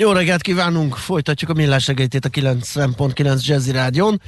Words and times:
Jó 0.00 0.12
reggelt 0.12 0.42
kívánunk! 0.42 0.96
Folytatjuk 0.96 1.50
a 1.50 1.54
millás 1.54 1.84
segítét 1.84 2.24
a 2.24 2.28
90.9 2.28 3.44
Jazzy 3.44 3.70
Rádion. 3.70 4.20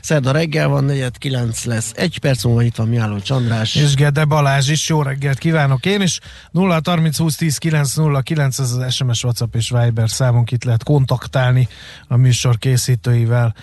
Szerda 0.00 0.30
reggel 0.30 0.68
van, 0.68 0.92
9 1.18 1.64
lesz. 1.64 1.92
Egy 1.96 2.18
perc 2.18 2.44
múlva 2.44 2.62
itt 2.62 2.76
van 2.76 2.88
Miálló 2.88 3.18
Csandrás. 3.18 3.74
És 3.74 3.94
Gede 3.94 4.24
Balázs 4.24 4.68
is. 4.68 4.88
Jó 4.88 5.02
reggelt 5.02 5.38
kívánok 5.38 5.86
én 5.86 6.00
is. 6.00 6.20
0 6.50 6.80
30 6.84 7.18
20 7.18 7.36
10 7.36 7.58
9 7.58 7.94
0 7.94 8.20
9 8.20 8.58
ez 8.58 8.70
az 8.70 8.94
SMS, 8.94 9.24
WhatsApp 9.24 9.54
és 9.54 9.70
Viber 9.70 10.10
számunk 10.10 10.50
itt 10.50 10.64
lehet 10.64 10.84
kontaktálni 10.84 11.68
a 12.06 12.16
műsor 12.16 12.58
készítőivel. 12.58 13.54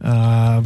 Uh, 0.00 0.64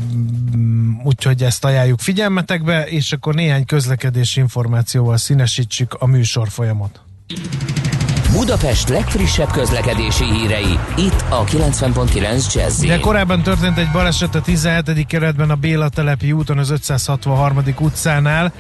úgyhogy 1.05 1.43
ezt 1.43 1.65
ajánljuk 1.65 2.01
figyelmetekbe, 2.01 2.87
és 2.87 3.13
akkor 3.13 3.35
néhány 3.35 3.65
közlekedési 3.65 4.41
információval 4.41 5.17
színesítsük 5.17 5.95
a 5.95 6.07
műsor 6.07 6.49
folyamot. 6.49 7.01
Budapest 8.33 8.89
legfrissebb 8.89 9.51
közlekedési 9.51 10.25
hírei, 10.25 10.79
itt 10.97 11.25
a 11.29 11.45
90.9 11.45 12.55
jazz 12.55 12.85
De 12.85 12.99
korábban 12.99 13.43
történt 13.43 13.79
egy 13.79 13.91
baleset 13.93 14.35
a 14.35 14.41
17. 14.41 15.07
keretben 15.07 15.51
a 15.51 15.55
Béla 15.55 15.89
telepi 15.89 16.33
úton 16.33 16.59
az 16.59 16.71
563. 16.71 17.63
utcánál, 17.81 18.53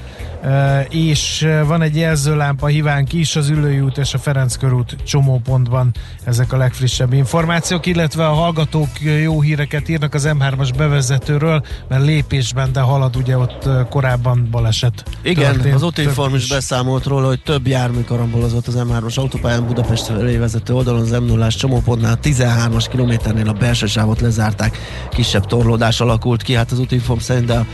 és 0.88 1.48
van 1.66 1.82
egy 1.82 1.96
jelzőlámpa 1.96 2.66
hívánk 2.66 3.12
is 3.12 3.36
az 3.36 3.48
Ülői 3.48 3.80
út 3.80 3.98
és 3.98 4.14
a 4.14 4.18
Ferenc 4.18 4.56
körút 4.56 4.96
csomópontban 5.04 5.94
ezek 6.24 6.52
a 6.52 6.56
legfrissebb 6.56 7.12
információk, 7.12 7.86
illetve 7.86 8.26
a 8.26 8.32
hallgatók 8.32 8.88
jó 9.22 9.40
híreket 9.40 9.88
írnak 9.88 10.14
az 10.14 10.28
M3-as 10.38 10.70
bevezetőről, 10.76 11.62
mert 11.88 12.04
lépésben, 12.04 12.72
de 12.72 12.80
halad 12.80 13.16
ugye 13.16 13.38
ott 13.38 13.68
korábban 13.88 14.48
baleset. 14.50 15.04
Igen, 15.22 15.52
történt, 15.52 15.74
az 15.74 15.82
Otinform 15.82 16.34
is 16.34 16.48
beszámolt 16.48 17.04
róla, 17.04 17.26
hogy 17.26 17.42
több 17.42 17.66
jármű 17.66 18.00
karambolozott 18.00 18.66
az 18.66 18.78
M3-as 18.78 19.18
autópályán 19.18 19.66
Budapest 19.66 20.06
felé 20.06 20.36
vezető 20.36 20.74
oldalon 20.74 21.00
az 21.00 21.10
m 21.10 21.24
0 21.24 21.48
csomópontnál 21.48 22.18
13-as 22.22 22.86
kilométernél 22.90 23.48
a 23.48 23.52
belső 23.52 23.86
sávot 23.86 24.20
lezárták, 24.20 24.78
kisebb 25.10 25.46
torlódás 25.46 26.00
alakult 26.00 26.42
ki, 26.42 26.54
hát 26.54 26.70
az 26.70 26.78
Utinform 26.78 27.20
szerint, 27.20 27.50
a 27.50 27.66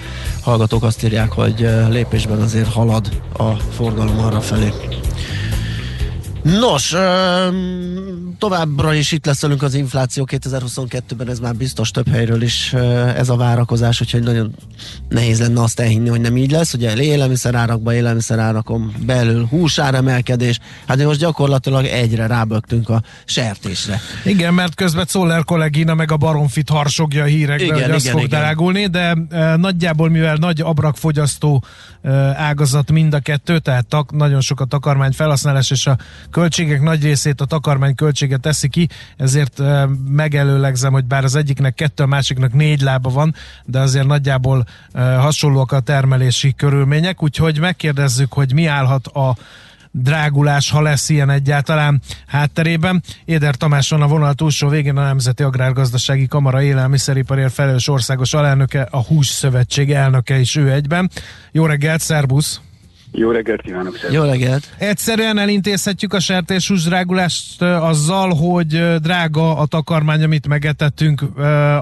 hallgatók 0.43 0.83
azt 0.83 1.05
írják, 1.05 1.33
hogy 1.33 1.69
lépésben 1.89 2.41
azért 2.41 2.73
halad 2.73 3.09
a 3.39 3.51
forgalom 3.53 4.19
arra 4.19 4.41
felé. 4.41 4.73
Nos, 6.43 6.95
továbbra 8.39 8.95
is 8.95 9.13
itt 9.13 9.27
lesz 9.27 9.41
velünk 9.41 9.63
az 9.63 9.75
infláció 9.75 10.29
2022-ben, 10.31 11.29
ez 11.29 11.39
már 11.39 11.55
biztos 11.55 11.91
több 11.91 12.09
helyről 12.09 12.43
is 12.43 12.73
ez 13.17 13.29
a 13.29 13.37
várakozás, 13.37 14.01
úgyhogy 14.01 14.23
nagyon 14.23 14.55
nehéz 15.09 15.41
lenne 15.41 15.63
azt 15.63 15.81
elhinni, 15.81 16.09
hogy 16.09 16.21
nem 16.21 16.37
így 16.37 16.51
lesz. 16.51 16.75
Ugye 16.75 16.97
élelmiszerárakban, 16.97 17.95
élelmiszerárakon 17.95 18.95
belül 19.07 19.47
húsáremelkedés, 19.47 20.59
hát 20.87 20.97
mi 20.97 21.03
most 21.03 21.19
gyakorlatilag 21.19 21.85
egyre 21.85 22.27
rábögtünk 22.27 22.89
a 22.89 23.03
sertésre. 23.25 24.01
Igen, 24.25 24.55
mert 24.55 24.75
közben 24.75 25.07
Czoller 25.07 25.45
kollégina 25.45 25.95
meg 25.95 26.13
a 26.13 26.17
baromfit 26.17 26.69
harsogja 26.69 27.23
a 27.23 27.27
hírekben, 27.27 27.67
igen, 27.67 27.75
hogy 27.75 27.83
igen, 27.83 27.95
az 27.95 28.03
igen, 28.03 28.17
fog 28.17 28.25
igen. 28.25 28.41
drágulni, 28.41 28.87
de 28.87 29.17
e, 29.31 29.57
nagyjából 29.57 30.11
mivel 30.11 30.37
nagy 30.37 30.61
abrakfogyasztó 30.61 31.65
e, 32.03 32.11
ágazat 32.37 32.91
mind 32.91 33.15
a 33.15 33.21
kettő, 33.21 33.59
tehát 33.59 33.87
tak, 33.87 34.13
nagyon 34.13 34.41
sok 34.41 34.61
a 34.61 34.65
takarmány 34.65 35.13
felhasználás, 35.13 35.71
és 35.71 35.87
a 35.87 35.97
költségek 36.33 36.83
nagy 36.83 37.03
részét 37.03 37.41
a 37.41 37.45
takarmány 37.45 37.95
költsége 37.95 38.37
teszi 38.37 38.69
ki, 38.69 38.89
ezért 39.17 39.63
megelőlegzem, 40.09 40.93
hogy 40.93 41.05
bár 41.05 41.25
az 41.25 41.35
egyiknek 41.35 41.75
kettő, 41.75 42.03
a 42.03 42.07
másiknak 42.07 42.53
négy 42.53 42.81
lába 42.81 43.11
van, 43.11 43.35
de 43.65 43.79
azért 43.79 44.07
nagyjából 44.07 44.67
hasonlóak 44.95 45.73
a 45.73 45.81
termelési 45.81 46.55
körülmények, 46.55 47.23
úgyhogy 47.23 47.59
megkérdezzük, 47.59 48.33
hogy 48.33 48.53
mi 48.53 48.67
állhat 48.67 49.07
a 49.07 49.37
drágulás, 49.91 50.71
ha 50.71 50.81
lesz 50.81 51.09
ilyen 51.09 51.31
egyáltalán 51.31 52.01
hátterében. 52.27 53.03
Éder 53.25 53.55
Tamás 53.55 53.89
van 53.89 54.03
a 54.03 54.07
vonal 54.07 54.35
túlsó 54.35 54.69
végén 54.69 54.97
a 54.97 55.03
Nemzeti 55.03 55.43
Agrárgazdasági 55.43 56.27
Kamara 56.27 56.63
élelmiszeriparért 56.63 57.53
felelős 57.53 57.89
országos 57.89 58.35
alelnöke, 58.35 58.89
a 58.91 59.03
Hús 59.03 59.27
Szövetség 59.27 59.93
elnöke 59.93 60.39
is 60.39 60.57
ő 60.57 60.73
egyben. 60.73 61.11
Jó 61.51 61.67
reggelt, 61.67 62.01
szervusz! 62.01 62.61
Jó 63.15 63.31
reggelt 63.31 63.61
kívánok! 63.63 63.97
Szerint. 63.97 64.15
Jó 64.15 64.25
reggelt! 64.31 64.75
Egyszerűen 64.79 65.39
elintézhetjük 65.39 66.13
a 66.13 66.21
sertéshús 66.21 66.85
drágulást 66.85 67.63
azzal, 67.63 68.35
hogy 68.35 68.97
drága 69.01 69.57
a 69.57 69.67
takarmány, 69.67 70.23
amit 70.23 70.49
megetettünk 70.49 71.23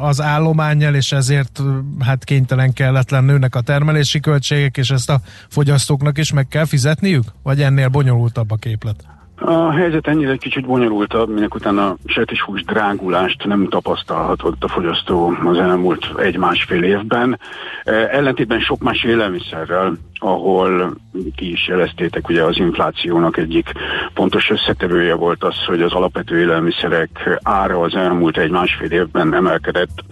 az 0.01 0.21
állományjal, 0.21 0.95
és 0.95 1.13
ezért 1.13 1.61
hát 1.99 2.25
kénytelen 2.25 2.73
kelletlen 2.73 3.25
nőnek 3.25 3.55
a 3.55 3.61
termelési 3.61 4.21
költségek, 4.21 4.77
és 4.77 4.91
ezt 4.91 5.11
a 5.11 5.21
fogyasztóknak 5.49 6.19
is 6.19 6.33
meg 6.33 6.49
kell 6.49 6.65
fizetniük? 6.65 7.25
Vagy 7.43 7.63
ennél 7.63 7.89
bonyolultabb 7.89 8.51
a 8.51 8.57
képlet? 8.57 9.05
A 9.43 9.71
helyzet 9.71 10.07
ennyire 10.07 10.37
kicsit 10.37 10.67
bonyolultabb, 10.67 11.29
minek 11.29 11.55
utána 11.55 11.89
a 11.89 11.97
sertéshús 12.05 12.65
drágulást 12.65 13.45
nem 13.45 13.69
tapasztalhatott 13.69 14.65
a 14.65 14.69
fogyasztó 14.69 15.33
az 15.45 15.59
elmúlt 15.59 16.13
egy-másfél 16.17 16.83
évben. 16.83 17.39
E, 17.85 17.93
ellentétben 17.93 18.61
sok 18.61 18.83
más 18.83 19.05
élelmiszerrel, 19.05 19.97
ahol 20.15 20.95
ki 21.37 21.51
is 21.51 21.69
jeleztétek, 21.69 22.29
ugye 22.29 22.43
az 22.43 22.59
inflációnak 22.59 23.37
egyik 23.37 23.73
pontos 24.15 24.51
összetevője 24.51 25.15
volt 25.15 25.45
az, 25.45 25.65
hogy 25.67 25.83
az 25.83 25.93
alapvető 25.93 26.39
élelmiszerek 26.39 27.39
ára 27.43 27.81
az 27.81 27.95
elmúlt 27.95 28.39
egy-másfél 28.39 28.91
évben 28.91 29.35
emelkedett. 29.35 30.05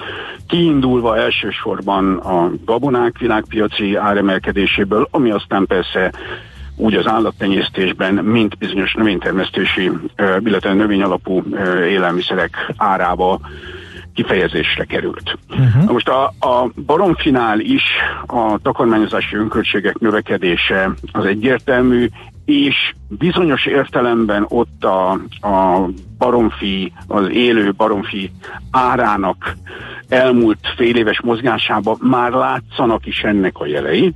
Kiindulva 0.46 1.16
elsősorban 1.16 2.16
a 2.16 2.50
gabonák 2.64 3.18
világpiaci 3.18 3.96
áremelkedéséből, 3.96 5.08
ami 5.10 5.30
aztán 5.30 5.66
persze 5.66 6.12
úgy 6.78 6.94
az 6.94 7.06
állattenyésztésben, 7.06 8.14
mint 8.14 8.58
bizonyos 8.58 8.94
növénytermesztési, 8.94 9.90
illetve 10.44 10.72
növényalapú 10.72 11.42
élelmiszerek 11.88 12.72
árába 12.76 13.40
kifejezésre 14.14 14.84
került. 14.84 15.38
Uh-huh. 15.50 15.92
Most 15.92 16.08
a, 16.08 16.24
a 16.24 16.70
baromfinál 16.86 17.60
is 17.60 17.82
a 18.26 18.58
takarmányozási 18.62 19.36
önköltségek 19.36 19.98
növekedése 19.98 20.90
az 21.12 21.24
egyértelmű, 21.24 22.08
és 22.44 22.94
bizonyos 23.08 23.66
értelemben 23.66 24.44
ott 24.48 24.84
a, 24.84 25.10
a 25.40 25.88
baromfi, 26.18 26.92
az 27.06 27.28
élő 27.30 27.72
baromfi 27.72 28.30
árának 28.70 29.56
elmúlt 30.08 30.58
fél 30.76 30.96
éves 30.96 31.20
mozgásában 31.20 31.96
már 32.00 32.32
látszanak 32.32 33.06
is 33.06 33.22
ennek 33.22 33.58
a 33.58 33.66
jelei. 33.66 34.14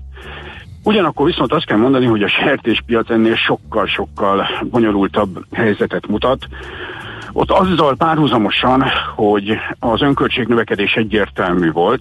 Ugyanakkor 0.85 1.27
viszont 1.27 1.53
azt 1.53 1.67
kell 1.67 1.79
mondani, 1.79 2.07
hogy 2.07 2.23
a 2.23 2.29
sertéspiac 2.29 3.11
ennél 3.11 3.37
sokkal-sokkal 3.37 4.47
bonyolultabb 4.71 5.45
helyzetet 5.53 6.07
mutat. 6.07 6.47
Ott 7.33 7.51
azzal 7.51 7.97
párhuzamosan, 7.97 8.85
hogy 9.15 9.57
az 9.79 10.03
önköltség 10.03 10.47
növekedés 10.47 10.95
egyértelmű 10.95 11.71
volt, 11.71 12.01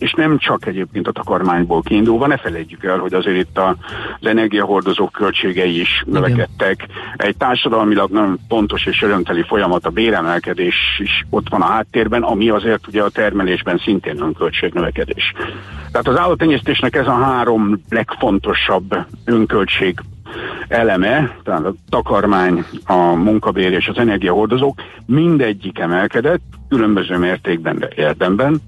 és 0.00 0.12
nem 0.12 0.38
csak 0.38 0.66
egyébként 0.66 1.06
a 1.08 1.12
takarmányból 1.12 1.82
kiindulva, 1.82 2.26
ne 2.26 2.36
felejtjük 2.36 2.84
el, 2.84 2.98
hogy 2.98 3.14
azért 3.14 3.36
itt 3.36 3.58
a, 3.58 3.76
az 4.20 4.26
energiahordozók 4.26 5.12
költségei 5.12 5.80
is 5.80 6.04
növekedtek. 6.06 6.86
Egy 7.16 7.36
társadalmilag 7.36 8.10
nagyon 8.10 8.38
pontos 8.48 8.86
és 8.86 9.02
örömteli 9.02 9.42
folyamat, 9.42 9.86
a 9.86 9.90
béremelkedés 9.90 10.76
is 10.98 11.24
ott 11.30 11.48
van 11.48 11.62
a 11.62 11.66
háttérben, 11.66 12.22
ami 12.22 12.48
azért 12.48 12.86
ugye 12.86 13.02
a 13.02 13.10
termelésben 13.10 13.78
szintén 13.78 14.22
önköltség 14.22 14.72
növekedés. 14.72 15.32
Tehát 15.92 16.08
az 16.08 16.18
állattenyésztésnek 16.18 16.96
ez 16.96 17.06
a 17.06 17.22
három 17.22 17.82
legfontosabb 17.88 18.96
önköltség 19.24 20.00
eleme, 20.68 21.36
tehát 21.44 21.64
a 21.64 21.74
takarmány, 21.88 22.64
a 22.84 23.14
munkabér 23.14 23.72
és 23.72 23.88
az 23.88 23.98
energiahordozók 23.98 24.82
mindegyik 25.06 25.78
emelkedett, 25.78 26.42
különböző 26.68 27.16
mértékben, 27.16 27.78
de 27.78 27.88
érdemben. 27.96 28.60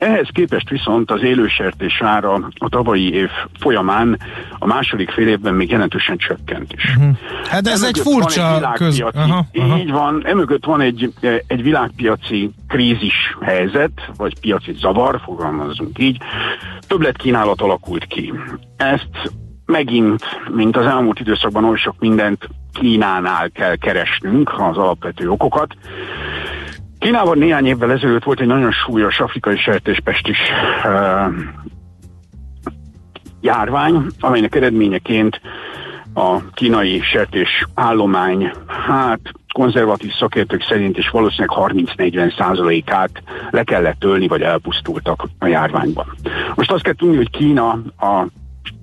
Ehhez 0.00 0.28
képest 0.32 0.68
viszont 0.68 1.10
az 1.10 1.22
élősertés 1.22 2.02
ára 2.02 2.32
a 2.58 2.68
tavalyi 2.68 3.12
év 3.12 3.28
folyamán 3.58 4.18
a 4.58 4.66
második 4.66 5.10
fél 5.10 5.28
évben 5.28 5.54
még 5.54 5.70
jelentősen 5.70 6.16
csökkent 6.16 6.72
is. 6.72 6.94
Uh-huh. 6.96 7.16
Hát 7.44 7.66
ez 7.66 7.82
egy 7.82 7.98
furcsa 7.98 8.56
egy 8.56 8.78
köz... 8.78 9.00
Aha, 9.00 9.46
aha. 9.54 9.78
Így 9.78 9.90
van, 9.90 10.26
emögött 10.26 10.64
van 10.64 10.80
egy, 10.80 11.12
egy 11.46 11.62
világpiaci 11.62 12.50
krízis 12.68 13.36
helyzet, 13.40 14.10
vagy 14.16 14.40
piaci 14.40 14.74
zavar, 14.78 15.20
fogalmazunk 15.24 15.98
így. 15.98 16.16
Többlet 16.86 17.16
kínálat 17.16 17.60
alakult 17.60 18.04
ki. 18.04 18.32
Ezt 18.76 19.32
megint, 19.64 20.24
mint 20.54 20.76
az 20.76 20.86
elmúlt 20.86 21.20
időszakban 21.20 21.64
oly 21.64 21.76
sok 21.76 21.94
mindent 21.98 22.48
Kínánál 22.72 23.50
kell 23.50 23.76
keresnünk 23.76 24.52
az 24.58 24.76
alapvető 24.76 25.28
okokat. 25.28 25.76
Kínában 27.00 27.38
néhány 27.38 27.66
évvel 27.66 27.92
ezelőtt 27.92 28.24
volt 28.24 28.40
egy 28.40 28.46
nagyon 28.46 28.72
súlyos 28.72 29.20
afrikai 29.20 29.56
sertéspest 29.56 30.28
is 30.28 30.38
uh, 30.84 31.34
járvány, 33.40 34.06
amelynek 34.20 34.54
eredményeként 34.54 35.40
a 36.14 36.50
kínai 36.52 37.00
sertés 37.00 37.66
állomány, 37.74 38.52
hát 38.66 39.20
konzervatív 39.52 40.12
szakértők 40.12 40.62
szerint 40.62 40.98
is 40.98 41.08
valószínűleg 41.08 41.56
30-40 41.56 42.38
százalékát 42.38 43.10
le 43.50 43.62
kellett 43.62 43.98
tölni, 43.98 44.28
vagy 44.28 44.42
elpusztultak 44.42 45.24
a 45.38 45.46
járványban. 45.46 46.06
Most 46.54 46.72
azt 46.72 46.82
kell 46.82 46.94
tudni, 46.94 47.16
hogy 47.16 47.30
Kína 47.30 47.70
a 47.98 48.26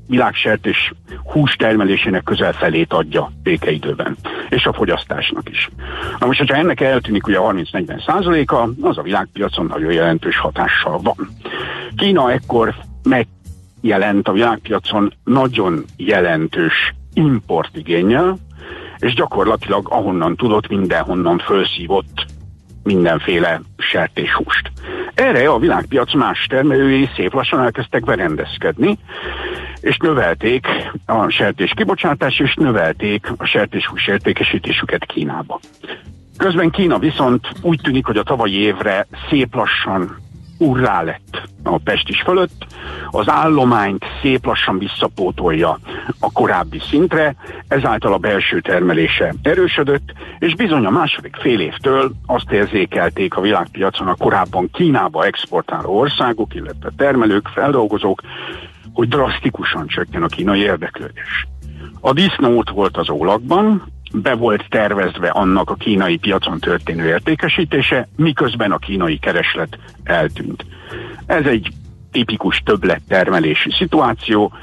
világsertés 0.07 0.93
hús 1.23 1.55
termelésének 1.55 2.23
közel 2.23 2.53
felét 2.53 2.93
adja 2.93 3.31
békeidőben, 3.43 4.17
és 4.49 4.65
a 4.65 4.73
fogyasztásnak 4.73 5.49
is. 5.49 5.69
Na 6.19 6.25
most, 6.25 6.39
hogyha 6.39 6.55
ennek 6.55 6.81
eltűnik 6.81 7.27
ugye 7.27 7.37
a 7.37 7.53
30-40 7.53 8.05
százaléka, 8.05 8.69
az 8.81 8.97
a 8.97 9.01
világpiacon 9.01 9.65
nagyon 9.65 9.91
jelentős 9.91 10.37
hatással 10.37 10.99
van. 11.01 11.29
Kína 11.95 12.31
ekkor 12.31 12.75
megjelent 13.03 14.27
a 14.27 14.31
világpiacon 14.31 15.13
nagyon 15.23 15.83
jelentős 15.97 16.93
importigényel, 17.13 18.37
és 18.97 19.13
gyakorlatilag 19.13 19.87
ahonnan 19.89 20.35
tudott, 20.35 20.67
mindenhonnan 20.67 21.37
felszívott 21.37 22.25
mindenféle 22.87 23.61
sertéshúst. 23.77 24.71
Erre 25.13 25.49
a 25.49 25.59
világpiac 25.59 26.13
más 26.13 26.45
termelői 26.49 27.09
szép 27.15 27.33
lassan 27.33 27.59
elkezdtek 27.59 28.03
berendezkedni, 28.03 28.97
és 29.81 29.97
növelték 29.97 30.67
a 31.05 31.29
sertés 31.29 31.71
kibocsátás, 31.75 32.39
és 32.39 32.53
növelték 32.55 33.31
a 33.37 33.45
sertéshús 33.45 34.07
értékesítésüket 34.07 35.05
Kínába. 35.05 35.59
Közben 36.37 36.69
Kína 36.69 36.99
viszont 36.99 37.47
úgy 37.61 37.79
tűnik, 37.83 38.05
hogy 38.05 38.17
a 38.17 38.23
tavalyi 38.23 38.55
évre 38.55 39.07
szép 39.29 39.55
lassan 39.55 40.17
urrá 40.57 41.01
lett 41.01 41.41
a 41.63 41.77
Pestis 41.77 42.21
fölött, 42.21 42.65
az 43.09 43.29
állományt 43.29 44.05
szép 44.21 44.45
lassan 44.45 44.77
visszapótolja 44.77 45.79
a 46.19 46.31
korábbi 46.31 46.79
szintre, 46.89 47.35
ezáltal 47.67 48.13
a 48.13 48.17
belső 48.17 48.61
termelése 48.61 49.33
erősödött, 49.41 50.13
és 50.39 50.55
bizony 50.55 50.85
a 50.85 50.89
második 50.89 51.35
fél 51.35 51.59
évtől 51.59 52.11
azt 52.25 52.51
érzékelték 52.51 53.35
a 53.35 53.41
világpiacon 53.41 54.07
a 54.07 54.15
korábban 54.15 54.69
Kínába 54.71 55.25
exportáló 55.25 55.97
országok, 55.97 56.55
illetve 56.55 56.91
termelők, 56.97 57.47
feldolgozók, 57.47 58.21
hogy 58.93 59.07
drasztikusan 59.07 59.87
csökken 59.87 60.23
a 60.23 60.27
kínai 60.27 60.59
érdeklődés. 60.59 61.47
A 61.99 62.13
disznót 62.13 62.69
volt 62.69 62.97
az 62.97 63.09
ólakban, 63.09 63.91
be 64.13 64.35
volt 64.35 64.65
tervezve 64.69 65.29
annak 65.29 65.69
a 65.69 65.75
kínai 65.75 66.17
piacon 66.17 66.59
történő 66.59 67.07
értékesítése, 67.07 68.07
miközben 68.15 68.71
a 68.71 68.77
kínai 68.77 69.17
kereslet 69.17 69.77
eltűnt. 70.03 70.65
Ez 71.25 71.45
egy 71.45 71.69
tipikus 72.11 72.61
többlettermelési 72.65 73.71
szituáció, 73.71 74.53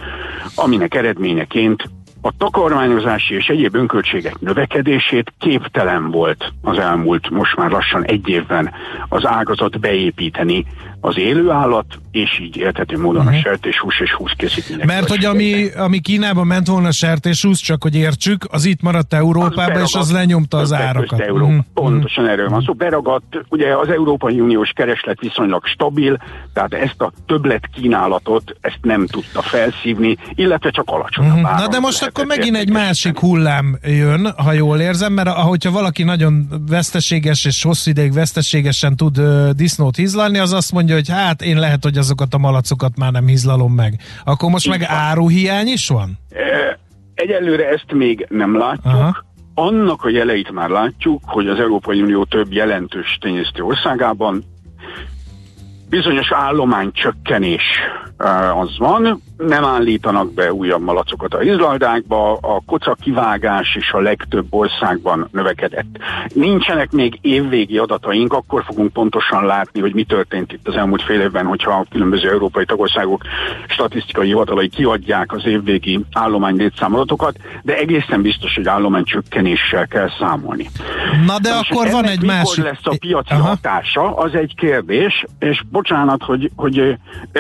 aminek 0.55 0.95
eredményeként 0.95 1.89
a 2.21 2.33
takarmányozási 2.39 3.35
és 3.35 3.49
egyéb 3.49 3.75
önköltségek 3.75 4.41
növekedését 4.41 5.33
képtelen 5.39 6.11
volt 6.11 6.53
az 6.63 6.79
elmúlt 6.79 7.31
most 7.31 7.57
már 7.57 7.71
lassan 7.71 8.05
egy 8.05 8.29
évben 8.29 8.73
az 9.09 9.27
ágazat 9.27 9.81
beépíteni 9.81 10.67
az 11.07 11.19
élő 11.19 11.51
állat, 11.51 11.87
és 12.11 12.41
így 12.41 12.57
érthető 12.57 12.99
módon 12.99 13.17
uh-huh. 13.17 13.35
a 13.35 13.37
mhm. 13.37 13.47
sertéshús 13.47 14.01
és 14.01 14.13
húskészítmények. 14.13 14.87
Mert 14.87 15.09
hogy 15.09 15.25
ami, 15.25 15.67
ami 15.77 15.99
Kínában 15.99 16.47
ment 16.47 16.67
volna 16.67 16.91
sertéshús, 16.91 17.61
csak 17.61 17.83
hogy 17.83 17.95
értsük, 17.95 18.45
az 18.51 18.65
itt 18.65 18.83
maradt 18.83 19.15
Európába, 19.15 19.81
az 19.81 19.89
és 19.89 19.95
az 19.95 20.13
lenyomta 20.13 20.57
az 20.57 20.73
árakat. 20.73 21.21
Európa. 21.21 21.45
Uh-huh. 21.45 21.65
Pontosan 21.75 22.29
erről 22.29 22.49
van 22.49 22.59
szó. 22.59 22.65
Szóval 22.65 22.89
beragadt, 22.89 23.45
ugye 23.49 23.77
az 23.77 23.89
Európai 23.89 24.41
Uniós 24.41 24.71
kereslet 24.75 25.21
viszonylag 25.21 25.67
stabil, 25.67 26.23
tehát 26.53 26.75
ezt 26.75 27.01
a 27.01 27.13
többlet 27.27 27.69
kínálatot, 27.75 28.57
ezt 28.61 28.79
nem 28.83 29.07
tudta 29.07 29.43
felszívni, 29.43 30.17
illetve 30.35 30.71
csak 30.71 30.85
alacsonyabb 30.87 31.37
uh-huh. 31.37 31.59
Na 31.59 31.69
de 31.69 31.79
most 31.79 32.03
akkor 32.03 32.27
megint 32.27 32.57
egy 32.57 32.71
másik 32.71 33.19
hullám 33.19 33.79
jön, 33.83 34.33
ha 34.37 34.53
jól 34.53 34.81
érzem, 34.81 35.13
mert 35.13 35.29
ahogyha 35.29 35.71
valaki 35.71 36.03
nagyon 36.03 36.49
veszteséges 36.69 37.45
és 37.45 37.63
hosszú 37.63 37.91
ideig 37.91 38.13
veszteségesen 38.13 38.97
tud 38.97 39.21
disznót 39.57 39.97
hízlalni, 39.97 40.39
az 40.39 40.53
azt 40.53 40.73
mondja, 40.73 40.94
hogy 40.95 41.09
hát 41.09 41.43
én 41.43 41.59
lehet, 41.59 41.83
hogy 41.83 41.99
azokat 41.99 42.35
a 42.35 42.39
malacokat 42.39 42.97
már 42.99 43.13
nem 43.13 43.27
hízlalom 43.27 43.73
meg. 43.73 44.01
Akkor 44.25 44.51
most 44.51 44.67
Így 44.67 44.71
meg 44.71 44.81
van. 44.81 44.89
áruhiány 44.99 45.67
is 45.67 45.89
van? 45.89 46.19
Egyelőre 47.15 47.69
ezt 47.69 47.93
még 47.93 48.27
nem 48.31 48.59
látjuk. 48.59 48.95
Aha. 48.95 49.25
Annak 49.55 50.05
a 50.05 50.09
jeleit 50.09 50.51
már 50.51 50.69
látjuk, 50.69 51.21
hogy 51.25 51.49
az 51.49 51.59
Európai 51.59 52.03
Unió 52.03 52.25
több 52.25 52.53
jelentős 52.53 53.19
tényeztő 53.21 53.63
országában 53.63 54.45
bizonyos 55.95 56.33
állomány 56.33 56.93
csökkenés 56.93 57.63
az 58.55 58.79
van, 58.79 59.23
nem 59.37 59.65
állítanak 59.65 60.33
be 60.33 60.53
újabb 60.53 60.83
malacokat 60.83 61.35
a 61.35 61.43
izlaldákba, 61.43 62.33
a 62.33 62.63
koca 62.67 62.97
kivágás 63.01 63.75
is 63.75 63.93
a 63.93 64.01
legtöbb 64.01 64.47
országban 64.51 65.29
növekedett. 65.33 65.99
Nincsenek 66.35 66.91
még 66.91 67.19
évvégi 67.21 67.79
adataink, 67.79 68.33
akkor 68.33 68.65
fogunk 68.65 68.93
pontosan 68.93 69.45
látni, 69.45 69.81
hogy 69.81 69.95
mi 69.95 70.05
történt 70.05 70.53
itt 70.53 70.69
az 70.69 70.75
elmúlt 70.75 71.03
fél 71.03 71.21
évben, 71.21 71.47
hogyha 71.47 71.71
a 71.71 71.87
különböző 71.91 72.31
európai 72.31 72.65
tagországok 72.65 73.23
statisztikai 73.69 74.27
hivatalai 74.27 74.69
kiadják 74.69 75.33
az 75.33 75.47
évvégi 75.47 76.01
állomány 76.13 76.57
létszámadatokat, 76.57 77.37
de 77.63 77.77
egészen 77.77 78.23
biztos, 78.23 78.55
hogy 78.55 78.69
állomány 78.69 79.05
csökkenéssel 79.05 79.87
kell 79.87 80.09
számolni. 80.19 80.71
Na 81.27 81.39
de, 81.39 81.49
de 81.49 81.55
akkor 81.55 81.91
van 81.91 82.05
egy 82.05 82.23
másik... 82.23 82.65
lesz 82.65 82.79
a 82.83 82.97
piaci 82.99 83.33
Aha. 83.33 83.49
hatása, 83.49 84.17
az 84.17 84.35
egy 84.35 84.55
kérdés, 84.57 85.25
és 85.39 85.63
bocsánat, 85.89 86.23
hogy, 86.23 86.51
hogy 86.57 86.97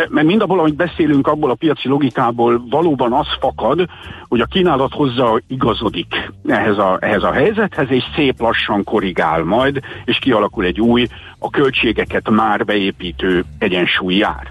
mert 0.08 0.26
mindabból, 0.26 0.61
amit 0.61 0.75
beszélünk, 0.75 1.26
abból 1.26 1.50
a 1.50 1.55
piaci 1.55 1.88
logikából 1.88 2.64
valóban 2.70 3.12
az 3.12 3.26
fakad, 3.41 3.88
hogy 4.29 4.41
a 4.41 4.46
kínálat 4.46 4.93
hozzá 4.93 5.32
igazodik 5.46 6.31
ehhez 6.46 6.79
a, 6.79 6.99
ehhez 7.00 7.23
a 7.23 7.32
helyzethez, 7.32 7.91
és 7.91 8.05
szép 8.14 8.41
lassan 8.41 8.85
korrigál 8.85 9.44
majd, 9.44 9.81
és 10.05 10.19
kialakul 10.19 10.64
egy 10.64 10.81
új, 10.81 11.06
a 11.38 11.50
költségeket 11.50 12.31
már 12.31 12.64
beépítő 12.64 13.44
egyensúly 13.58 14.14
jár. 14.14 14.50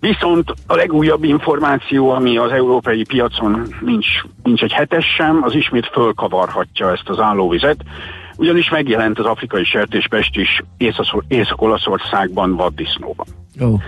Viszont 0.00 0.54
a 0.66 0.74
legújabb 0.74 1.24
információ, 1.24 2.10
ami 2.10 2.36
az 2.36 2.50
európai 2.50 3.04
piacon 3.04 3.62
nincs, 3.80 4.06
nincs 4.42 4.62
egy 4.62 4.72
hetes 4.72 5.06
sem, 5.16 5.42
az 5.42 5.54
ismét 5.54 5.86
fölkavarhatja 5.86 6.90
ezt 6.90 7.08
az 7.08 7.18
állóvizet, 7.18 7.84
ugyanis 8.40 8.70
megjelent 8.70 9.18
az 9.18 9.26
afrikai 9.26 9.64
sertéspest 9.64 10.36
is 10.36 10.62
Észak-Olaszországban 11.28 12.56
vaddisznóban. 12.56 13.26
Oh. 13.60 13.80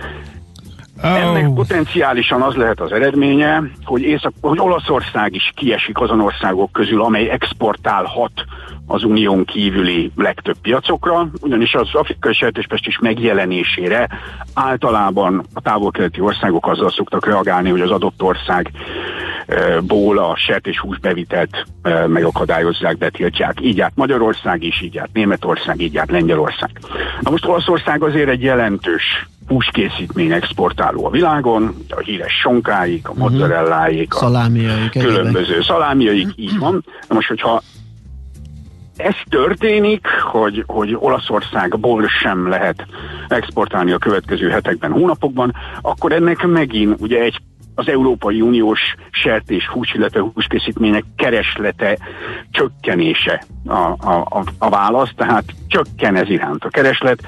Oh. 1.03 1.21
Ennek 1.21 1.53
potenciálisan 1.53 2.41
az 2.41 2.55
lehet 2.55 2.79
az 2.79 2.91
eredménye, 2.91 3.63
hogy, 3.85 4.01
Észak, 4.01 4.33
hogy 4.41 4.59
Olaszország 4.59 5.35
is 5.35 5.51
kiesik 5.55 5.99
azon 5.99 6.21
országok 6.21 6.71
közül, 6.71 7.01
amely 7.01 7.29
exportálhat 7.29 8.31
az 8.87 9.03
unión 9.03 9.45
kívüli 9.45 10.11
legtöbb 10.15 10.55
piacokra, 10.61 11.29
ugyanis 11.41 11.73
az 11.73 11.89
afrikai 11.93 12.33
sertéspest 12.33 12.87
is 12.87 12.99
megjelenésére 12.99 14.07
általában 14.53 15.45
a 15.53 15.61
távol-keleti 15.61 16.19
országok 16.21 16.67
azzal 16.67 16.89
szoktak 16.89 17.25
reagálni, 17.25 17.69
hogy 17.69 17.81
az 17.81 17.91
adott 17.91 18.21
ország 18.21 18.71
ból 19.81 20.17
a 20.17 20.35
sertéshús 20.35 20.99
bevitelt 20.99 21.65
megakadályozzák, 22.07 22.97
betiltják. 22.97 23.61
Így 23.61 23.77
járt 23.77 23.95
Magyarország 23.95 24.63
is, 24.63 24.81
így 24.81 24.93
járt 24.93 25.13
Németország, 25.13 25.81
így 25.81 25.93
járt 25.93 26.11
Lengyelország. 26.11 26.69
Na 27.21 27.31
most 27.31 27.45
Olaszország 27.45 28.03
azért 28.03 28.29
egy 28.29 28.41
jelentős 28.41 29.27
húskészítmény 29.47 30.31
exportáló 30.31 31.05
a 31.05 31.09
világon, 31.09 31.75
a 31.89 31.99
híres 31.99 32.33
sonkáik, 32.41 33.07
a 33.07 33.11
mhm. 33.11 33.21
mozzarelláik, 33.21 34.13
a 34.13 34.17
szalámiaik, 34.17 34.91
különböző 34.91 35.61
szalámiaik, 35.61 36.27
így 36.35 36.57
van. 36.57 36.85
Na 37.07 37.15
most, 37.15 37.27
hogyha 37.27 37.61
ez 38.97 39.15
történik, 39.29 40.07
hogy, 40.31 40.63
hogy 40.67 40.95
Olaszországból 40.99 42.07
sem 42.07 42.47
lehet 42.47 42.85
exportálni 43.27 43.91
a 43.91 43.97
következő 43.97 44.49
hetekben, 44.49 44.91
hónapokban, 44.91 45.53
akkor 45.81 46.11
ennek 46.11 46.45
megint 46.45 47.01
ugye 47.01 47.19
egy 47.19 47.41
az 47.75 47.87
Európai 47.87 48.41
Uniós 48.41 48.79
sertés 49.11 49.67
hús, 49.67 49.93
illetve 49.93 50.19
húskészítmények 50.33 51.03
kereslete 51.15 51.97
csökkenése 52.51 53.43
a, 53.65 53.73
a, 53.73 54.43
a 54.57 54.69
válasz, 54.69 55.11
tehát 55.15 55.43
csökken 55.67 56.15
ez 56.15 56.29
iránt 56.29 56.63
a 56.63 56.69
kereslet, 56.69 57.23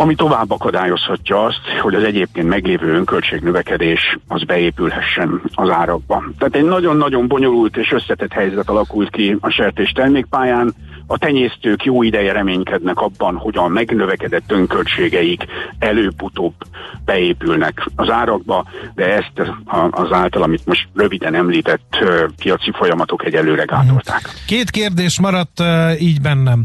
ami 0.00 0.14
tovább 0.14 0.50
akadályozhatja 0.50 1.44
azt, 1.44 1.60
hogy 1.80 1.94
az 1.94 2.02
egyébként 2.02 2.48
meglévő 2.48 2.94
önköltségnövekedés 2.94 4.18
az 4.28 4.44
beépülhessen 4.44 5.42
az 5.54 5.70
árakba. 5.70 6.24
Tehát 6.38 6.54
egy 6.54 6.64
nagyon-nagyon 6.64 7.28
bonyolult 7.28 7.76
és 7.76 7.92
összetett 7.92 8.32
helyzet 8.32 8.68
alakult 8.68 9.10
ki 9.10 9.36
a 9.40 9.50
sertés 9.50 9.90
termékpályán, 9.90 10.74
a 11.12 11.18
tenyésztők 11.18 11.84
jó 11.84 12.02
ideje 12.02 12.32
reménykednek 12.32 12.98
abban, 13.00 13.36
hogy 13.36 13.56
a 13.56 13.68
megnövekedett 13.68 14.52
önköltségeik 14.52 15.44
előbb-utóbb 15.78 16.54
beépülnek 17.04 17.86
az 17.96 18.10
árakba, 18.10 18.66
de 18.94 19.14
ezt 19.14 19.50
az 19.90 20.12
által, 20.12 20.42
amit 20.42 20.66
most 20.66 20.88
röviden 20.94 21.34
említett 21.34 21.96
piaci 22.36 22.70
folyamatok 22.74 23.24
egyelőre 23.24 23.64
gátolták. 23.64 24.20
Két 24.46 24.70
kérdés 24.70 25.20
maradt 25.20 25.62
így 25.98 26.20
bennem. 26.20 26.64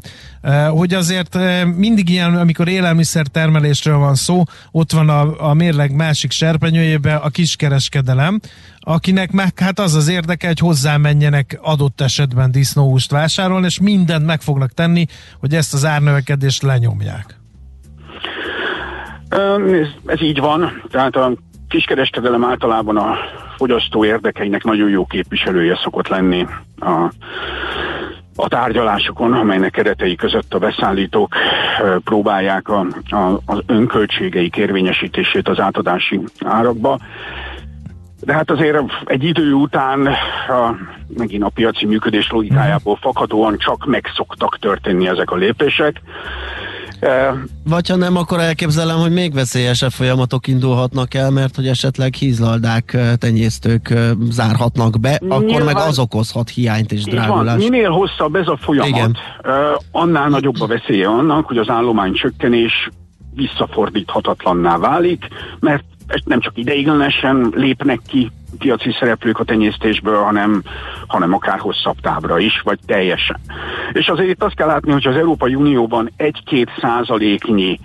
Hogy 0.70 0.94
azért 0.94 1.38
mindig 1.75 2.10
ilyen, 2.10 2.36
amikor 2.36 2.68
élelmiszer 2.68 3.28
termelésről 3.28 3.98
van 3.98 4.16
szó, 4.16 4.44
ott 4.72 4.92
van 4.92 5.10
a, 5.10 5.50
a 5.50 5.54
mérleg 5.54 5.96
másik 5.96 6.32
serpenyőjében 6.32 7.18
a 7.18 7.30
kiskereskedelem, 7.30 8.40
akinek 8.88 9.32
meg 9.32 9.60
hát 9.60 9.80
az 9.80 9.96
az 9.96 10.08
érdeke, 10.08 10.48
hogy 10.48 10.60
hozzá 10.60 10.98
menjenek 10.98 11.60
adott 11.62 12.01
esetben 12.01 12.51
disznóhúst 12.51 13.12
vásárolni, 13.12 13.65
és 13.65 13.80
mindent 13.80 14.25
meg 14.25 14.42
fognak 14.42 14.72
tenni, 14.72 15.06
hogy 15.39 15.54
ezt 15.54 15.74
az 15.74 15.86
árnövekedést 15.86 16.62
lenyomják. 16.62 17.39
Ez, 19.30 19.88
ez 20.06 20.22
így 20.22 20.39
van, 20.39 20.82
tehát 20.92 21.15
a 21.15 21.34
kiskereskedelem 21.68 22.44
általában 22.44 22.98
a 22.98 23.15
fogyasztó 23.58 24.06
érdekeinek 24.06 24.63
nagyon 24.63 24.89
jó 24.89 25.06
képviselője 25.06 25.80
szokott 25.84 26.08
lenni 26.08 26.46
a 26.80 27.12
a 28.36 28.48
tárgyalásokon, 28.48 29.34
amelynek 29.34 29.72
keretei 29.72 30.15
között 30.15 30.54
a 30.54 30.60
beszállítók 30.60 31.36
próbálják 32.04 32.70
a, 32.70 32.86
a, 33.10 33.39
az 33.46 33.60
önköltségeik 33.65 34.58
érvényesítését 34.58 35.48
az 35.48 35.60
átadási 35.60 36.20
árakba. 36.46 37.00
De 38.22 38.34
hát 38.34 38.52
azért 38.52 38.78
egy 39.06 39.24
idő 39.24 39.54
után 39.54 40.06
a, 40.48 40.76
megint 41.18 41.44
a 41.44 41.50
piaci 41.50 41.86
működés 41.86 42.30
logikájából 42.30 42.98
fakadóan 43.02 43.58
csak 43.58 43.86
meg 43.86 44.06
szoktak 44.16 44.60
történni 44.60 45.08
ezek 45.08 45.32
a 45.32 45.36
lépések. 45.36 46.02
Vagy 47.64 47.90
ha 47.90 47.96
nem, 47.96 48.16
akkor 48.16 48.40
elképzelem, 48.40 48.98
hogy 48.98 49.12
még 49.12 49.34
veszélyesebb 49.34 49.90
folyamatok 49.90 50.48
indulhatnak 50.48 51.14
el, 51.14 51.32
mert 51.32 51.56
hogy 51.56 51.68
esetleg 51.68 52.14
hízlaldák, 52.14 52.98
tenyésztők 53.18 53.94
zárhatnak 54.30 55.00
be, 55.00 55.18
Nyilván, 55.20 55.44
akkor 55.44 55.64
meg 55.64 55.76
az 55.76 56.00
okozhat 56.00 56.50
hiányt 56.50 56.92
és 56.92 57.04
drágulást. 57.04 57.70
Minél 57.70 57.90
hosszabb 57.90 58.36
ez 58.36 58.48
a 58.48 58.58
folyamat, 58.62 58.90
Igen. 58.90 59.18
annál 59.92 60.30
nagyobb 60.30 60.62
a 60.62 60.68
veszélye 60.68 61.08
annak, 61.08 61.46
hogy 61.46 61.58
az 61.58 61.70
állomány 61.70 62.14
csökkenés 62.14 62.90
visszafordíthatatlanná 63.36 64.78
válik, 64.78 65.28
mert 65.60 65.84
nem 66.26 66.40
csak 66.40 66.58
ideiglenesen 66.58 67.52
lépnek 67.56 68.00
ki 68.08 68.32
piaci 68.58 68.96
szereplők 69.00 69.40
a 69.40 69.44
tenyésztésből, 69.44 70.24
hanem, 70.24 70.64
hanem 71.08 71.34
akár 71.34 71.60
hosszabb 71.60 72.00
távra 72.02 72.40
is, 72.40 72.62
vagy 72.64 72.80
teljesen. 72.86 73.40
És 73.92 74.08
azért 74.08 74.30
itt 74.30 74.44
azt 74.44 74.56
kell 74.56 74.68
látni, 74.68 74.92
hogy 74.92 75.08
az 75.08 75.16
Európai 75.16 75.56
Unióban 75.56 76.12
egy-két 76.18 76.70
százaléknyi 76.82 77.80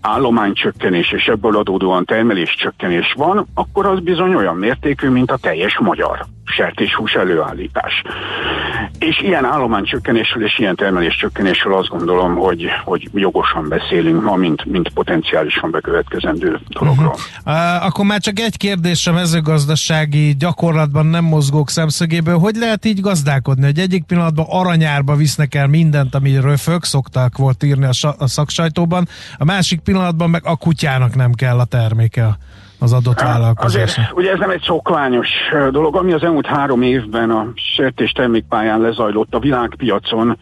állománycsökkenés 0.00 1.12
és 1.12 1.26
ebből 1.26 1.56
adódóan 1.56 2.04
termeléscsökkenés 2.04 3.12
van, 3.16 3.46
akkor 3.54 3.86
az 3.86 4.00
bizony 4.00 4.34
olyan 4.34 4.56
mértékű, 4.56 5.08
mint 5.08 5.30
a 5.30 5.36
teljes 5.36 5.78
magyar 5.78 6.35
sertéshús 6.46 7.12
előállítás. 7.12 8.02
És 8.98 9.20
ilyen 9.20 9.44
állománycsökkenésről 9.44 10.44
és 10.44 10.58
ilyen 10.58 10.76
termeléscsökkenésről 10.76 11.74
azt 11.74 11.88
gondolom, 11.88 12.34
hogy, 12.34 12.66
hogy 12.84 13.08
jogosan 13.14 13.68
beszélünk 13.68 14.22
ma, 14.22 14.34
mint, 14.34 14.64
mint 14.64 14.88
potenciálisan 14.88 15.70
bekövetkezendő 15.70 16.60
dologról. 16.68 17.14
Uh-huh. 17.44 17.86
akkor 17.86 18.04
már 18.04 18.20
csak 18.20 18.38
egy 18.38 18.56
kérdés 18.56 19.06
a 19.06 19.12
mezőgazdasági 19.12 20.34
gyakorlatban 20.38 21.06
nem 21.06 21.24
mozgók 21.24 21.70
szemszögéből. 21.70 22.38
Hogy 22.38 22.56
lehet 22.56 22.84
így 22.84 23.00
gazdálkodni, 23.00 23.64
hogy 23.64 23.78
egyik 23.78 24.04
pillanatban 24.04 24.46
aranyárba 24.48 25.16
visznek 25.16 25.54
el 25.54 25.66
mindent, 25.66 26.14
ami 26.14 26.40
röfög, 26.40 26.84
szokták 26.84 27.36
volt 27.36 27.62
írni 27.62 27.84
a, 27.84 28.14
a 28.18 28.26
szaksajtóban, 28.26 29.08
a 29.38 29.44
másik 29.44 29.80
pillanatban 29.80 30.30
meg 30.30 30.42
a 30.44 30.56
kutyának 30.56 31.14
nem 31.14 31.32
kell 31.32 31.58
a 31.58 31.64
terméke 31.64 32.38
az 32.78 32.92
adott 32.92 33.20
vállalkozás. 33.20 33.82
Azért, 33.82 34.12
ugye 34.12 34.32
ez 34.32 34.38
nem 34.38 34.50
egy 34.50 34.62
szokványos 34.62 35.28
dolog, 35.70 35.96
ami 35.96 36.12
az 36.12 36.22
elmúlt 36.22 36.46
három 36.46 36.82
évben 36.82 37.30
a 37.30 37.52
sertés 37.54 38.10
termékpályán 38.10 38.80
lezajlott 38.80 39.34
a 39.34 39.38
világpiacon, 39.38 40.38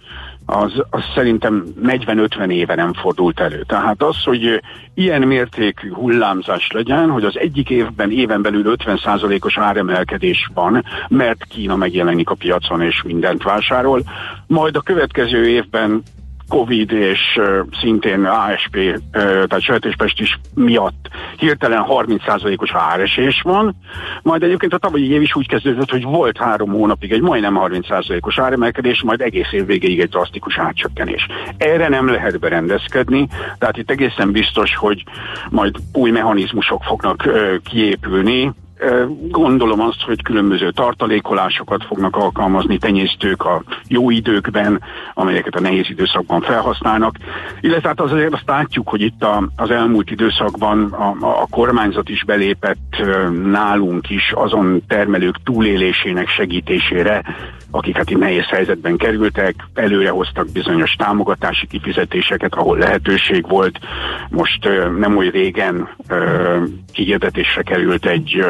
az, 0.47 0.73
az 0.91 1.03
szerintem 1.15 1.65
40-50 1.83 2.51
éve 2.51 2.75
nem 2.75 2.93
fordult 2.93 3.41
elő. 3.41 3.65
Tehát 3.69 4.03
az, 4.03 4.23
hogy 4.25 4.61
ilyen 4.95 5.23
mértékű 5.23 5.93
hullámzás 5.93 6.71
legyen, 6.71 7.11
hogy 7.11 7.25
az 7.25 7.39
egyik 7.39 7.71
évben 7.71 8.11
éven 8.11 8.43
belül 8.43 8.75
50%-os 8.79 9.59
áremelkedés 9.59 10.51
van, 10.55 10.85
mert 11.09 11.45
Kína 11.45 11.77
megjelenik 11.77 12.31
a 12.31 12.35
piacon 12.35 12.83
és 12.83 13.03
mindent 13.03 13.43
vásárol, 13.43 14.03
majd 14.47 14.77
a 14.77 14.81
következő 14.81 15.49
évben 15.49 16.03
Covid 16.49 16.93
és 16.93 17.41
szintén 17.81 18.25
ASP, 18.25 19.01
tehát 19.13 19.61
Sejtéspest 19.61 20.21
is 20.21 20.39
miatt 20.55 21.09
hirtelen 21.37 21.85
30%-os 21.89 22.73
áresés 22.75 23.41
van, 23.43 23.77
majd 24.23 24.43
egyébként 24.43 24.75
a 24.75 24.79
tavalyi 24.79 25.11
év 25.11 25.23
is 25.23 25.35
úgy 25.35 25.49
kezdődött, 25.49 25.91
hogy 25.91 26.03
volt 26.03 26.39
három 26.39 26.71
hónapig 26.71 27.13
egy 27.13 27.21
majdnem 27.21 27.59
30%-os 27.61 28.39
áremelkedés, 28.39 29.03
majd 29.03 29.21
egész 29.21 29.53
év 29.53 29.67
végéig 29.67 30.01
egy 30.01 30.09
drasztikus 30.09 30.59
átcsökkenés. 30.59 31.27
Erre 31.57 31.89
nem 31.89 32.09
lehet 32.09 32.39
berendezkedni, 32.39 33.29
tehát 33.59 33.77
itt 33.77 33.91
egészen 33.91 34.33
biztos, 34.33 34.77
hogy 34.77 35.05
majd 35.51 35.75
új 35.93 36.11
mechanizmusok 36.11 36.83
fognak 36.83 37.29
kiépülni, 37.65 38.53
Gondolom 39.29 39.81
azt, 39.81 40.01
hogy 40.01 40.23
különböző 40.23 40.71
tartalékolásokat 40.71 41.85
fognak 41.85 42.17
alkalmazni 42.17 42.79
tenyésztők 42.79 43.45
a 43.45 43.63
jó 43.89 44.11
időkben, 44.11 44.83
amelyeket 45.15 45.55
a 45.55 45.61
nehéz 45.61 45.91
időszakban 45.91 46.41
felhasználnak, 46.41 47.17
illetve 47.61 47.89
hát 47.89 48.01
azért 48.01 48.33
azt 48.33 48.47
látjuk, 48.47 48.89
hogy 48.89 49.01
itt 49.01 49.23
a, 49.23 49.49
az 49.57 49.71
elmúlt 49.71 50.11
időszakban 50.11 50.93
a, 50.93 51.17
a 51.21 51.47
kormányzat 51.51 52.09
is 52.09 52.25
belépett 52.25 53.03
nálunk 53.45 54.11
is 54.11 54.33
azon 54.33 54.83
termelők 54.89 55.43
túlélésének 55.45 56.29
segítésére, 56.29 57.23
akik 57.71 57.97
hát 57.97 58.11
itt 58.11 58.19
nehéz 58.19 58.47
helyzetben 58.47 58.97
kerültek, 58.97 59.55
előre 59.75 60.11
hoztak 60.11 60.53
bizonyos 60.53 60.93
támogatási 60.93 61.67
kifizetéseket, 61.67 62.55
ahol 62.55 62.79
lehetőség 62.79 63.49
volt. 63.49 63.79
Most 64.31 64.69
nem 64.99 65.17
oly 65.17 65.29
régen 65.29 65.89
kihirdetésre 66.93 67.63
került 67.63 68.07
egy 68.07 68.45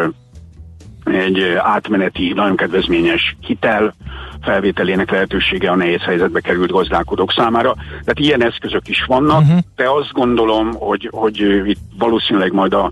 egy 1.05 1.55
átmeneti, 1.59 2.33
nagyon 2.33 2.57
kedvezményes 2.57 3.37
hitel 3.41 3.95
felvételének 4.43 5.11
lehetősége 5.11 5.71
a 5.71 5.77
nehéz 5.77 6.01
helyzetbe 6.01 6.41
került 6.41 6.71
gazdálkodók 6.71 7.33
számára. 7.33 7.75
Tehát 7.89 8.19
ilyen 8.19 8.43
eszközök 8.43 8.89
is 8.89 9.05
vannak, 9.05 9.41
uh-huh. 9.41 9.59
de 9.77 9.89
azt 9.89 10.13
gondolom, 10.13 10.73
hogy, 10.73 11.09
hogy 11.13 11.41
itt 11.65 11.81
valószínűleg 11.99 12.53
majd 12.53 12.75
a, 12.75 12.91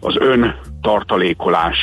az 0.00 0.16
ön 0.18 0.54
tartalékolás 0.84 1.76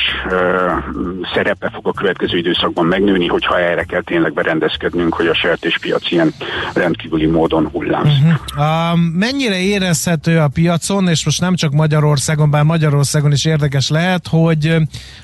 szerepe 1.34 1.70
fog 1.74 1.88
a 1.88 1.92
következő 1.92 2.36
időszakban 2.38 2.86
megnőni, 2.86 3.26
hogyha 3.26 3.58
erre 3.58 3.84
kell 3.84 4.02
tényleg 4.02 4.32
berendezkednünk, 4.32 5.14
hogy 5.14 5.26
a 5.26 5.34
sertéspiac 5.34 6.10
ilyen 6.10 6.34
rendkívüli 6.74 7.26
módon 7.26 7.68
hullámzik. 7.72 8.24
Uh-huh. 8.24 8.92
Uh, 8.92 8.98
mennyire 9.12 9.58
érezhető 9.58 10.38
a 10.38 10.48
piacon, 10.48 11.08
és 11.08 11.24
most 11.24 11.40
nem 11.40 11.54
csak 11.54 11.72
Magyarországon, 11.72 12.50
bár 12.50 12.62
Magyarországon 12.62 13.32
is 13.32 13.44
érdekes 13.44 13.88
lehet, 13.88 14.28
hogy, 14.28 14.76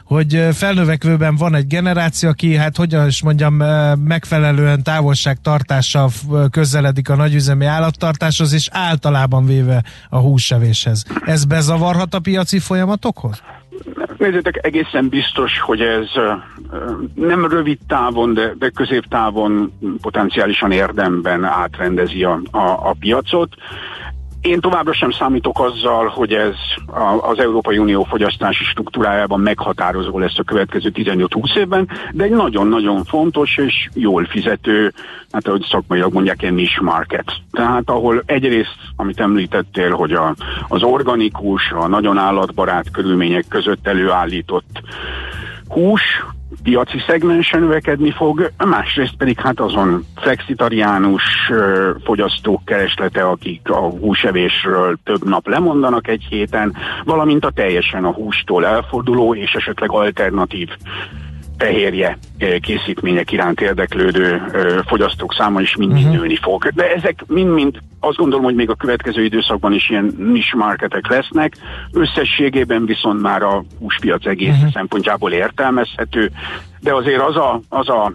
hogy 0.05 0.47
felnövekvőben 0.53 1.37
van 1.37 1.55
egy 1.55 1.67
generáció, 1.67 2.29
aki 2.29 2.57
hát 2.57 2.77
hogyan 2.77 3.07
is 3.07 3.23
mondjam, 3.23 3.55
megfelelően 4.05 4.83
távolságtartással 4.83 6.11
közeledik 6.51 7.09
a 7.09 7.17
nagyüzemi 7.17 7.65
állattartáshoz, 7.65 8.53
és 8.53 8.69
általában 8.73 9.47
véve 9.47 9.83
a 10.09 10.19
húsevéshez. 10.19 11.05
Ez 11.25 11.45
bezavarhat 11.45 12.15
a 12.15 12.19
piaci 12.19 12.59
folyamatokhoz? 12.59 13.43
Nézzétek, 14.17 14.67
egészen 14.67 15.09
biztos, 15.09 15.61
hogy 15.61 15.81
ez 15.81 16.09
nem 17.15 17.49
rövid 17.49 17.79
távon, 17.87 18.35
de, 18.35 18.55
de 18.59 18.69
középtávon 18.69 19.73
potenciálisan 20.01 20.73
érdemben 20.73 21.45
átrendezi 21.45 22.25
a, 22.25 22.41
a, 22.51 22.59
a 22.59 22.95
piacot. 23.01 23.55
Én 24.40 24.61
továbbra 24.61 24.92
sem 24.92 25.11
számítok 25.11 25.61
azzal, 25.61 26.07
hogy 26.07 26.33
ez 26.33 26.54
az 27.21 27.38
Európai 27.38 27.78
Unió 27.78 28.04
fogyasztási 28.04 28.64
struktúrájában 28.64 29.40
meghatározó 29.40 30.18
lesz 30.18 30.38
a 30.38 30.42
következő 30.42 30.90
15-20 30.95 31.57
évben, 31.57 31.88
de 32.12 32.25
egy 32.25 32.30
nagyon-nagyon 32.30 33.04
fontos 33.04 33.57
és 33.57 33.88
jól 33.95 34.25
fizető, 34.25 34.92
hát 35.33 35.47
ahogy 35.47 35.66
szakmailag 35.71 36.12
mondják, 36.12 36.42
egy 36.42 36.52
niche 36.52 36.83
market. 36.83 37.33
Tehát 37.50 37.90
ahol 37.90 38.23
egyrészt, 38.26 38.76
amit 38.97 39.21
említettél, 39.21 39.90
hogy 39.90 40.12
a, 40.12 40.35
az 40.68 40.83
organikus, 40.83 41.71
a 41.71 41.87
nagyon 41.87 42.18
állatbarát 42.18 42.90
körülmények 42.90 43.45
között 43.49 43.87
előállított 43.87 44.83
hús, 45.68 46.02
piaci 46.62 46.99
szegmensen 47.07 47.61
növekedni 47.61 48.11
fog, 48.11 48.53
másrészt 48.67 49.17
pedig 49.17 49.41
hát 49.41 49.61
azon 49.61 50.05
flexitariánus 50.17 51.23
fogyasztók 52.05 52.65
kereslete, 52.65 53.23
akik 53.23 53.71
a 53.71 53.91
húsevésről 53.91 54.99
több 55.05 55.25
nap 55.25 55.47
lemondanak 55.47 56.09
egy 56.09 56.27
héten, 56.29 56.77
valamint 57.05 57.45
a 57.45 57.50
teljesen 57.50 58.05
a 58.05 58.12
hústól 58.12 58.67
elforduló 58.67 59.35
és 59.35 59.53
esetleg 59.53 59.91
alternatív 59.91 60.69
fehérje 61.59 62.19
készítmények 62.61 63.33
iránt 63.33 63.61
érdeklődő 63.61 64.43
fogyasztók 64.87 65.35
száma 65.35 65.61
is 65.61 65.77
mind 65.77 65.93
uh-huh. 65.93 66.12
nőni 66.12 66.37
fog. 66.37 66.69
De 66.69 66.93
ezek 66.95 67.25
mind-mind 67.27 67.79
azt 68.00 68.17
gondolom, 68.17 68.45
hogy 68.45 68.55
még 68.55 68.71
a 68.71 68.75
következő 68.75 69.25
időszakban 69.25 69.73
is 69.73 69.91
ilyen 69.91 70.15
niche 70.19 70.57
marketek 70.57 71.09
lesznek, 71.09 71.57
összességében 71.93 72.87
viszont 72.87 73.23
már 73.23 73.43
a 73.43 73.65
húspiac 73.79 74.27
egész 74.27 74.55
uh-huh. 74.55 74.73
szempontjából 74.73 75.33
értelmezhető, 75.33 76.31
de 76.81 76.95
azért 76.95 77.23
az 77.23 77.37
a, 77.37 77.61
az 77.69 77.88
a 77.88 78.12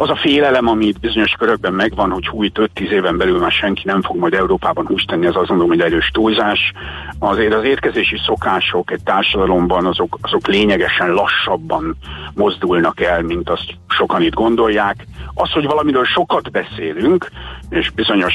az 0.00 0.10
a 0.10 0.16
félelem, 0.16 0.66
ami 0.66 0.86
itt 0.86 1.00
bizonyos 1.00 1.32
körökben 1.32 1.72
megvan, 1.72 2.10
hogy 2.10 2.26
hújt 2.26 2.70
5-10 2.74 2.88
éven 2.88 3.16
belül 3.16 3.38
már 3.38 3.50
senki 3.50 3.82
nem 3.84 4.02
fog 4.02 4.16
majd 4.16 4.34
Európában 4.34 4.86
húst 4.86 5.06
tenni, 5.06 5.26
az 5.26 5.36
azt 5.36 5.48
mondom, 5.48 5.68
hogy 5.68 5.80
erős 5.80 6.10
túlzás. 6.10 6.72
Azért 7.18 7.54
az 7.54 7.64
érkezési 7.64 8.18
szokások 8.26 8.90
egy 8.90 9.02
társadalomban 9.02 9.86
azok, 9.86 10.18
azok 10.20 10.46
lényegesen 10.46 11.10
lassabban 11.10 11.96
mozdulnak 12.34 13.00
el, 13.00 13.22
mint 13.22 13.50
azt 13.50 13.74
sokan 13.88 14.22
itt 14.22 14.34
gondolják. 14.34 15.06
Az, 15.34 15.50
hogy 15.50 15.64
valamiről 15.64 16.04
sokat 16.04 16.50
beszélünk, 16.50 17.30
és 17.68 17.90
bizonyos 17.90 18.34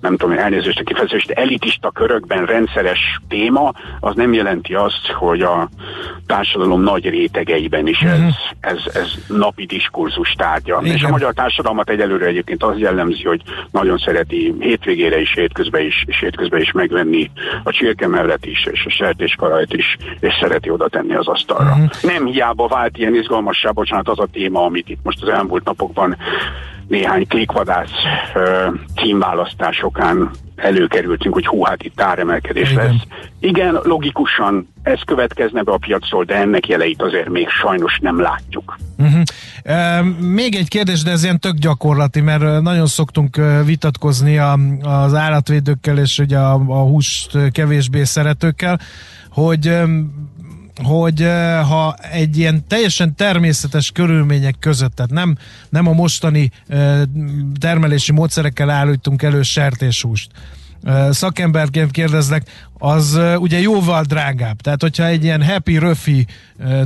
nem 0.00 0.16
tudom, 0.16 0.38
elnézést 0.38 0.80
a 0.80 0.82
kifejezést, 0.82 1.30
elitista 1.30 1.90
körökben 1.90 2.46
rendszeres 2.46 3.20
téma, 3.28 3.72
az 4.00 4.14
nem 4.14 4.32
jelenti 4.32 4.74
azt, 4.74 5.06
hogy 5.06 5.40
a 5.40 5.68
társadalom 6.26 6.82
nagy 6.82 7.08
rétegeiben 7.08 7.86
is 7.86 8.00
ez, 8.00 8.18
uh-huh. 8.18 8.34
ez, 8.60 8.78
ez 8.94 9.12
napi 9.26 9.66
diskurzus 9.66 10.32
tárgya. 10.32 10.80
Igen. 10.82 10.96
És 10.96 11.02
a 11.02 11.08
magyar 11.08 11.34
társadalmat 11.34 11.90
egyelőre 11.90 12.26
egyébként 12.26 12.62
az 12.62 12.78
jellemzi, 12.78 13.22
hogy 13.24 13.42
nagyon 13.70 13.98
szereti 13.98 14.54
hétvégére 14.58 15.20
is, 15.20 15.34
hétközben 15.34 15.82
is, 15.82 16.04
és 16.06 16.18
hétközben 16.20 16.60
is 16.60 16.72
megvenni 16.72 17.30
a 17.62 17.72
csirke 17.72 18.06
mellett 18.06 18.44
is, 18.44 18.66
és 18.70 18.84
a 18.86 18.90
sertéskarajt 18.90 19.72
is, 19.72 19.96
és 20.20 20.34
szereti 20.40 20.70
oda 20.70 20.88
tenni 20.88 21.14
az 21.14 21.28
asztalra. 21.28 21.70
Uh-huh. 21.70 21.88
Nem 22.02 22.26
hiába 22.26 22.68
vált 22.68 22.98
ilyen 22.98 23.14
izgalmassá, 23.14 23.70
bocsánat, 23.70 24.08
az 24.08 24.18
a 24.18 24.26
téma, 24.32 24.64
amit 24.64 24.88
itt 24.88 25.00
most 25.02 25.22
az 25.22 25.28
elmúlt 25.28 25.64
napokban 25.64 26.16
néhány 26.88 27.26
klikvadász 27.26 27.90
címválasztásokán 28.96 30.30
előkerültünk, 30.56 31.34
hogy 31.34 31.46
hú, 31.46 31.64
hát 31.64 31.82
itt 31.82 32.00
áremelkedés 32.00 32.70
Igen. 32.70 32.84
lesz. 32.84 33.02
Igen, 33.40 33.78
logikusan 33.82 34.68
ez 34.82 35.00
következne 35.06 35.62
be 35.62 35.72
a 35.72 35.76
piacról, 35.76 36.24
de 36.24 36.34
ennek 36.34 36.66
jeleit 36.66 37.02
azért 37.02 37.28
még 37.28 37.48
sajnos 37.48 37.98
nem 38.02 38.20
látjuk. 38.20 38.78
Uh-huh. 38.98 39.22
E, 39.62 40.02
még 40.20 40.54
egy 40.54 40.68
kérdés, 40.68 41.02
de 41.02 41.10
ez 41.10 41.22
ilyen 41.22 41.40
tök 41.40 41.54
gyakorlati, 41.54 42.20
mert 42.20 42.60
nagyon 42.62 42.86
szoktunk 42.86 43.40
vitatkozni 43.64 44.38
a, 44.38 44.58
az 44.82 45.14
állatvédőkkel 45.14 45.98
és 45.98 46.18
ugye 46.18 46.38
a, 46.38 46.52
a 46.66 46.82
húst 46.82 47.50
kevésbé 47.52 48.04
szeretőkkel, 48.04 48.80
hogy 49.30 49.72
hogy 50.82 51.22
ha 51.68 51.94
egy 52.12 52.38
ilyen 52.38 52.64
teljesen 52.66 53.14
természetes 53.14 53.90
körülmények 53.90 54.56
között, 54.58 54.94
tehát 54.94 55.10
nem, 55.10 55.36
nem 55.68 55.86
a 55.86 55.92
mostani 55.92 56.50
termelési 57.60 58.12
módszerekkel 58.12 58.70
állítunk 58.70 59.22
elő 59.22 59.42
sertéshúst, 59.42 60.30
szakemberként 61.10 61.90
kérdezlek, 61.90 62.67
az 62.78 63.20
ugye 63.36 63.60
jóval 63.60 64.02
drágább. 64.02 64.60
Tehát, 64.60 64.82
hogyha 64.82 65.04
egy 65.04 65.24
ilyen 65.24 65.44
happy 65.44 65.78
röfi 65.78 66.26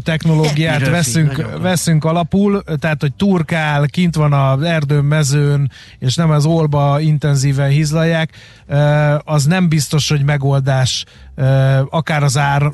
technológiát 0.03 0.79
happy 0.79 0.91
veszünk, 0.91 1.37
röfi, 1.37 1.61
veszünk 1.61 2.05
alapul, 2.05 2.63
tehát, 2.79 3.01
hogy 3.01 3.13
turkál, 3.13 3.87
kint 3.87 4.15
van 4.15 4.33
az 4.33 4.63
erdőn, 4.63 5.05
mezőn, 5.05 5.71
és 5.99 6.15
nem 6.15 6.31
az 6.31 6.47
olba 6.47 7.01
intenzíven 7.01 7.71
hizlalják, 7.71 8.31
az 9.25 9.45
nem 9.45 9.69
biztos, 9.69 10.09
hogy 10.09 10.25
megoldás 10.25 11.05
akár 11.91 12.23
az 12.23 12.39
ára 12.39 12.73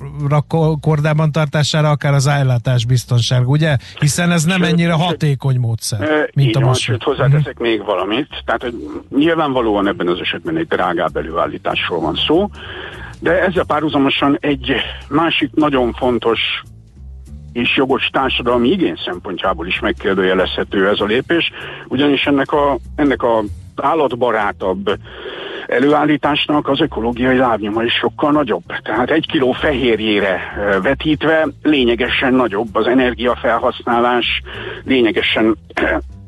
kordában 0.80 1.32
tartására, 1.32 1.90
akár 1.90 2.14
az 2.14 2.26
ellátás 2.26 2.84
biztonság, 2.84 3.48
ugye? 3.48 3.76
Hiszen 3.98 4.30
ez 4.30 4.44
nem 4.44 4.62
ennyire 4.62 4.92
hatékony 4.92 5.58
módszer, 5.58 6.30
mint 6.34 6.56
a 6.56 6.60
most. 6.60 6.80
Sőt, 6.80 7.02
hozzáteszek 7.02 7.46
uh-huh. 7.46 7.66
még 7.66 7.84
valamit. 7.84 8.28
Tehát, 8.44 8.62
hogy 8.62 8.74
nyilvánvalóan 9.16 9.88
ebben 9.88 10.08
az 10.08 10.18
esetben 10.20 10.56
egy 10.56 10.66
drágább 10.66 11.16
előállításról 11.16 12.00
van 12.00 12.18
szó, 12.26 12.50
de 13.20 13.42
ezzel 13.42 13.64
párhuzamosan 13.64 14.36
egy 14.40 14.74
másik 15.08 15.50
nagyon 15.54 15.92
fontos 15.92 16.40
és 17.52 17.76
jogos 17.76 18.08
társadalmi 18.12 18.68
igény 18.68 19.00
szempontjából 19.04 19.66
is 19.66 19.80
megkérdőjelezhető 19.80 20.88
ez 20.88 21.00
a 21.00 21.04
lépés, 21.04 21.50
ugyanis 21.88 22.24
ennek 22.26 22.52
a, 22.52 22.78
ennek 22.96 23.22
a 23.22 23.42
állatbarátabb 23.76 24.98
előállításnak 25.66 26.68
az 26.68 26.80
ökológiai 26.80 27.36
lábnyoma 27.36 27.82
is 27.82 27.92
sokkal 27.92 28.32
nagyobb. 28.32 28.62
Tehát 28.82 29.10
egy 29.10 29.26
kiló 29.26 29.52
fehérjére 29.52 30.40
vetítve 30.82 31.48
lényegesen 31.62 32.34
nagyobb 32.34 32.74
az 32.74 32.86
energiafelhasználás, 32.86 34.42
lényegesen 34.84 35.56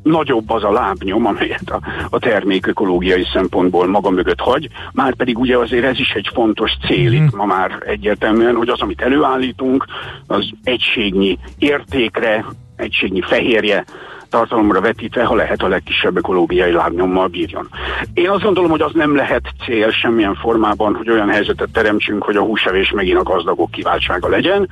nagyobb 0.03 0.49
az 0.49 0.63
a 0.63 0.71
lábnyom, 0.71 1.25
amelyet 1.25 1.69
a, 1.69 1.79
a 2.09 2.19
termék 2.19 2.67
ökológiai 2.67 3.25
szempontból 3.33 3.87
maga 3.87 4.09
mögött 4.09 4.39
hagy, 4.39 4.69
már 4.91 5.15
pedig 5.15 5.39
ugye 5.39 5.57
azért 5.57 5.85
ez 5.85 5.99
is 5.99 6.11
egy 6.11 6.29
fontos 6.33 6.77
cél 6.87 7.11
itt 7.11 7.21
mhm. 7.21 7.37
ma 7.37 7.45
már 7.45 7.83
egyértelműen, 7.85 8.55
hogy 8.55 8.69
az, 8.69 8.81
amit 8.81 9.01
előállítunk, 9.01 9.85
az 10.27 10.49
egységnyi 10.63 11.37
értékre, 11.57 12.45
egységnyi 12.75 13.21
fehérje 13.21 13.85
tartalomra 14.31 14.81
vetítve, 14.81 15.23
ha 15.23 15.35
lehet 15.35 15.61
a 15.61 15.67
legkisebb 15.67 16.17
ökológiai 16.17 16.71
lábnyommal 16.71 17.27
bírjon. 17.27 17.69
Én 18.13 18.29
azt 18.29 18.43
gondolom, 18.43 18.69
hogy 18.69 18.81
az 18.81 18.91
nem 18.93 19.15
lehet 19.15 19.43
cél 19.65 19.91
semmilyen 19.91 20.35
formában, 20.35 20.95
hogy 20.95 21.09
olyan 21.09 21.29
helyzetet 21.29 21.71
teremtsünk, 21.71 22.23
hogy 22.23 22.35
a 22.35 22.41
húsevés 22.41 22.91
megint 22.91 23.17
a 23.17 23.23
gazdagok 23.23 23.71
kiváltsága 23.71 24.29
legyen. 24.29 24.69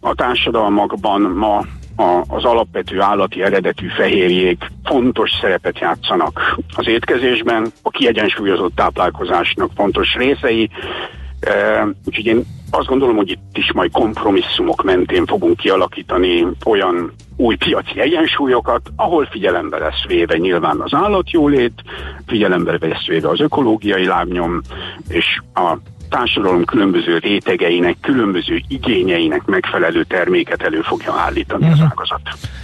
A 0.00 0.14
társadalmakban 0.14 1.20
ma 1.20 1.64
a, 1.96 2.24
az 2.28 2.44
alapvető 2.44 3.00
állati 3.00 3.42
eredetű 3.42 3.88
fehérjék 3.88 4.70
fontos 4.84 5.30
szerepet 5.40 5.78
játszanak 5.78 6.56
az 6.76 6.88
étkezésben, 6.88 7.72
a 7.82 7.90
kiegyensúlyozott 7.90 8.74
táplálkozásnak 8.74 9.70
fontos 9.74 10.14
részei, 10.14 10.70
e, 11.40 11.86
úgyhogy 12.04 12.26
én 12.26 12.44
azt 12.70 12.88
gondolom, 12.88 13.16
hogy 13.16 13.30
itt 13.30 13.56
is 13.56 13.72
majd 13.72 13.90
kompromisszumok 13.92 14.82
mentén 14.82 15.26
fogunk 15.26 15.56
kialakítani 15.56 16.46
olyan 16.64 17.12
új 17.36 17.56
piaci 17.56 18.00
egyensúlyokat, 18.00 18.80
ahol 18.96 19.28
figyelembe 19.30 19.78
lesz 19.78 20.04
véve 20.06 20.36
nyilván 20.36 20.80
az 20.80 20.94
állatjólét, 20.94 21.82
figyelembe 22.26 22.78
lesz 22.80 23.06
véve 23.06 23.28
az 23.28 23.40
ökológiai 23.40 24.06
lábnyom, 24.06 24.60
és 25.08 25.40
a 25.54 25.76
társadalom 26.14 26.64
különböző 26.64 27.18
rétegeinek, 27.18 27.96
különböző 28.00 28.62
igényeinek 28.68 29.44
megfelelő 29.44 30.04
terméket 30.04 30.62
elő 30.62 30.80
fogja 30.80 31.12
állítani 31.12 31.64
uh-huh. 31.64 31.72
az 31.72 31.78
mhm. 31.78 31.90
ágazat. 31.90 32.20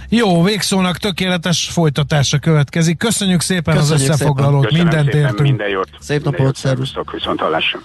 Jó, 0.09 0.43
végszónak 0.43 0.97
tökéletes 0.97 1.69
folytatása 1.71 2.39
következik. 2.39 2.97
Köszönjük 2.97 3.41
szépen 3.41 3.75
Köszönjük 3.75 4.03
az 4.03 4.09
összefoglalót, 4.09 4.71
mindent 4.71 5.13
értünk. 5.13 5.41
Minden 5.41 5.69
jót. 5.69 5.89
Szép 5.99 6.23
napot, 6.23 6.55
szervusztok. 6.55 7.11
Viszont 7.11 7.39
hallásra. 7.39 7.79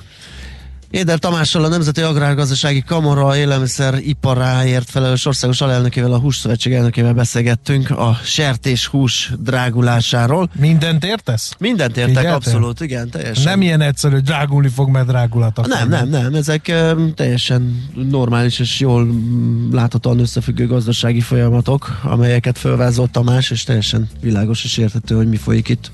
Éder 0.96 1.18
Tamással 1.18 1.64
a 1.64 1.68
Nemzeti 1.68 2.00
Agrárgazdasági 2.00 2.82
Kamara 2.82 3.36
élelmiszeriparáért 3.36 4.90
felelős 4.90 5.26
országos 5.26 5.60
alelnökével, 5.60 6.12
a 6.12 6.18
Hússzövetség 6.18 6.72
elnökével 6.72 7.12
beszélgettünk 7.12 7.90
a 7.90 8.18
sertés 8.24 8.86
hús 8.86 9.32
drágulásáról. 9.38 10.50
Mindent 10.58 11.04
értesz? 11.04 11.54
Mindent 11.58 11.96
értek, 11.96 12.14
Figyeltem? 12.14 12.34
abszolút, 12.34 12.80
igen, 12.80 13.10
teljesen. 13.10 13.44
Nem 13.44 13.62
ilyen 13.62 13.80
egyszerű, 13.80 14.14
hogy 14.14 14.22
drágulni 14.22 14.68
fog, 14.68 14.90
mert 14.90 15.06
drágulatok. 15.06 15.66
Nem, 15.66 15.88
nem, 15.88 16.08
nem, 16.08 16.34
ezek 16.34 16.72
teljesen 17.14 17.90
normális 17.94 18.58
és 18.58 18.80
jól 18.80 19.02
um, 19.02 19.68
láthatóan 19.72 20.18
összefüggő 20.18 20.66
gazdasági 20.66 21.20
folyamatok, 21.20 22.00
amelyeket 22.02 22.58
felvázolt 22.58 23.10
Tamás, 23.10 23.50
és 23.50 23.64
teljesen 23.64 24.08
világos 24.20 24.64
és 24.64 24.76
érthető, 24.76 25.14
hogy 25.14 25.28
mi 25.28 25.36
folyik 25.36 25.68
itt. 25.68 25.90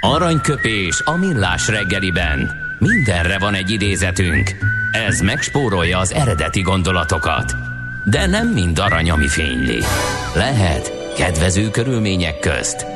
Aranyköpés 0.00 1.02
a 1.04 1.16
millás 1.16 1.68
reggeliben. 1.68 2.66
Mindenre 2.78 3.38
van 3.38 3.54
egy 3.54 3.70
idézetünk. 3.70 4.56
Ez 4.92 5.20
megspórolja 5.20 5.98
az 5.98 6.12
eredeti 6.12 6.60
gondolatokat. 6.60 7.54
De 8.04 8.26
nem 8.26 8.48
mind 8.48 8.78
arany, 8.78 9.10
ami 9.10 9.28
fényli. 9.28 9.82
Lehet 10.34 11.14
kedvező 11.16 11.70
körülmények 11.70 12.38
közt 12.38 12.86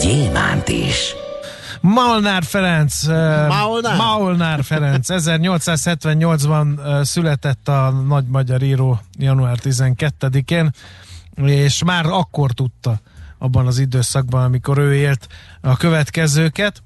gyémánt 0.00 0.68
is. 0.68 1.14
Malnár 1.80 2.42
Ferenc, 2.42 3.06
Maulnár? 3.48 3.96
Maulnár 3.96 4.64
Ferenc 4.64 5.06
1878-ban 5.10 7.02
született 7.04 7.68
a 7.68 7.90
nagy 7.90 8.26
magyar 8.26 8.62
író 8.62 9.00
január 9.18 9.58
12-én, 9.62 10.70
és 11.44 11.84
már 11.84 12.06
akkor 12.06 12.52
tudta 12.52 13.00
abban 13.38 13.66
az 13.66 13.78
időszakban, 13.78 14.44
amikor 14.44 14.78
ő 14.78 14.94
élt 14.94 15.26
a 15.60 15.76
következőket 15.76 16.82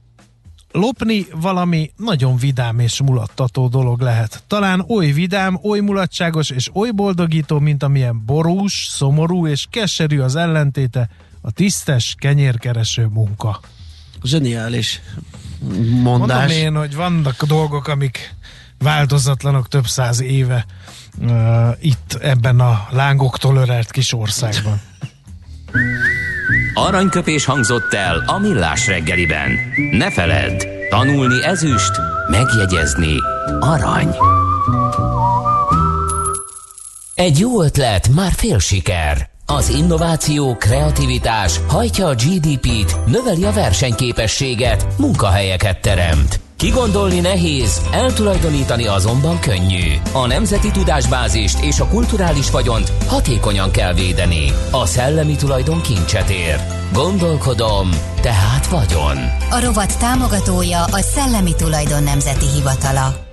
lopni 0.72 1.26
valami 1.34 1.90
nagyon 1.96 2.36
vidám 2.36 2.78
és 2.78 3.02
mulattató 3.02 3.68
dolog 3.68 4.00
lehet. 4.00 4.42
Talán 4.46 4.84
oly 4.88 5.10
vidám, 5.10 5.58
oly 5.62 5.80
mulatságos 5.80 6.50
és 6.50 6.70
oly 6.74 6.90
boldogító, 6.90 7.58
mint 7.58 7.82
amilyen 7.82 8.22
borús, 8.24 8.86
szomorú 8.90 9.46
és 9.46 9.66
keserű 9.70 10.20
az 10.20 10.36
ellentéte 10.36 11.08
a 11.40 11.50
tisztes, 11.50 12.14
kenyérkereső 12.18 13.06
munka. 13.06 13.60
Zseniális 14.22 15.00
mondás. 16.02 16.38
Mondom 16.38 16.48
én, 16.48 16.74
hogy 16.74 16.94
vannak 16.94 17.44
dolgok, 17.44 17.88
amik 17.88 18.34
változatlanok 18.78 19.68
több 19.68 19.86
száz 19.86 20.20
éve 20.20 20.66
uh, 21.20 21.68
itt 21.80 22.18
ebben 22.20 22.60
a 22.60 22.86
lángoktól 22.90 23.56
örelt 23.56 23.90
kis 23.90 24.12
országban. 24.12 24.80
Aranyköpés 26.74 27.44
hangzott 27.44 27.92
el 27.92 28.22
a 28.26 28.38
millás 28.38 28.86
reggeliben. 28.86 29.50
Ne 29.90 30.10
feledd, 30.10 30.62
tanulni 30.90 31.44
ezüst, 31.44 31.92
megjegyezni 32.30 33.16
arany. 33.60 34.16
Egy 37.14 37.38
jó 37.38 37.62
ötlet, 37.62 38.08
már 38.08 38.32
fél 38.32 38.58
siker. 38.58 39.30
Az 39.46 39.68
innováció, 39.68 40.56
kreativitás 40.56 41.60
hajtja 41.68 42.06
a 42.06 42.14
GDP-t, 42.14 43.06
növeli 43.06 43.44
a 43.44 43.52
versenyképességet, 43.52 44.86
munkahelyeket 44.98 45.80
teremt. 45.80 46.40
Kigondolni 46.62 47.20
nehéz, 47.20 47.80
eltulajdonítani 47.92 48.86
azonban 48.86 49.40
könnyű. 49.40 49.94
A 50.12 50.26
nemzeti 50.26 50.70
tudásbázist 50.70 51.64
és 51.64 51.80
a 51.80 51.86
kulturális 51.86 52.50
vagyont 52.50 52.92
hatékonyan 53.06 53.70
kell 53.70 53.94
védeni. 53.94 54.52
A 54.70 54.86
szellemi 54.86 55.36
tulajdon 55.36 55.80
kincset 55.80 56.30
ér. 56.30 56.60
Gondolkodom, 56.92 57.90
tehát 58.20 58.66
vagyon. 58.66 59.16
A 59.50 59.60
rovat 59.64 59.98
támogatója 59.98 60.84
a 60.84 61.00
Szellemi 61.00 61.54
Tulajdon 61.54 62.02
Nemzeti 62.02 62.46
Hivatala. 62.54 63.31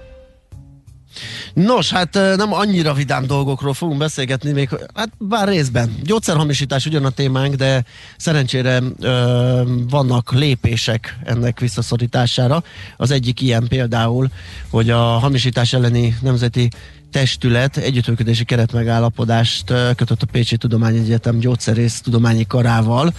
Nos, 1.53 1.91
hát 1.91 2.13
nem 2.13 2.53
annyira 2.53 2.93
vidám 2.93 3.25
dolgokról 3.27 3.73
fogunk 3.73 3.99
beszélgetni, 3.99 4.51
még 4.51 4.69
hát 4.93 5.09
bár 5.17 5.47
részben. 5.47 5.95
Gyógyszerhamisítás 6.03 6.85
ugyan 6.85 7.05
a 7.05 7.09
témánk, 7.09 7.55
de 7.55 7.83
szerencsére 8.17 8.81
ö, 8.99 9.61
vannak 9.89 10.33
lépések 10.33 11.17
ennek 11.23 11.59
visszaszorítására. 11.59 12.63
Az 12.97 13.11
egyik 13.11 13.41
ilyen 13.41 13.67
például, 13.67 14.27
hogy 14.69 14.89
a 14.89 14.99
hamisítás 14.99 15.73
elleni 15.73 16.17
nemzeti 16.21 16.69
testület 17.11 17.77
együttműködési 17.77 18.43
keretmegállapodást 18.43 19.73
kötött 19.95 20.21
a 20.21 20.25
Pécsi 20.31 20.57
Tudományegyetem 20.57 21.37
gyógyszerész 21.39 22.01
tudományi 22.01 22.47
karával. 22.47 23.13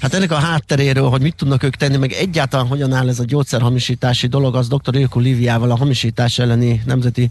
Hát 0.00 0.14
ennek 0.14 0.30
a 0.30 0.34
hátteréről, 0.34 1.08
hogy 1.08 1.20
mit 1.20 1.34
tudnak 1.34 1.62
ők 1.62 1.76
tenni, 1.76 1.96
meg 1.96 2.12
egyáltalán 2.12 2.66
hogyan 2.66 2.92
áll 2.92 3.08
ez 3.08 3.18
a 3.18 3.24
gyógyszerhamisítási 3.24 4.26
dolog, 4.26 4.54
az 4.54 4.68
dr. 4.68 4.94
Ilko 4.94 5.18
Liviával, 5.20 5.70
a 5.70 5.76
hamisítás 5.76 6.38
elleni 6.38 6.82
nemzeti 6.86 7.30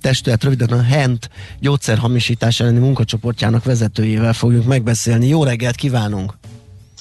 testület, 0.00 0.44
röviden 0.44 0.68
a 0.68 0.82
HENT 0.82 1.30
gyógyszerhamisítás 1.60 2.60
elleni 2.60 2.78
munkacsoportjának 2.78 3.64
vezetőjével 3.64 4.32
fogjuk 4.32 4.66
megbeszélni. 4.66 5.26
Jó 5.26 5.44
reggelt 5.44 5.76
kívánunk! 5.76 6.34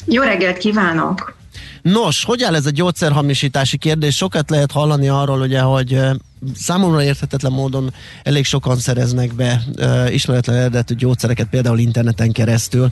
Jó 0.06 0.22
reggelt 0.22 0.58
kívánok! 0.58 1.39
Nos, 1.82 2.24
hogy 2.24 2.44
áll 2.44 2.56
ez 2.56 2.66
a 2.66 2.70
gyógyszerhamisítási 2.70 3.78
kérdés? 3.78 4.16
Sokat 4.16 4.50
lehet 4.50 4.72
hallani 4.72 5.08
arról, 5.08 5.42
ugye, 5.42 5.62
hogy 5.62 6.00
számomra 6.56 7.04
érthetetlen 7.04 7.52
módon 7.52 7.94
elég 8.24 8.46
sokan 8.46 8.78
szereznek 8.78 9.34
be 9.34 9.62
uh, 9.78 10.14
ismeretlen 10.14 10.56
eredetű 10.56 10.96
gyógyszereket, 10.96 11.48
például 11.48 11.80
interneten 11.80 12.32
keresztül. 12.32 12.92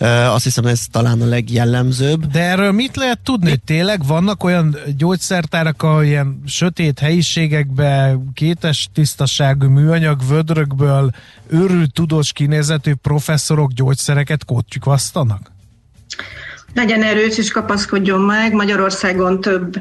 Uh, 0.00 0.34
azt 0.34 0.44
hiszem 0.44 0.64
ez 0.64 0.86
talán 0.90 1.20
a 1.20 1.26
legjellemzőbb. 1.26 2.26
De 2.26 2.40
erről 2.40 2.72
mit 2.72 2.96
lehet 2.96 3.18
tudni? 3.18 3.48
Hogy 3.48 3.62
tényleg 3.62 4.06
vannak 4.06 4.44
olyan 4.44 4.76
gyógyszertárak, 4.96 5.82
ahol 5.82 6.04
ilyen 6.04 6.42
sötét 6.46 6.98
helyiségekben 6.98 8.30
kétes 8.34 8.88
tisztaságú 8.92 9.68
műanyag 9.68 10.26
vödrökből 10.28 11.10
őrült 11.48 11.92
tudós 11.92 12.32
kinézetű 12.32 12.94
professzorok 12.94 13.72
gyógyszereket 13.72 14.44
kótyukvasztanak? 14.44 15.52
Legyen 16.74 17.02
erős 17.02 17.38
és 17.38 17.50
kapaszkodjon 17.50 18.20
meg. 18.20 18.52
Magyarországon 18.52 19.40
több 19.40 19.74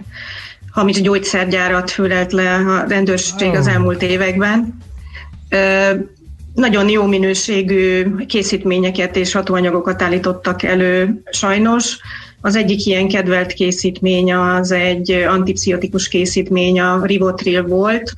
hamis 0.71 1.01
gyógyszergyárat 1.01 1.91
fülelt 1.91 2.31
le 2.31 2.53
a 2.53 2.85
rendőrség 2.87 3.55
az 3.55 3.67
elmúlt 3.67 4.01
években. 4.01 4.77
Nagyon 6.53 6.89
jó 6.89 7.05
minőségű 7.05 8.15
készítményeket 8.27 9.15
és 9.15 9.33
hatóanyagokat 9.33 10.01
állítottak 10.01 10.63
elő 10.63 11.21
sajnos. 11.31 11.97
Az 12.41 12.55
egyik 12.55 12.85
ilyen 12.85 13.07
kedvelt 13.07 13.53
készítmény 13.53 14.33
az 14.33 14.71
egy 14.71 15.11
antipszichotikus 15.11 16.07
készítmény, 16.07 16.79
a 16.79 17.05
Rivotril 17.05 17.63
volt, 17.63 18.13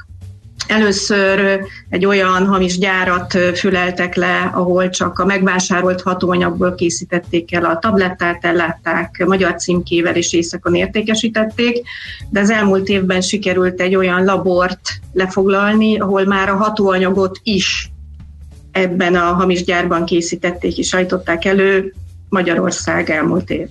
Először 0.68 1.60
egy 1.90 2.06
olyan 2.06 2.46
hamis 2.46 2.78
gyárat 2.78 3.38
füleltek 3.56 4.16
le, 4.16 4.52
ahol 4.54 4.90
csak 4.90 5.20
a 5.20 5.26
megvásárolt 5.26 6.02
hatóanyagból 6.02 6.76
készítették 6.76 7.54
el 7.54 7.66
a 7.66 7.80
tablettát, 7.80 8.46
ellátták 8.46 9.26
magyar 9.26 9.56
címkével 9.56 10.16
és 10.16 10.34
éjszakon 10.34 10.76
értékesítették, 10.76 11.88
de 12.30 12.40
az 12.40 12.50
elmúlt 12.50 12.88
évben 12.88 13.22
sikerült 13.22 13.82
egy 13.82 13.96
olyan 13.96 14.24
labort 14.24 14.90
lefoglalni, 15.14 16.00
ahol 16.00 16.26
már 16.26 16.50
a 16.50 16.56
hatóanyagot 16.56 17.40
is 17.44 17.90
ebben 18.72 19.16
a 19.16 19.34
hamis 19.34 19.64
gyárban 19.64 20.06
készítették 20.06 20.78
és 20.78 20.88
sajtották 20.88 21.46
elő 21.46 21.94
Magyarország 22.30 23.10
elmúlt 23.10 23.50
év. 23.50 23.68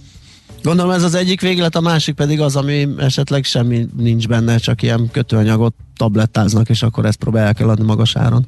Gondolom 0.65 0.91
ez 0.91 1.03
az 1.03 1.15
egyik 1.15 1.41
véglet, 1.41 1.77
a 1.77 1.81
másik 1.81 2.15
pedig 2.15 2.41
az, 2.41 2.57
ami 2.57 2.89
esetleg 2.99 3.45
semmi 3.45 3.87
nincs 3.97 4.29
benne, 4.29 4.57
csak 4.57 4.83
ilyen 4.83 5.09
kötőanyagot 5.13 5.75
tablettáznak, 5.97 6.69
és 6.69 6.83
akkor 6.83 7.05
ezt 7.05 7.19
próbálják 7.19 7.61
eladni 7.61 7.85
magas 7.85 8.17
áron. 8.17 8.47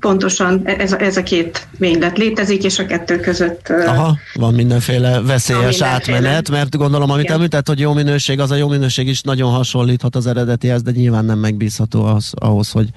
Pontosan 0.00 0.66
ez 0.66 0.92
a, 0.92 1.00
ez 1.00 1.16
a 1.16 1.22
két 1.22 1.68
véglet 1.78 2.18
létezik, 2.18 2.64
és 2.64 2.78
a 2.78 2.86
kettő 2.86 3.20
között... 3.20 3.68
Aha, 3.68 4.16
van 4.34 4.54
mindenféle 4.54 5.20
veszélyes 5.20 5.78
van 5.78 5.88
mindenféle. 5.88 6.18
átmenet, 6.18 6.50
mert 6.50 6.76
gondolom, 6.76 7.10
amit 7.10 7.30
említett, 7.30 7.68
hogy 7.68 7.78
jó 7.78 7.92
minőség, 7.92 8.40
az 8.40 8.50
a 8.50 8.54
jó 8.54 8.68
minőség 8.68 9.08
is 9.08 9.20
nagyon 9.20 9.52
hasonlíthat 9.52 10.16
az 10.16 10.26
eredetihez, 10.26 10.82
de 10.82 10.90
nyilván 10.90 11.24
nem 11.24 11.38
megbízható 11.38 12.04
az, 12.04 12.32
ahhoz, 12.34 12.70
hogy 12.70 12.88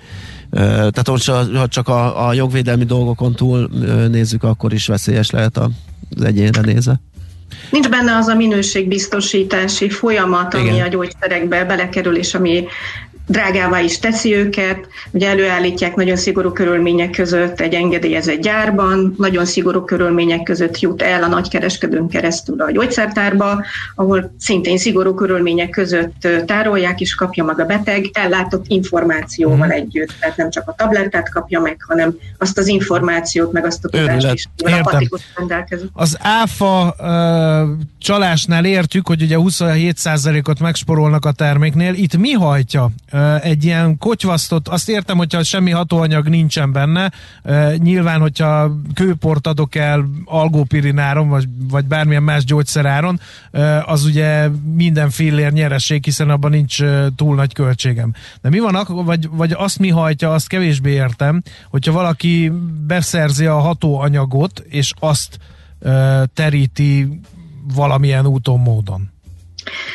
tehát 0.49 1.07
ha 1.07 1.67
csak 1.67 1.87
a, 1.87 2.27
a 2.27 2.33
jogvédelmi 2.33 2.83
dolgokon 2.83 3.33
túl 3.33 3.69
nézzük, 4.11 4.43
akkor 4.43 4.73
is 4.73 4.87
veszélyes 4.87 5.29
lehet 5.29 5.57
az 5.57 6.23
egyénre 6.23 6.61
nézve. 6.61 6.99
Nincs 7.69 7.89
benne 7.89 8.15
az 8.15 8.27
a 8.27 8.35
minőségbiztosítási 8.35 9.89
folyamat, 9.89 10.53
ami 10.53 10.63
Igen. 10.63 10.85
a 10.85 10.87
gyógyszerekbe 10.87 11.65
belekerül, 11.65 12.17
és 12.17 12.33
ami 12.33 12.67
drágává 13.31 13.79
is 13.79 13.99
teszi 13.99 14.35
őket, 14.35 14.87
ugye 15.11 15.29
előállítják 15.29 15.95
nagyon 15.95 16.15
szigorú 16.15 16.51
körülmények 16.51 17.09
között 17.09 17.59
egy 17.59 17.73
engedélyezett 17.73 18.41
gyárban, 18.41 19.15
nagyon 19.17 19.45
szigorú 19.45 19.81
körülmények 19.83 20.43
között 20.43 20.79
jut 20.79 21.01
el 21.01 21.23
a 21.23 21.27
nagykereskedőn 21.27 22.07
keresztül 22.07 22.61
a 22.61 22.71
gyógyszertárba, 22.71 23.63
ahol 23.95 24.35
szintén 24.39 24.77
szigorú 24.77 25.13
körülmények 25.13 25.69
között 25.69 26.27
tárolják, 26.45 26.99
és 27.01 27.15
kapja 27.15 27.43
meg 27.43 27.59
a 27.59 27.65
beteg 27.65 28.09
ellátott 28.13 28.65
információval 28.67 29.67
mm. 29.67 29.69
együtt. 29.69 30.13
Tehát 30.19 30.37
nem 30.37 30.49
csak 30.49 30.67
a 30.67 30.73
tablettát 30.77 31.29
kapja 31.29 31.59
meg, 31.59 31.77
hanem 31.87 32.15
azt 32.37 32.57
az 32.57 32.67
információt, 32.67 33.51
meg 33.51 33.65
azt 33.65 33.85
a 33.85 33.89
tudást 33.89 34.33
is, 34.33 34.47
a 34.57 35.89
Az 35.93 36.17
áfa 36.19 36.95
uh, 36.99 37.69
csalásnál 37.97 38.65
értjük, 38.65 39.07
hogy 39.07 39.21
ugye 39.21 39.35
27%-ot 39.39 40.59
megsporolnak 40.59 41.25
a 41.25 41.31
terméknél. 41.31 41.93
Itt 41.93 42.17
mi 42.17 42.31
hajtja 42.31 42.89
egy 43.41 43.63
ilyen 43.63 43.97
kotyvasztott, 43.97 44.67
azt 44.67 44.89
értem, 44.89 45.17
hogyha 45.17 45.43
semmi 45.43 45.71
hatóanyag 45.71 46.27
nincsen 46.27 46.71
benne, 46.71 47.11
nyilván, 47.77 48.19
hogyha 48.19 48.71
kőport 48.93 49.47
adok 49.47 49.75
el 49.75 50.09
algópirináron, 50.25 51.29
vagy, 51.29 51.47
vagy 51.69 51.85
bármilyen 51.85 52.23
más 52.23 52.43
gyógyszeráron, 52.43 53.19
az 53.85 54.05
ugye 54.05 54.49
minden 54.73 55.09
fillér 55.09 55.51
nyereség, 55.51 56.03
hiszen 56.03 56.29
abban 56.29 56.51
nincs 56.51 56.83
túl 57.15 57.35
nagy 57.35 57.53
költségem. 57.53 58.13
De 58.41 58.49
mi 58.49 58.59
van, 58.59 58.77
vagy, 58.87 59.29
vagy 59.31 59.51
azt 59.57 59.79
mi 59.79 59.89
hajtja, 59.89 60.33
azt 60.33 60.47
kevésbé 60.47 60.91
értem, 60.91 61.41
hogyha 61.69 61.91
valaki 61.91 62.51
beszerzi 62.87 63.45
a 63.45 63.59
hatóanyagot, 63.59 64.63
és 64.69 64.93
azt 64.99 65.37
teríti 66.33 67.19
valamilyen 67.75 68.25
úton, 68.25 68.59
módon. 68.59 69.09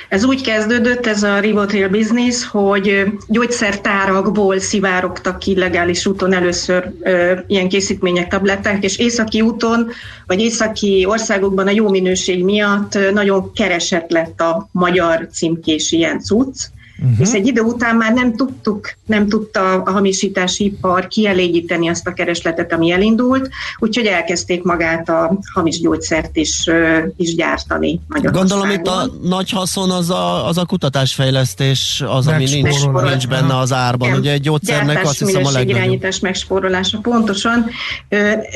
Ez 0.08 0.24
úgy 0.24 0.40
kezdődött, 0.40 1.06
ez 1.06 1.22
a 1.22 1.38
Rivotril 1.38 1.88
business, 1.88 2.44
hogy 2.44 3.04
gyógyszertárakból 3.28 4.58
szivárogtak 4.58 5.38
ki 5.38 5.50
illegális 5.50 6.06
úton 6.06 6.32
először 6.32 6.90
ö, 7.02 7.32
ilyen 7.46 7.68
készítmények, 7.68 8.28
tabletták, 8.28 8.84
és 8.84 8.98
északi 8.98 9.40
úton, 9.40 9.90
vagy 10.26 10.40
északi 10.40 11.04
országokban 11.08 11.66
a 11.66 11.70
jó 11.70 11.88
minőség 11.88 12.44
miatt 12.44 12.98
nagyon 13.12 13.52
keresett 13.52 14.10
lett 14.10 14.40
a 14.40 14.68
magyar 14.72 15.28
címkés 15.32 15.92
ilyen 15.92 16.20
cucc. 16.20 16.56
Uh-huh. 16.98 17.20
És 17.20 17.32
egy 17.32 17.46
idő 17.46 17.60
után 17.60 17.96
már 17.96 18.12
nem 18.12 18.36
tudtuk, 18.36 18.92
nem 19.06 19.28
tudta 19.28 19.82
a 19.82 19.90
hamisítási 19.90 20.64
ipar 20.64 21.06
kielégíteni 21.06 21.88
azt 21.88 22.06
a 22.06 22.12
keresletet, 22.12 22.72
ami 22.72 22.90
elindult, 22.90 23.48
úgyhogy 23.78 24.06
elkezdték 24.06 24.62
magát 24.62 25.08
a 25.08 25.38
hamis 25.54 25.80
gyógyszert 25.80 26.36
is, 26.36 26.70
is 27.16 27.34
gyártani 27.34 28.00
Magyarországon. 28.08 28.58
Gondolom 28.58 28.80
itt 28.80 28.86
a 28.86 29.28
nagy 29.28 29.50
haszon 29.50 29.90
az 29.90 30.10
a, 30.10 30.46
az 30.48 30.58
a 30.58 30.64
kutatásfejlesztés, 30.64 32.02
az, 32.06 32.26
ami 32.26 32.44
nincs, 32.44 32.86
nincs 33.02 33.28
benne 33.28 33.58
az 33.58 33.72
árban. 33.72 34.08
Igen. 34.08 34.20
Ugye 34.20 34.32
egy 34.32 34.40
gyógyszernek 34.40 35.04
azt 35.04 35.18
hiszem 35.18 35.44
a 35.44 35.50
legnagyobb. 35.50 35.76
irányítás 35.76 36.20
megspórolása, 36.20 36.98
pontosan. 36.98 37.66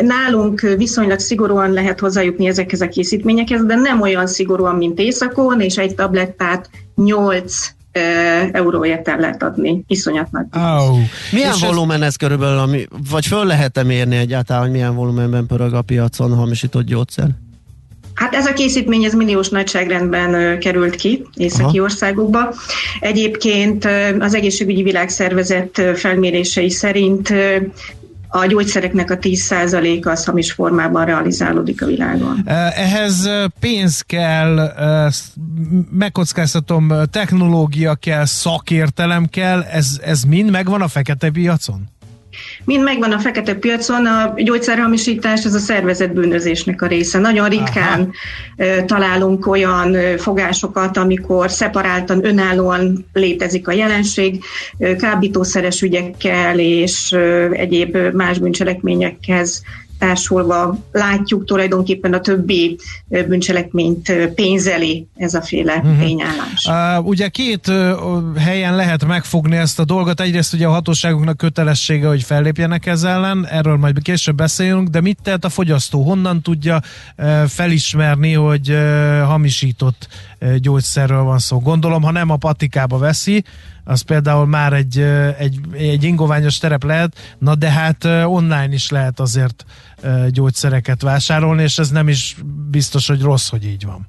Nálunk 0.01 0.61
viszonylag 0.61 1.19
szigorúan 1.19 1.73
lehet 1.73 2.01
hozzájutni 2.01 2.47
ezekhez 2.47 2.81
a 2.81 2.89
készítményekhez, 2.89 3.65
de 3.65 3.75
nem 3.75 4.01
olyan 4.01 4.27
szigorúan, 4.27 4.75
mint 4.75 4.99
északon, 4.99 5.61
és 5.61 5.77
egy 5.77 5.95
tablettát 5.95 6.71
8 6.95 7.79
euróért 8.53 9.09
el 9.09 9.19
lehet 9.19 9.43
adni. 9.43 9.85
Iszonyat 9.87 10.31
nagy. 10.31 10.45
Oh. 10.53 10.99
Milyen 11.33 11.53
És 11.55 11.61
volumen 11.61 12.01
ez, 12.01 12.07
ez 12.07 12.17
körülbelül, 12.17 12.59
ami, 12.59 12.87
vagy 13.11 13.27
föl 13.27 13.45
lehet-e 13.45 13.83
mérni 13.83 14.17
egyáltalán, 14.17 14.63
hogy 14.63 14.71
milyen 14.71 14.95
volumenben 14.95 15.47
pörög 15.47 15.75
a 15.75 15.83
piacon 15.83 16.35
hamisított 16.35 16.85
gyógyszer? 16.85 17.29
Hát 18.15 18.35
ez 18.35 18.47
a 18.47 18.53
készítmény 18.53 19.05
ez 19.05 19.13
milliós 19.13 19.49
nagyságrendben 19.49 20.59
került 20.59 20.95
ki 20.95 21.27
északi 21.35 21.79
Aha. 21.79 21.83
országokba. 21.83 22.55
Egyébként 23.01 23.89
az 24.19 24.35
egészségügyi 24.35 24.83
világszervezet 24.83 25.83
felmérései 25.95 26.71
szerint 26.71 27.33
a 28.31 28.47
gyógyszereknek 28.47 29.11
a 29.11 29.19
10%-a 29.19 30.09
az 30.09 30.25
hamis 30.25 30.53
formában 30.53 31.05
realizálódik 31.05 31.83
a 31.83 31.87
világon. 31.87 32.43
Ehhez 32.75 33.29
pénz 33.61 34.01
kell, 34.01 34.73
megkockáztatom, 35.91 36.93
technológia 37.11 37.95
kell, 37.95 38.25
szakértelem 38.25 39.27
kell, 39.27 39.63
ez, 39.63 40.01
ez 40.05 40.23
mind 40.23 40.51
megvan 40.51 40.83
a 40.83 40.89
fekete 40.89 41.31
piacon? 41.31 41.89
Mind 42.65 42.83
megvan 42.83 43.13
a 43.13 43.19
fekete 43.19 43.55
piacon, 43.55 44.07
a 44.07 44.33
gyógyszerhamisítás 44.37 45.45
ez 45.45 45.55
a 45.55 45.59
szervezett 45.59 46.13
bűnözésnek 46.13 46.83
a 46.83 46.87
része. 46.87 47.19
Nagyon 47.19 47.49
ritkán 47.49 48.13
Aha. 48.57 48.85
találunk 48.85 49.47
olyan 49.47 49.97
fogásokat, 50.19 50.97
amikor 50.97 51.51
szeparáltan, 51.51 52.25
önállóan 52.25 53.07
létezik 53.13 53.69
a 53.69 53.73
jelenség, 53.73 54.45
kábítószeres 54.99 55.83
ügyekkel 55.83 56.59
és 56.59 57.13
egyéb 57.53 57.97
más 58.13 58.39
bűncselekményekhez 58.39 59.63
társulva 60.01 60.79
látjuk 60.93 61.45
tulajdonképpen 61.45 62.13
a 62.13 62.21
többi 62.21 62.79
bűncselekményt 63.07 64.13
pénzeli 64.35 65.07
ez 65.17 65.35
a 65.35 65.43
féle 65.43 65.77
uh-huh. 65.77 65.99
tényállás. 65.99 66.69
Uh, 66.69 67.07
ugye 67.07 67.29
két 67.29 67.69
uh, 67.69 68.37
helyen 68.37 68.77
lehet 68.77 69.07
megfogni 69.07 69.57
ezt 69.57 69.79
a 69.79 69.85
dolgot. 69.85 70.21
Egyrészt 70.21 70.53
ugye 70.53 70.67
a 70.67 70.71
hatóságoknak 70.71 71.37
kötelessége, 71.37 72.09
hogy 72.09 72.23
fellépjenek 72.23 72.87
ezzel 72.87 73.11
ellen, 73.11 73.47
erről 73.47 73.77
majd 73.77 74.03
később 74.03 74.37
beszélünk, 74.37 74.89
de 74.89 75.01
mit 75.01 75.19
tehet 75.23 75.45
a 75.45 75.49
fogyasztó? 75.49 76.03
Honnan 76.03 76.43
tudja 76.43 76.81
uh, 77.19 77.45
felismerni, 77.45 78.33
hogy 78.33 78.71
uh, 78.71 79.21
hamisított 79.21 80.09
uh, 80.41 80.55
gyógyszerről 80.55 81.23
van 81.23 81.39
szó? 81.39 81.59
Gondolom, 81.59 82.03
ha 82.03 82.11
nem 82.11 82.31
a 82.31 82.37
patikába 82.37 82.99
veszi, 82.99 83.45
az 83.85 84.01
például 84.01 84.47
már 84.47 84.73
egy, 84.73 84.99
egy, 85.39 85.59
egy 85.73 86.05
ingoványos 86.05 86.59
terep 86.59 86.85
lehet, 86.85 87.37
na 87.39 87.55
de 87.55 87.71
hát 87.71 88.05
online 88.25 88.73
is 88.73 88.91
lehet 88.91 89.21
azért 89.21 89.65
gyógyszereket 90.31 91.03
vásárolni, 91.03 91.63
és 91.63 91.79
ez 91.79 91.91
nem 91.91 92.09
is 92.09 92.37
biztos, 92.71 93.07
hogy 93.09 93.23
rossz, 93.23 93.49
hogy 93.49 93.65
így 93.65 93.85
van. 93.85 94.09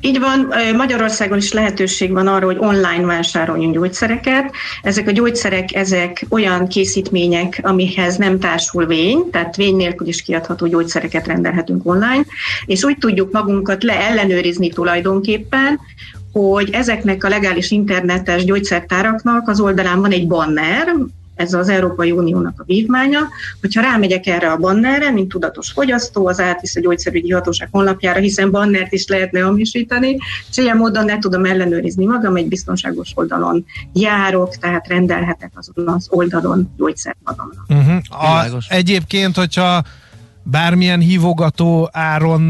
Így 0.00 0.20
van, 0.20 0.48
Magyarországon 0.76 1.38
is 1.38 1.52
lehetőség 1.52 2.12
van 2.12 2.26
arra, 2.26 2.46
hogy 2.46 2.56
online 2.60 3.04
vásároljunk 3.04 3.74
gyógyszereket. 3.74 4.52
Ezek 4.82 5.08
a 5.08 5.10
gyógyszerek, 5.10 5.74
ezek 5.74 6.26
olyan 6.28 6.68
készítmények, 6.68 7.60
amihez 7.62 8.16
nem 8.16 8.38
társul 8.38 8.86
vény, 8.86 9.30
tehát 9.30 9.56
vény 9.56 9.76
nélkül 9.76 10.06
is 10.06 10.22
kiadható 10.22 10.66
gyógyszereket 10.66 11.26
rendelhetünk 11.26 11.86
online, 11.86 12.24
és 12.66 12.84
úgy 12.84 12.98
tudjuk 12.98 13.32
magunkat 13.32 13.82
leellenőrizni 13.82 14.68
tulajdonképpen, 14.68 15.80
hogy 16.32 16.70
ezeknek 16.72 17.24
a 17.24 17.28
legális 17.28 17.70
internetes 17.70 18.44
gyógyszertáraknak 18.44 19.48
az 19.48 19.60
oldalán 19.60 20.00
van 20.00 20.10
egy 20.10 20.26
banner, 20.26 20.94
ez 21.36 21.54
az 21.54 21.68
Európai 21.68 22.10
Uniónak 22.10 22.60
a 22.60 22.64
vívmánya, 22.64 23.20
hogyha 23.60 23.80
rámegyek 23.80 24.26
erre 24.26 24.50
a 24.50 24.56
bannerre, 24.56 25.10
mint 25.10 25.28
tudatos 25.28 25.72
fogyasztó, 25.72 26.26
az 26.26 26.40
átvisz 26.40 26.76
a 26.76 26.80
gyógyszerügyi 26.80 27.30
hatóság 27.30 27.68
honlapjára, 27.70 28.20
hiszen 28.20 28.50
bannert 28.50 28.92
is 28.92 29.06
lehetne 29.06 29.40
hamisítani, 29.40 30.18
és 30.50 30.56
ilyen 30.56 30.76
módon 30.76 31.04
ne 31.04 31.18
tudom 31.18 31.44
ellenőrizni 31.44 32.04
magam, 32.04 32.36
egy 32.36 32.48
biztonságos 32.48 33.12
oldalon 33.14 33.64
járok, 33.92 34.56
tehát 34.56 34.88
rendelhetek 34.88 35.50
azon 35.54 35.88
az 35.88 36.06
oldalon 36.10 36.72
gyógyszert 36.76 37.18
magamnak. 37.24 37.64
Uh-huh. 37.68 38.54
A, 38.54 38.58
egyébként, 38.68 39.36
hogyha 39.36 39.84
bármilyen 40.50 41.00
hívogató 41.00 41.88
áron 41.92 42.48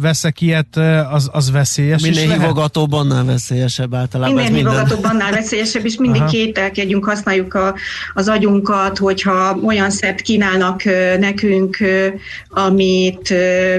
veszek 0.00 0.40
ilyet, 0.40 0.76
az, 1.10 1.28
az 1.32 1.50
veszélyes 1.50 2.02
Minél 2.02 2.30
hívogatóbb, 2.30 2.92
annál 2.92 3.24
veszélyesebb 3.24 3.94
általában. 3.94 4.34
Minél 4.34 4.56
hívogatóbb, 4.56 5.04
annál 5.04 5.30
veszélyesebb, 5.32 5.84
és 5.84 5.96
mindig 5.96 6.20
Aha. 6.20 6.30
kételkedjünk, 6.30 7.04
használjuk 7.04 7.54
a, 7.54 7.74
az 8.14 8.28
agyunkat, 8.28 8.98
hogyha 8.98 9.56
olyan 9.64 9.90
szert 9.90 10.20
kínálnak 10.20 10.82
nekünk, 11.18 11.76
amit, 12.48 13.34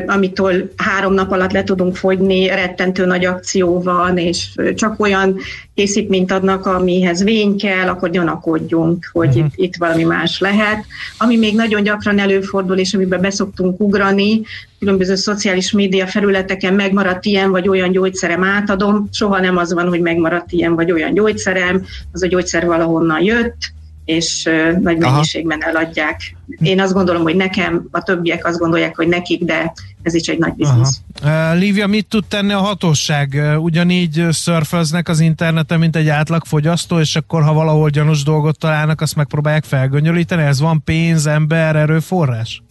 amitől 0.07 0.73
három 0.77 1.13
nap 1.13 1.31
alatt 1.31 1.51
le 1.51 1.63
tudunk 1.63 1.95
fogyni, 1.95 2.47
rettentő 2.47 3.05
nagy 3.05 3.25
akció 3.25 3.81
van, 3.81 4.17
és 4.17 4.47
csak 4.75 4.99
olyan 4.99 5.37
készítményt 5.75 6.31
adnak, 6.31 6.65
amihez 6.65 7.23
vény 7.23 7.57
kell, 7.57 7.87
akkor 7.87 8.09
gyanakodjunk, 8.09 9.09
hogy 9.11 9.27
uh-huh. 9.27 9.45
itt, 9.45 9.51
itt 9.55 9.75
valami 9.75 10.03
más 10.03 10.39
lehet. 10.39 10.85
Ami 11.17 11.37
még 11.37 11.55
nagyon 11.55 11.83
gyakran 11.83 12.19
előfordul, 12.19 12.77
és 12.77 12.93
amiben 12.93 13.21
beszoktunk 13.21 13.79
ugrani, 13.79 14.41
különböző 14.79 15.15
szociális 15.15 15.71
média 15.71 16.07
felületeken 16.07 16.73
megmaradt 16.73 17.25
ilyen 17.25 17.51
vagy 17.51 17.67
olyan 17.67 17.91
gyógyszerem 17.91 18.43
átadom, 18.43 19.07
soha 19.11 19.39
nem 19.39 19.57
az 19.57 19.73
van, 19.73 19.87
hogy 19.87 20.01
megmaradt 20.01 20.51
ilyen 20.51 20.75
vagy 20.75 20.91
olyan 20.91 21.13
gyógyszerem, 21.13 21.85
az 22.11 22.23
a 22.23 22.27
gyógyszer 22.27 22.65
valahonnan 22.65 23.23
jött, 23.23 23.57
és 24.05 24.49
nagy 24.81 24.97
mennyiségben 24.97 25.59
Aha. 25.59 25.69
eladják. 25.69 26.35
Én 26.61 26.79
azt 26.79 26.93
gondolom, 26.93 27.21
hogy 27.21 27.35
nekem, 27.35 27.87
a 27.91 28.03
többiek 28.03 28.45
azt 28.45 28.57
gondolják, 28.57 28.95
hogy 28.95 29.07
nekik, 29.07 29.43
de 29.43 29.73
ez 30.01 30.13
is 30.13 30.27
egy 30.27 30.37
nagy 30.37 30.53
biznisz. 30.53 31.01
Uh, 31.23 31.59
Lívia, 31.59 31.87
mit 31.87 32.07
tud 32.07 32.25
tenni 32.25 32.53
a 32.53 32.59
hatóság? 32.59 33.41
Ugyanígy 33.57 34.27
szörföznek 34.29 35.09
az 35.09 35.19
interneten, 35.19 35.79
mint 35.79 35.95
egy 35.95 36.07
átlag 36.07 36.45
fogyasztó, 36.45 36.99
és 36.99 37.15
akkor 37.15 37.43
ha 37.43 37.53
valahol 37.53 37.89
gyanús 37.89 38.23
dolgot 38.23 38.57
találnak, 38.57 39.01
azt 39.01 39.15
megpróbálják 39.15 39.63
felgöngyölíteni? 39.63 40.43
Ez 40.43 40.59
van 40.59 40.83
pénz, 40.83 41.27
ember, 41.27 41.75
erőforrás? 41.75 42.62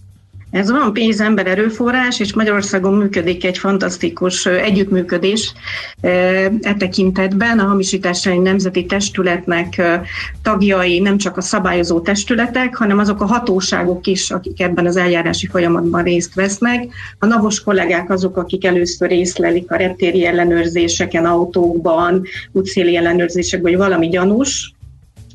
Ez 0.53 0.71
van 0.71 0.93
pénz, 0.93 1.21
ember, 1.21 1.47
erőforrás, 1.47 2.21
és 2.21 2.33
Magyarországon 2.33 2.95
működik 2.95 3.45
egy 3.45 3.59
fantasztikus 3.59 4.47
együttműködés 4.47 5.53
e 6.01 6.75
tekintetben. 6.79 7.59
A 7.59 7.65
hamisítási 7.65 8.39
nemzeti 8.39 8.87
testületnek 8.87 9.83
tagjai 10.43 10.99
nem 10.99 11.17
csak 11.19 11.37
a 11.37 11.41
szabályozó 11.41 12.01
testületek, 12.01 12.77
hanem 12.77 12.99
azok 12.99 13.21
a 13.21 13.27
hatóságok 13.27 14.07
is, 14.07 14.31
akik 14.31 14.61
ebben 14.61 14.87
az 14.87 14.97
eljárási 14.97 15.47
folyamatban 15.47 16.03
részt 16.03 16.35
vesznek. 16.35 16.85
A 17.19 17.27
navos 17.27 17.63
kollégák 17.63 18.11
azok, 18.11 18.37
akik 18.37 18.65
először 18.65 19.09
részlelik 19.09 19.71
a 19.71 19.77
reptéri 19.77 20.27
ellenőrzéseken, 20.27 21.25
autókban, 21.25 22.23
útszéli 22.53 22.97
ellenőrzésekben, 22.97 23.73
vagy 23.73 23.81
valami 23.81 24.09
gyanús, 24.09 24.72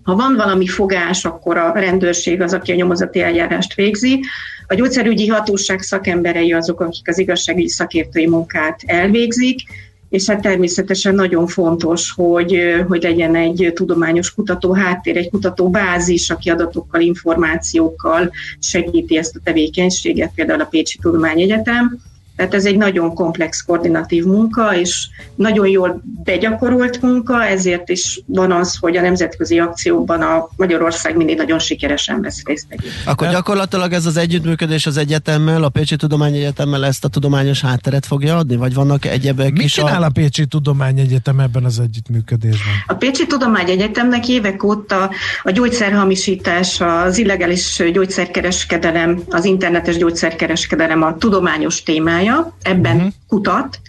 ha 0.08 0.16
van 0.16 0.36
valami 0.36 0.68
fogás, 0.68 1.26
akkor 1.26 1.58
a 1.58 1.72
rendőrség 1.72 2.42
az, 2.42 2.54
aki 2.54 2.72
a 2.72 2.76
nyomozati 2.76 3.22
eljárást 3.22 3.74
végzi. 3.74 4.20
A 4.68 4.74
gyógyszerügyi 4.74 5.28
hatóság 5.28 5.82
szakemberei 5.82 6.54
azok, 6.54 6.80
akik 6.80 7.08
az 7.08 7.18
igazságügyi 7.20 7.68
szakértői 7.68 8.28
munkát 8.28 8.80
elvégzik, 8.86 9.62
és 10.10 10.30
hát 10.30 10.42
természetesen 10.42 11.16
nagyon 11.16 11.48
fontos, 11.48 12.12
hogy, 12.16 12.84
hogy 12.88 13.04
legyen 13.04 13.36
egy 13.36 13.72
tudományos 13.76 14.34
kutató 14.34 14.74
háttér, 14.74 15.18
egy 15.18 15.30
kutató 15.30 15.70
bázis, 15.70 16.30
aki 16.30 16.50
adatokkal, 16.50 17.02
információkkal 17.02 18.32
segíti 18.60 19.18
ezt 19.18 19.36
a 19.36 19.40
tevékenységet, 19.44 20.32
például 20.36 20.62
a 20.62 20.66
Pécsi 20.66 20.98
Tudományegyetem. 21.02 22.00
Tehát 22.38 22.54
ez 22.54 22.66
egy 22.66 22.78
nagyon 22.78 23.14
komplex 23.14 23.62
koordinatív 23.62 24.24
munka, 24.24 24.78
és 24.78 25.08
nagyon 25.36 25.68
jól 25.68 26.02
begyakorolt 26.24 27.02
munka, 27.02 27.46
ezért 27.46 27.90
is 27.90 28.22
van 28.26 28.52
az, 28.52 28.78
hogy 28.80 28.98
a 28.98 29.02
nemzetközi 29.02 29.60
akciókban 29.60 30.22
a 30.22 30.48
Magyarország 30.56 31.16
mindig 31.16 31.38
nagyon 31.38 31.60
sikeresen 31.60 32.22
vesz 32.22 32.44
részt. 32.46 32.66
Akkor 33.06 33.30
gyakorlatilag 33.30 33.94
ez 33.94 34.06
az 34.06 34.18
együttműködés 34.18 34.86
az 34.86 34.98
egyetemmel, 34.98 35.64
a 35.64 35.70
Pécsi 35.70 35.96
Tudományegyetemmel 35.96 36.86
ezt 36.86 37.06
a 37.06 37.08
tudományos 37.08 37.62
hátteret 37.62 38.06
fogja 38.06 38.38
adni, 38.38 38.56
vagy 38.56 38.74
vannak 38.74 39.06
egyebek 39.06 39.52
Mit 39.52 39.64
is? 39.64 39.76
Mit 39.76 39.86
csinál 39.86 40.04
a... 40.04 40.06
a 40.06 40.10
Pécsi 40.10 40.46
Tudományegyetem 40.46 41.40
ebben 41.40 41.64
az 41.64 41.80
együttműködésben? 41.80 42.74
A 42.88 42.94
Pécsi 42.94 43.28
Tudományegyetemnek 43.28 44.28
évek 44.28 44.64
óta 44.64 45.10
a 45.44 45.52
gyógyszerhamisítás, 45.52 46.82
az 46.82 47.18
illegális 47.18 47.84
gyógyszerkereskedelem, 47.94 49.22
az 49.30 49.46
internetes 49.46 49.98
gyógyszerkereskedelem 49.98 51.02
a 51.02 51.18
tudományos 51.18 51.84
témája, 51.84 52.27
témája, 52.28 52.56
ebben 52.62 52.96
uh-huh. 52.96 53.12
kutat. 53.28 53.80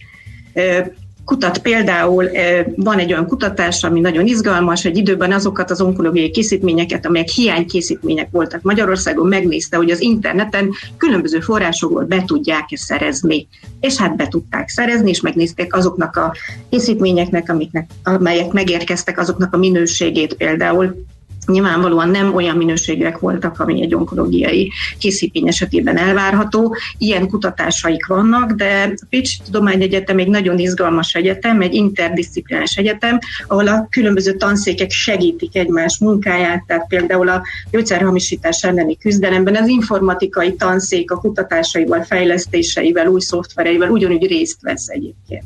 Kutat 1.25 1.59
például, 1.59 2.29
van 2.77 2.99
egy 2.99 3.13
olyan 3.13 3.27
kutatás, 3.27 3.85
ami 3.85 4.01
nagyon 4.01 4.27
izgalmas, 4.27 4.85
egy 4.85 4.97
időben 4.97 5.33
azokat 5.33 5.71
az 5.71 5.81
onkológiai 5.81 6.31
készítményeket, 6.31 7.07
amelyek 7.07 7.29
hiánykészítmények 7.29 8.29
voltak 8.31 8.63
Magyarországon, 8.63 9.27
megnézte, 9.27 9.77
hogy 9.77 9.91
az 9.91 10.01
interneten 10.01 10.71
különböző 10.97 11.41
forrásokból 11.41 12.05
be 12.05 12.23
tudják-e 12.25 12.77
szerezni. 12.77 13.49
És 13.81 13.97
hát 13.97 14.17
be 14.17 14.29
tudták 14.29 14.69
szerezni, 14.69 15.11
és 15.11 15.21
megnézték 15.21 15.75
azoknak 15.75 16.17
a 16.17 16.35
készítményeknek, 16.71 17.51
amiknek, 17.51 17.91
amelyek 18.03 18.53
megérkeztek, 18.53 19.19
azoknak 19.19 19.55
a 19.55 19.59
minőségét 19.59 20.35
például 20.35 21.05
nyilvánvalóan 21.53 22.09
nem 22.09 22.35
olyan 22.35 22.57
minőségek 22.57 23.19
voltak, 23.19 23.61
ami 23.61 23.83
egy 23.83 23.95
onkológiai 23.95 24.73
készítmény 24.99 25.49
esetében 25.49 25.97
elvárható. 25.97 26.77
Ilyen 26.99 27.29
kutatásaik 27.29 28.07
vannak, 28.07 28.53
de 28.53 28.93
a 28.97 29.07
Pécsi 29.11 29.39
Tudományegyetem 29.45 30.19
egy 30.19 30.29
nagyon 30.29 30.59
izgalmas 30.59 31.15
egyetem, 31.15 31.61
egy 31.61 31.75
interdisziplinális 31.75 32.77
egyetem, 32.77 33.19
ahol 33.47 33.69
a 33.69 33.87
különböző 33.91 34.33
tanszékek 34.33 34.91
segítik 34.91 35.57
egymás 35.57 35.99
munkáját, 35.99 36.65
tehát 36.67 36.87
például 36.89 37.29
a 37.29 37.43
gyógyszerhamisítás 37.71 38.65
elleni 38.65 38.97
küzdelemben 38.97 39.57
az 39.57 39.69
informatikai 39.69 40.55
tanszék 40.55 41.11
a 41.11 41.17
kutatásaival, 41.17 42.03
fejlesztéseivel, 42.03 43.07
új 43.07 43.21
szoftvereivel 43.21 43.91
ugyanúgy 43.91 44.27
részt 44.27 44.61
vesz 44.61 44.89
egyébként 44.89 45.45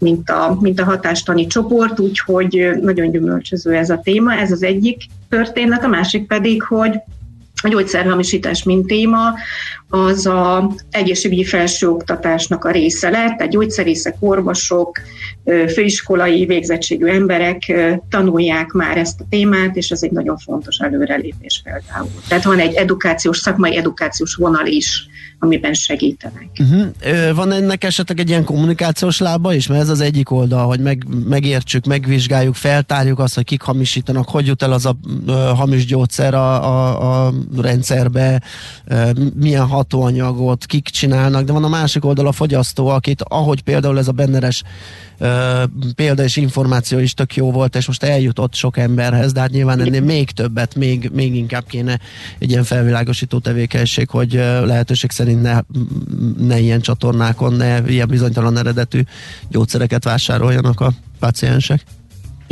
mint 0.00 0.30
a, 0.30 0.58
mint 0.60 0.80
a 0.80 0.84
hatástani 0.84 1.46
csoport, 1.46 2.00
úgyhogy 2.00 2.70
nagyon 2.80 3.10
gyümölcsöző 3.10 3.74
ez 3.74 3.90
a 3.90 4.00
téma. 4.02 4.32
Ez 4.32 4.52
az 4.52 4.62
egyik 4.62 5.02
történet, 5.28 5.84
a 5.84 5.88
másik 5.88 6.26
pedig, 6.26 6.62
hogy 6.62 7.00
a 7.62 7.68
gyógyszerhamisítás, 7.68 8.62
mint 8.62 8.86
téma, 8.86 9.34
az 9.90 10.26
a 10.26 10.70
egészségügyi 10.90 11.44
felsőoktatásnak 11.44 12.64
a 12.64 12.70
része 12.70 13.10
lett, 13.10 13.36
tehát 13.36 13.52
gyógyszerészek, 13.52 14.16
orvosok, 14.18 15.00
főiskolai 15.44 16.46
végzettségű 16.46 17.06
emberek 17.06 17.72
tanulják 18.08 18.70
már 18.70 18.96
ezt 18.96 19.20
a 19.20 19.24
témát, 19.28 19.76
és 19.76 19.90
ez 19.90 20.02
egy 20.02 20.10
nagyon 20.10 20.36
fontos 20.36 20.76
előrelépés 20.78 21.60
például. 21.64 22.10
Tehát 22.28 22.44
van 22.44 22.58
egy 22.58 22.74
edukációs, 22.74 23.38
szakmai 23.38 23.76
edukációs 23.76 24.34
vonal 24.34 24.66
is 24.66 25.08
amiben 25.42 25.72
segítenek. 25.72 26.48
Uh-huh. 26.58 27.34
Van 27.34 27.52
ennek 27.52 27.84
esetleg 27.84 28.18
egy 28.18 28.28
ilyen 28.28 28.44
kommunikációs 28.44 29.18
lába 29.18 29.54
is? 29.54 29.66
Mert 29.66 29.80
ez 29.80 29.88
az 29.88 30.00
egyik 30.00 30.30
oldal, 30.30 30.66
hogy 30.66 30.80
meg, 30.80 31.06
megértsük, 31.28 31.84
megvizsgáljuk, 31.84 32.54
feltárjuk 32.54 33.18
azt, 33.18 33.34
hogy 33.34 33.44
kik 33.44 33.62
hamisítanak, 33.62 34.28
hogy 34.28 34.46
jut 34.46 34.62
el 34.62 34.72
az 34.72 34.86
a 34.86 34.96
uh, 35.26 35.34
hamis 35.34 35.86
gyógyszer 35.86 36.34
a, 36.34 36.64
a, 36.64 37.26
a 37.26 37.32
rendszerbe, 37.60 38.42
milyen 39.34 39.66
hatóanyagot, 39.80 40.66
kik 40.66 40.88
csinálnak, 40.88 41.44
de 41.44 41.52
van 41.52 41.64
a 41.64 41.68
másik 41.68 42.04
oldal 42.04 42.26
a 42.26 42.32
fogyasztó, 42.32 42.86
akit 42.86 43.22
ahogy 43.22 43.62
például 43.62 43.98
ez 43.98 44.08
a 44.08 44.12
benneres 44.12 44.62
példa 45.94 46.22
és 46.22 46.36
információ 46.36 46.98
is 46.98 47.14
tök 47.14 47.36
jó 47.36 47.50
volt, 47.50 47.76
és 47.76 47.86
most 47.86 48.02
eljutott 48.02 48.54
sok 48.54 48.78
emberhez, 48.78 49.32
de 49.32 49.40
hát 49.40 49.50
nyilván 49.50 49.80
ennél 49.80 50.00
még 50.00 50.30
többet, 50.30 50.74
még, 50.74 51.10
még 51.12 51.34
inkább 51.34 51.66
kéne 51.66 52.00
egy 52.38 52.50
ilyen 52.50 52.64
felvilágosító 52.64 53.38
tevékenység, 53.38 54.08
hogy 54.08 54.32
lehetőség 54.64 55.10
szerint 55.10 55.42
ne, 55.42 55.60
ne 56.38 56.58
ilyen 56.58 56.80
csatornákon, 56.80 57.52
ne 57.52 57.78
ilyen 57.86 58.08
bizonytalan 58.08 58.58
eredetű 58.58 59.02
gyógyszereket 59.48 60.04
vásároljanak 60.04 60.80
a 60.80 60.92
paciensek. 61.18 61.84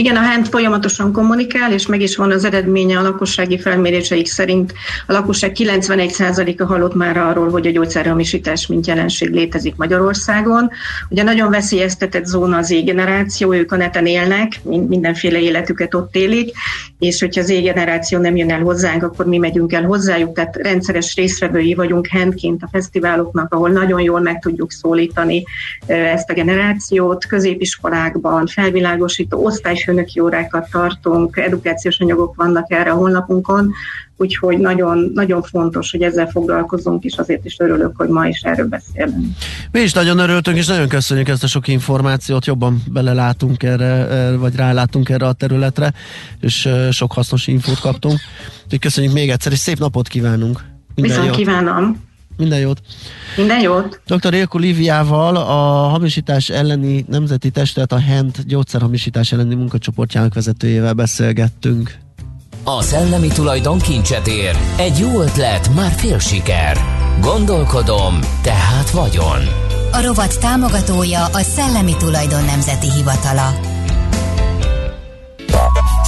Igen, 0.00 0.16
a 0.16 0.20
HENT 0.20 0.48
folyamatosan 0.48 1.12
kommunikál, 1.12 1.72
és 1.72 1.86
meg 1.86 2.00
is 2.00 2.16
van 2.16 2.30
az 2.30 2.44
eredménye 2.44 2.98
a 2.98 3.02
lakossági 3.02 3.58
felméréseik 3.58 4.26
szerint. 4.26 4.72
A 5.06 5.12
lakosság 5.12 5.52
91%-a 5.58 6.64
hallott 6.64 6.94
már 6.94 7.16
arról, 7.16 7.50
hogy 7.50 7.66
a 7.66 7.70
gyógyszerhamisítás 7.70 8.66
mint 8.66 8.86
jelenség 8.86 9.30
létezik 9.30 9.76
Magyarországon. 9.76 10.70
Ugye 11.08 11.22
nagyon 11.22 11.50
veszélyeztetett 11.50 12.24
zóna 12.24 12.56
az 12.56 12.70
égeneráció, 12.70 13.52
ők 13.52 13.72
a 13.72 13.76
neten 13.76 14.06
élnek, 14.06 14.60
mindenféle 14.64 15.40
életüket 15.40 15.94
ott 15.94 16.16
élik, 16.16 16.56
és 16.98 17.20
hogyha 17.20 17.40
az 17.40 17.50
égeneráció 17.50 18.18
nem 18.18 18.36
jön 18.36 18.50
el 18.50 18.62
hozzánk, 18.62 19.02
akkor 19.02 19.26
mi 19.26 19.38
megyünk 19.38 19.72
el 19.72 19.84
hozzájuk, 19.84 20.34
tehát 20.34 20.56
rendszeres 20.56 21.14
résztvevői 21.16 21.74
vagyunk 21.74 22.06
HENT-ként 22.06 22.62
a 22.62 22.68
fesztiváloknak, 22.72 23.54
ahol 23.54 23.70
nagyon 23.70 24.00
jól 24.00 24.20
meg 24.20 24.38
tudjuk 24.38 24.72
szólítani 24.72 25.44
ezt 25.86 26.30
a 26.30 26.34
generációt, 26.34 27.26
középiskolákban, 27.26 28.46
felvilágosító 28.46 29.44
osztály 29.44 29.76
főnöki 29.88 30.20
órákat 30.20 30.70
tartunk, 30.70 31.36
edukációs 31.36 31.98
anyagok 31.98 32.34
vannak 32.34 32.72
erre 32.72 32.90
a 32.90 32.94
honlapunkon, 32.94 33.72
úgyhogy 34.16 34.58
nagyon, 34.58 35.10
nagyon 35.14 35.42
fontos, 35.42 35.90
hogy 35.90 36.02
ezzel 36.02 36.26
foglalkozunk, 36.26 37.04
és 37.04 37.16
azért 37.16 37.44
is 37.44 37.56
örülök, 37.58 37.96
hogy 37.96 38.08
ma 38.08 38.26
is 38.26 38.40
erről 38.40 38.66
beszélünk. 38.66 39.26
Mi 39.70 39.80
is 39.80 39.92
nagyon 39.92 40.18
örültünk, 40.18 40.56
és 40.56 40.66
nagyon 40.66 40.88
köszönjük 40.88 41.28
ezt 41.28 41.42
a 41.42 41.46
sok 41.46 41.68
információt, 41.68 42.46
jobban 42.46 42.82
belelátunk 42.92 43.62
erre, 43.62 44.36
vagy 44.36 44.56
rálátunk 44.56 45.08
erre 45.08 45.26
a 45.26 45.32
területre, 45.32 45.92
és 46.40 46.68
sok 46.90 47.12
hasznos 47.12 47.46
infót 47.46 47.80
kaptunk. 47.80 48.18
Úgyhogy 48.64 48.78
köszönjük 48.78 49.12
még 49.12 49.30
egyszer, 49.30 49.52
és 49.52 49.58
szép 49.58 49.78
napot 49.78 50.08
kívánunk! 50.08 50.60
Minden 50.94 51.16
Viszont 51.16 51.26
jót. 51.26 51.36
kívánom! 51.36 52.07
Minden 52.38 52.58
jót! 52.58 52.80
Minden 53.36 53.60
jót! 53.60 54.00
Dr. 54.06 54.34
Élko 54.34 54.58
Liviával, 54.58 55.36
a 55.36 55.88
hamisítás 55.88 56.48
elleni 56.48 57.04
nemzeti 57.08 57.50
testület, 57.50 57.92
a 57.92 57.98
HENT 57.98 58.46
gyógyszerhamisítás 58.46 59.32
elleni 59.32 59.54
munkacsoportjának 59.54 60.34
vezetőjével 60.34 60.92
beszélgettünk. 60.92 61.98
A 62.64 62.82
szellemi 62.82 63.28
tulajdon 63.28 63.78
kincset 63.78 64.26
ér. 64.26 64.56
Egy 64.76 64.98
jó 64.98 65.20
ötlet, 65.20 65.74
már 65.74 65.90
fél 65.90 66.18
siker. 66.18 66.76
Gondolkodom, 67.20 68.18
tehát 68.42 68.90
vagyon. 68.90 69.40
A 69.92 70.02
rovat 70.02 70.40
támogatója 70.40 71.24
a 71.24 71.40
Szellemi 71.40 71.96
Tulajdon 71.96 72.44
Nemzeti 72.44 72.90
Hivatala. 72.90 73.67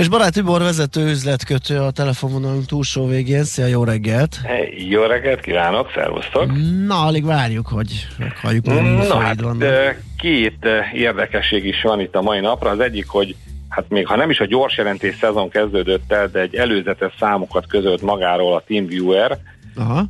És 0.00 0.08
Barát 0.08 0.32
Tibor 0.32 0.60
vezető 0.60 1.08
üzletkötő 1.08 1.78
a 1.78 1.90
telefonvonalunk 1.90 2.66
túlsó 2.66 3.06
végén. 3.06 3.44
Szia, 3.44 3.66
jó 3.66 3.84
reggelt! 3.84 4.40
Hey, 4.44 4.90
jó 4.90 5.02
reggelt 5.02 5.40
kívánok, 5.40 5.90
szervusztok! 5.94 6.52
Na, 6.86 7.04
alig 7.04 7.24
várjuk, 7.24 7.66
hogy 7.66 8.06
meghalljuk, 8.18 8.68
hogy 8.68 9.08
Na, 9.08 9.18
hát, 9.18 9.40
vannak. 9.40 10.00
Két 10.18 10.66
érdekesség 10.92 11.64
is 11.64 11.82
van 11.82 12.00
itt 12.00 12.14
a 12.14 12.22
mai 12.22 12.40
napra. 12.40 12.70
Az 12.70 12.80
egyik, 12.80 13.08
hogy 13.08 13.36
hát 13.68 13.84
még 13.88 14.06
ha 14.06 14.16
nem 14.16 14.30
is 14.30 14.40
a 14.40 14.46
gyors 14.46 14.76
jelentés 14.76 15.16
szezon 15.20 15.48
kezdődött 15.48 16.12
el, 16.12 16.28
de 16.28 16.40
egy 16.40 16.54
előzetes 16.54 17.12
számokat 17.18 17.66
közölt 17.66 18.02
magáról 18.02 18.54
a 18.54 18.62
TeamViewer, 18.66 19.38
Aha. 19.76 20.04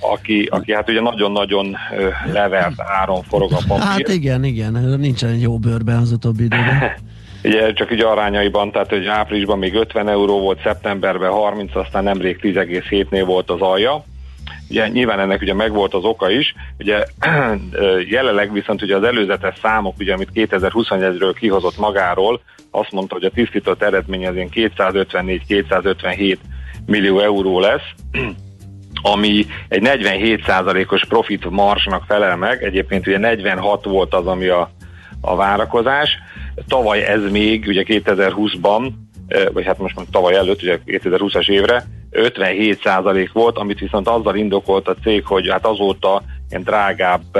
Aki, 0.00 0.48
aki 0.50 0.74
hát 0.74 0.90
ugye 0.90 1.00
nagyon-nagyon 1.00 1.76
levert 2.32 2.74
áron 2.76 3.22
forog 3.22 3.52
a 3.52 3.60
papír. 3.66 3.84
Hát 3.84 4.08
igen, 4.08 4.44
igen, 4.44 4.72
nincsen 5.00 5.30
egy 5.30 5.42
jó 5.42 5.58
bőrben 5.58 5.96
az 5.96 6.12
utóbbi 6.12 6.44
időben. 6.44 6.92
Ugye 7.44 7.72
csak 7.72 7.92
így 7.92 8.00
arányaiban, 8.00 8.70
tehát 8.70 8.88
hogy 8.88 9.06
áprilisban 9.06 9.58
még 9.58 9.74
50 9.74 10.08
euró 10.08 10.40
volt, 10.40 10.62
szeptemberben 10.62 11.30
30, 11.30 11.76
aztán 11.76 12.04
nemrég 12.04 12.38
10,7-nél 12.42 13.22
volt 13.26 13.50
az 13.50 13.60
alja. 13.60 14.04
Ugye 14.68 14.88
nyilván 14.88 15.20
ennek 15.20 15.40
ugye 15.40 15.54
megvolt 15.54 15.94
az 15.94 16.04
oka 16.04 16.30
is, 16.30 16.54
ugye 16.78 17.04
jelenleg 18.16 18.52
viszont 18.52 18.82
ugye 18.82 18.96
az 18.96 19.02
előzetes 19.02 19.54
számok, 19.62 19.94
ugye 19.98 20.14
amit 20.14 20.30
2021-ről 20.34 21.34
kihozott 21.38 21.78
magáról, 21.78 22.40
azt 22.70 22.92
mondta, 22.92 23.14
hogy 23.14 23.24
a 23.24 23.30
tisztított 23.30 23.82
eredmény 23.82 24.26
az 24.26 24.34
ilyen 24.34 24.50
254-257 24.54 26.36
millió 26.86 27.18
euró 27.20 27.60
lesz, 27.60 27.90
ami 29.12 29.46
egy 29.68 29.82
47%-os 29.84 31.04
profit 31.04 31.50
marsnak 31.50 32.04
felel 32.06 32.36
meg, 32.36 32.62
egyébként 32.62 33.06
ugye 33.06 33.18
46 33.18 33.84
volt 33.84 34.14
az, 34.14 34.26
ami 34.26 34.46
a, 34.46 34.70
a 35.20 35.36
várakozás, 35.36 36.18
Tavaly 36.68 37.04
ez 37.04 37.30
még, 37.30 37.64
ugye 37.66 37.84
2020-ban, 37.86 38.90
vagy 39.52 39.64
hát 39.64 39.78
most 39.78 39.96
már 39.96 40.06
tavaly 40.10 40.34
előtt, 40.34 40.62
ugye 40.62 40.78
2020-as 40.86 41.48
évre 41.48 41.84
57% 42.12 43.28
volt, 43.32 43.58
amit 43.58 43.78
viszont 43.78 44.08
azzal 44.08 44.36
indokolt 44.36 44.88
a 44.88 44.96
cég, 45.02 45.24
hogy 45.26 45.50
hát 45.50 45.66
azóta 45.66 46.22
ilyen 46.48 46.62
drágább 46.62 47.38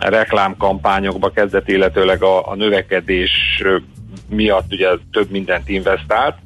reklámkampányokba 0.00 1.30
kezdett, 1.30 1.68
illetőleg 1.68 2.22
a, 2.22 2.50
a 2.50 2.54
növekedés 2.54 3.62
miatt 4.28 4.72
ugye 4.72 4.88
több 5.12 5.30
mindent 5.30 5.68
investált, 5.68 6.36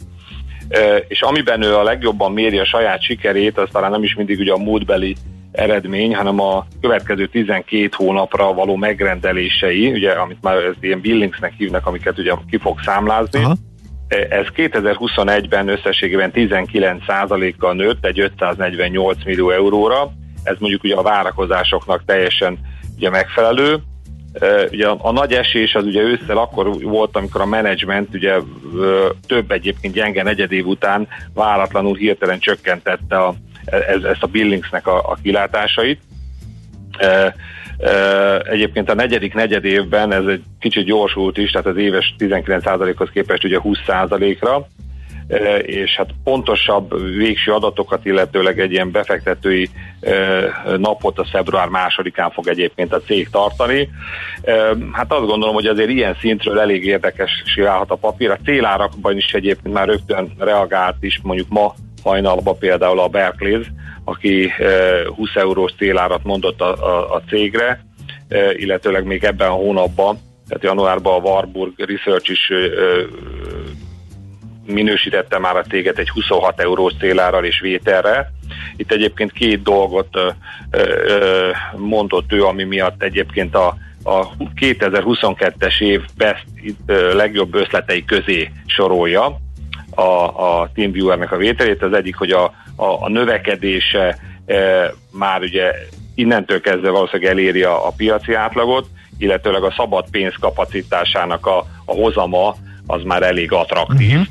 és 1.09 1.23
amiben 1.23 1.63
ő 1.63 1.77
a 1.77 1.83
legjobban 1.83 2.33
méri 2.33 2.59
a 2.59 2.65
saját 2.65 3.03
sikerét, 3.03 3.59
az 3.59 3.69
talán 3.73 3.91
nem 3.91 4.03
is 4.03 4.15
mindig 4.15 4.39
ugye 4.39 4.53
a 4.53 4.59
múltbeli 4.59 5.17
eredmény, 5.59 6.15
hanem 6.15 6.41
a 6.41 6.67
következő 6.81 7.27
12 7.27 7.89
hónapra 7.97 8.53
való 8.53 8.77
megrendelései, 8.77 9.91
ugye, 9.91 10.13
amit 10.13 10.43
már 10.43 10.57
ez 10.57 10.75
ilyen 10.81 11.01
billingsnek 11.01 11.53
hívnak, 11.57 11.87
amiket 11.87 12.19
ugye 12.19 12.33
ki 12.51 12.57
fog 12.57 12.81
számlázni. 12.85 13.43
Aha. 13.43 13.57
Ez 14.09 14.47
2021-ben 14.57 15.69
összességében 15.69 16.31
19%-kal 16.35 17.75
nőtt 17.75 18.07
egy 18.07 18.21
548 18.21 19.25
millió 19.25 19.51
euróra, 19.51 20.13
ez 20.43 20.57
mondjuk 20.59 20.85
ugye 20.85 20.95
a 20.95 21.03
várakozásoknak 21.03 22.05
teljesen 22.05 22.59
ugye 22.97 23.11
megfelelő. 23.11 23.79
Ugye 24.71 24.89
a, 24.89 24.97
a 25.01 25.13
nagy 25.13 25.33
esés 25.33 25.75
az 25.75 25.85
ugye 25.85 26.01
ősszel 26.01 26.37
akkor 26.37 26.83
volt, 26.83 27.17
amikor 27.17 27.41
a 27.41 27.47
menedzsment 27.47 28.15
ugye 28.15 28.39
több 29.27 29.51
egyébként 29.51 29.95
gyenge 29.95 30.23
negyedév 30.23 30.67
után 30.67 31.09
váratlanul 31.35 31.97
hirtelen 31.97 32.39
csökkentette 32.39 33.17
a 33.17 33.35
ez, 33.71 34.03
ezt 34.03 34.23
a 34.23 34.27
Billingsnek 34.27 34.87
a, 34.87 34.97
a 34.97 35.19
kilátásait. 35.23 36.01
Egyébként 38.43 38.91
a 38.91 38.95
negyedik 38.95 39.35
negyed 39.35 39.65
évben 39.65 40.13
ez 40.13 40.25
egy 40.27 40.43
kicsit 40.61 40.85
gyorsult 40.85 41.39
is, 41.39 41.51
tehát 41.51 41.67
az 41.67 41.77
éves 41.77 42.15
19%-hoz 42.19 43.09
képest 43.13 43.45
ugye 43.45 43.59
20%-ra, 43.63 44.67
és 45.63 45.97
hát 45.97 46.11
pontosabb 46.25 47.17
végső 47.17 47.53
adatokat, 47.53 48.05
illetőleg 48.05 48.61
egy 48.61 48.73
ilyen 48.73 48.91
befektetői 48.91 49.69
napot 50.77 51.19
a 51.19 51.25
február 51.25 51.69
másodikán 51.69 52.31
fog 52.31 52.49
egyébként 52.49 52.93
a 52.93 53.01
cég 53.01 53.29
tartani. 53.31 53.89
Hát 54.93 55.13
azt 55.13 55.27
gondolom, 55.27 55.55
hogy 55.55 55.67
azért 55.67 55.91
ilyen 55.91 56.17
szintről 56.21 56.61
elég 56.61 56.85
érdekes 56.85 57.43
válhat 57.57 57.91
a 57.91 57.95
papír. 57.95 58.31
A 58.31 58.39
célárakban 58.45 59.17
is 59.17 59.33
egyébként 59.33 59.75
már 59.75 59.87
rögtön 59.87 60.33
reagált 60.39 60.97
is, 61.01 61.21
mondjuk 61.23 61.49
ma 61.49 61.75
hajnalban 62.03 62.59
például 62.59 63.01
a 63.01 63.09
Berkeley, 63.09 63.63
aki 64.05 64.53
20 65.17 65.29
eurós 65.35 65.73
célárat 65.79 66.25
mondott 66.25 66.61
a, 66.61 66.87
a, 66.87 67.15
a 67.15 67.23
cégre, 67.29 67.85
illetőleg 68.57 69.05
még 69.05 69.25
ebben 69.25 69.49
a 69.49 69.53
hónapban, 69.53 70.19
tehát 70.49 70.65
januárban 70.65 71.15
a 71.15 71.29
Warburg 71.29 71.73
Research 71.77 72.31
is 72.31 72.53
minősítette 74.67 75.39
már 75.39 75.57
a 75.57 75.65
téget 75.69 75.99
egy 75.99 76.09
26 76.09 76.61
eurós 76.61 76.93
célárral 76.99 77.45
és 77.45 77.61
vételre. 77.61 78.33
Itt 78.77 78.93
egyébként 78.93 79.33
két 79.33 79.63
dolgot 79.63 80.09
mondott 81.77 82.33
ő, 82.33 82.45
ami 82.45 82.65
miatt 82.65 83.03
egyébként 83.03 83.55
a, 83.55 83.77
a 84.03 84.37
2022-es 84.37 85.81
év 85.81 86.03
best, 86.17 86.45
legjobb 87.13 87.55
összletei 87.55 88.05
közé 88.05 88.51
sorolja 88.67 89.39
a, 90.01 90.61
a 90.61 90.71
TeamViewer-nek 90.75 91.33
a 91.33 91.37
vételét. 91.37 91.83
Az 91.83 91.93
egyik, 91.93 92.17
hogy 92.17 92.31
a, 92.31 92.45
a, 92.77 93.03
a 93.05 93.09
növekedése 93.09 94.19
e, 94.47 94.93
már 95.13 95.41
ugye 95.41 95.73
innentől 96.15 96.61
kezdve 96.61 96.91
valószínűleg 96.91 97.33
eléri 97.33 97.63
a, 97.63 97.87
a 97.87 97.93
piaci 97.97 98.35
átlagot, 98.35 98.87
illetőleg 99.19 99.63
a 99.63 99.75
szabad 99.77 100.11
pénz 100.11 100.35
kapacitásának 100.41 101.47
a, 101.47 101.59
a 101.85 101.93
hozama 101.93 102.55
az 102.87 103.03
már 103.03 103.23
elég 103.23 103.53
attraktív. 103.53 104.11
Uh-huh 104.11 104.27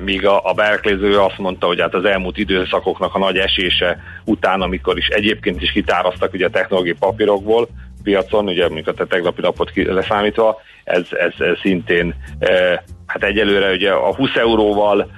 míg 0.00 0.26
a, 0.26 0.40
a 0.44 0.52
Berkeley 0.52 1.24
azt 1.24 1.38
mondta, 1.38 1.66
hogy 1.66 1.80
hát 1.80 1.94
az 1.94 2.04
elmúlt 2.04 2.38
időszakoknak 2.38 3.14
a 3.14 3.18
nagy 3.18 3.36
esése 3.36 3.98
után, 4.24 4.60
amikor 4.60 4.98
is 4.98 5.06
egyébként 5.06 5.62
is 5.62 5.72
kitáraztak 5.72 6.32
ugye 6.32 6.46
a 6.46 6.50
technológiai 6.50 6.96
papírokból 6.98 7.68
piacon, 8.02 8.48
ugye 8.48 8.68
mondjuk 8.68 9.00
a 9.00 9.06
tegnapi 9.06 9.40
napot 9.40 9.70
leszámítva, 9.74 10.60
ez, 10.84 11.06
ez, 11.10 11.32
ez 11.38 11.58
szintén 11.62 12.14
hát 13.20 13.30
egyelőre 13.30 13.72
ugye 13.72 13.90
a 13.90 14.14
20 14.14 14.34
euróval 14.34 15.10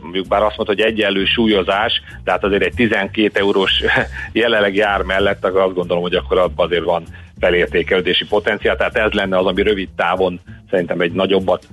mondjuk 0.00 0.26
bár 0.26 0.42
azt 0.42 0.56
mondta, 0.56 0.74
hogy 0.74 0.80
egyenlő 0.80 1.24
súlyozás, 1.24 2.02
de 2.24 2.30
hát 2.30 2.44
azért 2.44 2.62
egy 2.62 2.74
12 2.74 3.40
eurós 3.40 3.82
jelenleg 4.32 4.74
jár 4.74 5.02
mellett, 5.02 5.44
akkor 5.44 5.60
azt 5.60 5.74
gondolom, 5.74 6.02
hogy 6.02 6.14
akkor 6.14 6.38
abban 6.38 6.66
azért 6.66 6.84
van 6.84 7.04
felértékelődési 7.40 8.26
potenciál, 8.26 8.76
tehát 8.76 8.96
ez 8.96 9.12
lenne 9.12 9.38
az, 9.38 9.46
ami 9.46 9.62
rövid 9.62 9.88
távon 9.96 10.40
szerintem 10.70 11.00
egy 11.00 11.12
nagyobbat 11.12 11.66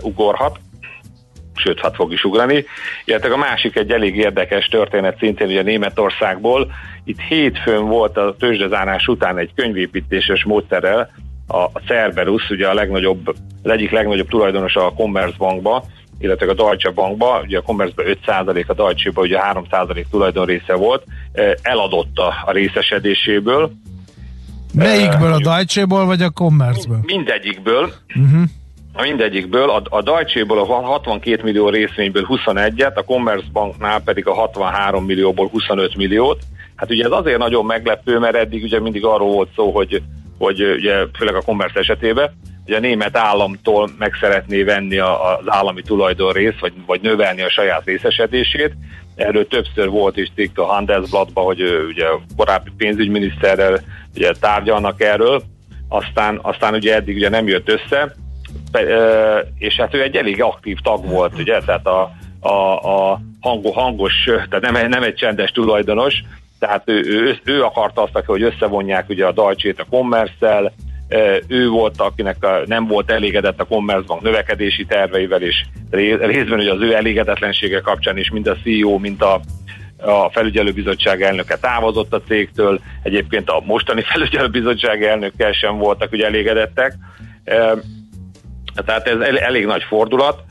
ugorhat 0.00 0.58
sőt, 1.54 1.80
hat 1.80 1.94
fog 1.94 2.12
is 2.12 2.24
ugrani. 2.24 2.64
Illetve 3.04 3.32
a 3.32 3.36
másik 3.36 3.76
egy 3.76 3.90
elég 3.90 4.16
érdekes 4.16 4.66
történet 4.66 5.18
szintén 5.18 5.46
ugye 5.46 5.62
Németországból. 5.62 6.72
Itt 7.04 7.20
hétfőn 7.20 7.86
volt 7.86 8.16
a 8.16 8.36
tőzsdezárás 8.38 9.06
után 9.06 9.38
egy 9.38 9.50
könyvépítéses 9.54 10.44
módszerrel 10.44 11.10
a 11.46 11.78
Cerberus, 11.86 12.50
ugye 12.50 12.68
a 12.68 12.74
legnagyobb, 12.74 13.28
az 13.62 13.70
egyik 13.70 13.90
legnagyobb 13.90 14.28
tulajdonos 14.28 14.76
a 14.76 14.92
Commerzbankba, 14.92 15.84
illetve 16.18 16.50
a 16.50 16.54
Deutsche 16.54 16.90
Bankba, 16.90 17.40
ugye 17.44 17.58
a 17.58 17.62
Commerzba 17.62 18.02
5%, 18.26 18.66
a 18.66 18.74
Deutsche-ba 18.74 19.20
ugye 19.20 19.38
3% 19.52 20.04
tulajdon 20.10 20.44
része 20.44 20.74
volt, 20.74 21.04
eladott 21.62 22.18
a 22.18 22.52
részesedéséből. 22.52 23.72
Melyikből, 24.74 25.32
a 25.32 25.38
Deutsche-ból 25.38 26.06
vagy 26.06 26.22
a 26.22 26.30
Commerzből? 26.30 27.00
Mindegyikből. 27.02 27.92
Uh-huh 28.14 28.42
mindegyikből, 29.00 29.70
a, 29.70 29.82
a 29.84 30.02
Deutsche-ból 30.02 30.58
a 30.58 30.64
62 30.64 31.42
millió 31.42 31.68
részvényből 31.68 32.26
21-et, 32.28 32.94
a 32.94 33.02
Commerzbanknál 33.02 34.00
pedig 34.02 34.26
a 34.26 34.34
63 34.34 35.04
millióból 35.04 35.48
25 35.48 35.96
milliót. 35.96 36.38
Hát 36.76 36.90
ugye 36.90 37.04
ez 37.04 37.10
azért 37.10 37.38
nagyon 37.38 37.64
meglepő, 37.64 38.18
mert 38.18 38.34
eddig 38.34 38.62
ugye 38.62 38.80
mindig 38.80 39.04
arról 39.04 39.32
volt 39.32 39.48
szó, 39.56 39.70
hogy, 39.70 40.02
hogy 40.44 40.62
ugye 40.62 41.04
főleg 41.18 41.34
a 41.34 41.40
Commerz 41.40 41.76
esetében, 41.76 42.32
hogy 42.64 42.74
a 42.74 42.80
német 42.80 43.16
államtól 43.16 43.90
meg 43.98 44.16
szeretné 44.20 44.62
venni 44.62 44.98
a, 44.98 45.36
az 45.36 45.44
állami 45.46 45.82
tulajdonrészt, 45.82 46.60
vagy, 46.60 46.72
vagy 46.86 47.00
növelni 47.00 47.42
a 47.42 47.50
saját 47.50 47.84
részesedését. 47.84 48.72
Erről 49.14 49.46
többször 49.46 49.88
volt 49.88 50.16
is 50.16 50.32
cikk 50.34 50.58
a 50.58 50.64
Handelsblattban, 50.64 51.44
hogy 51.44 51.62
ugye 51.88 52.06
korábbi 52.36 52.70
pénzügyminiszterrel 52.76 53.80
ugye 54.14 54.32
tárgyalnak 54.40 55.02
erről, 55.02 55.42
aztán, 55.88 56.38
aztán 56.42 56.74
ugye 56.74 56.94
eddig 56.94 57.16
ugye 57.16 57.28
nem 57.28 57.46
jött 57.46 57.68
össze, 57.68 58.14
és 59.58 59.76
hát 59.76 59.94
ő 59.94 60.02
egy 60.02 60.16
elég 60.16 60.42
aktív 60.42 60.78
tag 60.82 61.06
volt, 61.06 61.38
ugye, 61.38 61.60
tehát 61.60 61.86
a, 61.86 62.12
a, 62.40 62.72
a 62.72 63.20
hango, 63.40 63.70
hangos, 63.70 64.24
tehát 64.24 64.60
nem, 64.60 64.88
nem 64.88 65.02
egy 65.02 65.14
csendes 65.14 65.50
tulajdonos, 65.50 66.22
tehát 66.62 66.82
ő, 66.84 67.02
ő, 67.04 67.38
ő 67.44 67.62
akarta 67.62 68.02
azt, 68.02 68.24
hogy 68.26 68.42
összevonják 68.42 69.08
ugye 69.08 69.26
a 69.26 69.32
Deutsche-t 69.32 69.80
a 69.80 69.86
commerce 69.90 70.72
ő 71.46 71.68
volt, 71.68 72.00
akinek 72.00 72.36
nem 72.66 72.86
volt 72.86 73.10
elégedett 73.10 73.60
a 73.60 73.64
Commerzbank 73.64 74.22
növekedési 74.22 74.84
terveivel, 74.84 75.42
és 75.42 75.64
részben 76.20 76.58
ugye 76.58 76.72
az 76.72 76.80
ő 76.80 76.94
elégedetlensége 76.94 77.80
kapcsán 77.80 78.16
is 78.16 78.30
mind 78.30 78.46
a 78.46 78.56
CEO, 78.62 78.98
mint 78.98 79.22
a, 79.22 79.40
a 79.96 80.30
felügyelőbizottság 80.30 81.22
elnöke 81.22 81.56
távozott 81.56 82.12
a 82.12 82.22
cégtől, 82.28 82.80
egyébként 83.02 83.48
a 83.48 83.62
mostani 83.66 84.02
felügyelőbizottság 84.12 85.04
elnökkel 85.04 85.52
sem 85.52 85.78
voltak 85.78 86.12
ugye 86.12 86.26
elégedettek. 86.26 86.94
Tehát 88.74 89.06
ez 89.06 89.36
elég 89.36 89.66
nagy 89.66 89.82
fordulat, 89.82 90.42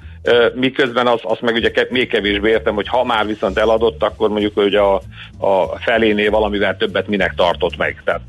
miközben 0.55 1.07
az, 1.07 1.19
azt 1.24 1.41
meg 1.41 1.55
ugye 1.55 1.72
még 1.89 2.09
kevésbé 2.09 2.49
értem, 2.49 2.76
hogy 2.76 2.88
ha 2.88 3.03
már 3.03 3.26
viszont 3.26 3.57
eladott, 3.57 4.03
akkor 4.03 4.30
mondjuk 4.30 4.53
hogy 4.53 4.76
a, 4.76 4.95
a 5.38 5.78
felénél 5.80 6.32
valamivel 6.32 6.78
többet 6.78 7.07
minek 7.07 7.34
tartott 7.36 7.78
meg. 7.78 8.01
Tehát 8.05 8.22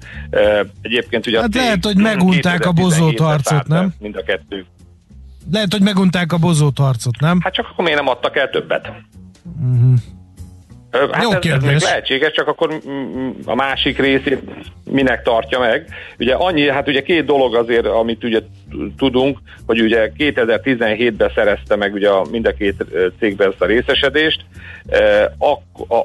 egyébként 0.83 1.27
ugye 1.27 1.41
hát 1.41 1.55
lehet, 1.55 1.85
hogy 1.85 1.97
megunták 1.97 2.67
a 2.67 2.73
bozót 2.73 3.19
harcot, 3.19 3.67
nem? 3.67 3.95
Mind 3.99 4.17
a 4.17 4.23
kettő. 4.23 4.65
Lehet, 5.53 5.73
hogy 5.73 5.83
megunták 5.83 6.33
a 6.33 6.39
bozót 6.39 6.79
harcot, 6.79 7.21
nem? 7.21 7.41
Hát 7.43 7.55
csak 7.55 7.69
akkor 7.69 7.85
miért 7.85 7.99
nem 7.99 8.09
adtak 8.09 8.37
el 8.37 8.51
többet? 8.51 8.93
Uh-huh. 9.63 9.99
Hát 11.13 11.23
Jó 11.23 11.31
ez, 11.31 11.45
ez 11.45 11.63
még 11.63 11.81
lehetséges, 11.81 12.33
csak 12.33 12.49
akkor 12.49 12.81
a 13.45 13.55
másik 13.55 13.99
részét 13.99 14.43
minek 14.91 15.23
tartja 15.23 15.59
meg. 15.59 15.87
Ugye 16.19 16.35
annyi, 16.35 16.69
hát 16.69 16.89
ugye 16.89 17.03
két 17.03 17.25
dolog 17.25 17.55
azért, 17.55 17.87
amit 17.87 18.25
ugye 18.25 18.41
tudunk, 18.97 19.39
hogy 19.67 19.81
ugye 19.81 20.13
2017-ben 20.19 21.31
szerezte 21.35 21.77
meg 21.77 21.93
ugye 21.93 22.09
a, 22.09 22.25
mind 22.31 22.47
a 22.47 22.55
cégben 23.19 23.51
ezt 23.51 23.61
a 23.63 23.67
részesedést. 23.67 24.45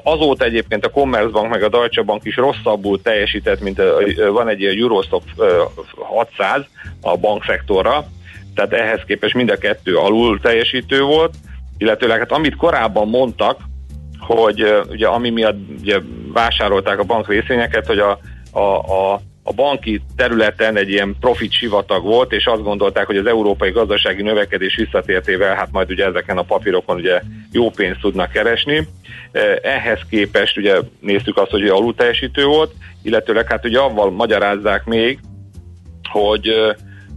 Azóta 0.02 0.44
egyébként 0.44 0.86
a 0.86 0.90
Commerzbank 0.90 1.50
meg 1.50 1.62
a 1.62 1.68
Deutsche 1.68 2.02
Bank 2.02 2.24
is 2.24 2.36
rosszabbul 2.36 3.02
teljesített, 3.02 3.60
mint 3.60 3.82
van 4.32 4.48
egy 4.48 4.60
ilyen 4.60 4.76
Eurostop 4.78 5.22
600 5.96 6.64
a 7.00 7.16
bankszektorra, 7.16 8.06
tehát 8.54 8.72
ehhez 8.72 9.00
képest 9.06 9.34
mind 9.34 9.50
a 9.50 9.56
kettő 9.56 9.96
alul 9.96 10.40
teljesítő 10.40 11.02
volt, 11.02 11.34
illetőleg 11.78 12.18
hát 12.18 12.32
amit 12.32 12.56
korábban 12.56 13.08
mondtak, 13.08 13.60
hogy 14.18 14.64
ugye 14.90 15.06
ami 15.06 15.30
miatt 15.30 15.58
ugye 15.80 15.98
vásárolták 16.32 16.98
a 16.98 17.04
bank 17.04 17.28
részvényeket, 17.28 17.86
hogy 17.86 17.98
a, 17.98 18.18
a, 18.50 18.78
a, 18.78 19.20
a 19.48 19.52
banki 19.52 20.02
területen 20.16 20.76
egy 20.76 20.90
ilyen 20.90 21.16
profit 21.20 21.52
sivatag 21.52 22.04
volt, 22.04 22.32
és 22.32 22.46
azt 22.46 22.62
gondolták, 22.62 23.06
hogy 23.06 23.16
az 23.16 23.26
európai 23.26 23.70
gazdasági 23.70 24.22
növekedés 24.22 24.76
visszatértével, 24.76 25.54
hát 25.54 25.72
majd 25.72 25.90
ugye 25.90 26.04
ezeken 26.04 26.38
a 26.38 26.42
papírokon 26.42 26.96
ugye 26.96 27.20
jó 27.52 27.70
pénzt 27.70 28.00
tudnak 28.00 28.30
keresni. 28.30 28.88
Ehhez 29.62 30.00
képest 30.10 30.56
ugye 30.56 30.78
néztük 31.00 31.36
azt, 31.36 31.50
hogy 31.50 31.66
alul 31.66 31.94
volt, 32.34 32.72
illetőleg 33.02 33.50
hát 33.50 33.64
ugye 33.64 33.78
avval 33.78 34.10
magyarázzák 34.10 34.84
még, 34.84 35.18
hogy 36.10 36.52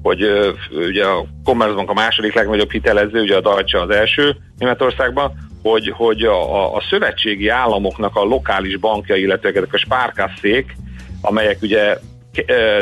hogy 0.01 0.25
ugye 0.71 1.05
a 1.05 1.25
Commerzbank 1.43 1.89
a 1.89 1.93
második 1.93 2.34
legnagyobb 2.34 2.71
hitelező, 2.71 3.21
ugye 3.21 3.36
a 3.36 3.41
Deutsche 3.41 3.82
az 3.82 3.89
első 3.89 4.36
Németországban, 4.57 5.32
hogy, 5.61 5.89
hogy 5.89 6.23
a, 6.23 6.75
a 6.75 6.82
szövetségi 6.89 7.47
államoknak 7.47 8.15
a 8.15 8.23
lokális 8.23 8.77
bankja, 8.77 9.15
illetve 9.15 9.49
ezek 9.49 9.73
a 9.73 9.77
spárkasszék, 9.77 10.75
amelyek 11.21 11.61
ugye 11.61 11.97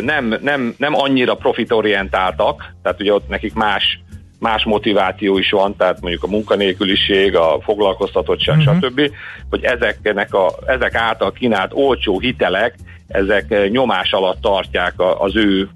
nem, 0.01 0.35
nem, 0.41 0.75
nem 0.77 0.95
annyira 0.95 1.35
profitorientáltak, 1.35 2.73
tehát 2.83 3.01
ugye 3.01 3.13
ott 3.13 3.29
nekik 3.29 3.53
más, 3.53 3.99
más 4.39 4.63
motiváció 4.63 5.37
is 5.37 5.49
van, 5.49 5.75
tehát 5.75 6.01
mondjuk 6.01 6.23
a 6.23 6.27
munkanélküliség, 6.27 7.35
a 7.35 7.59
foglalkoztatottság, 7.61 8.57
uh-huh. 8.57 8.75
stb., 8.75 9.11
hogy 9.49 9.63
ezeknek 9.63 10.33
a, 10.33 10.53
ezek 10.65 10.95
által 10.95 11.31
kínált 11.31 11.71
olcsó 11.73 12.19
hitelek, 12.19 12.75
ezek 13.07 13.69
nyomás 13.69 14.11
alatt 14.11 14.41
tartják 14.41 14.93
az 14.97 15.35
ő 15.35 15.69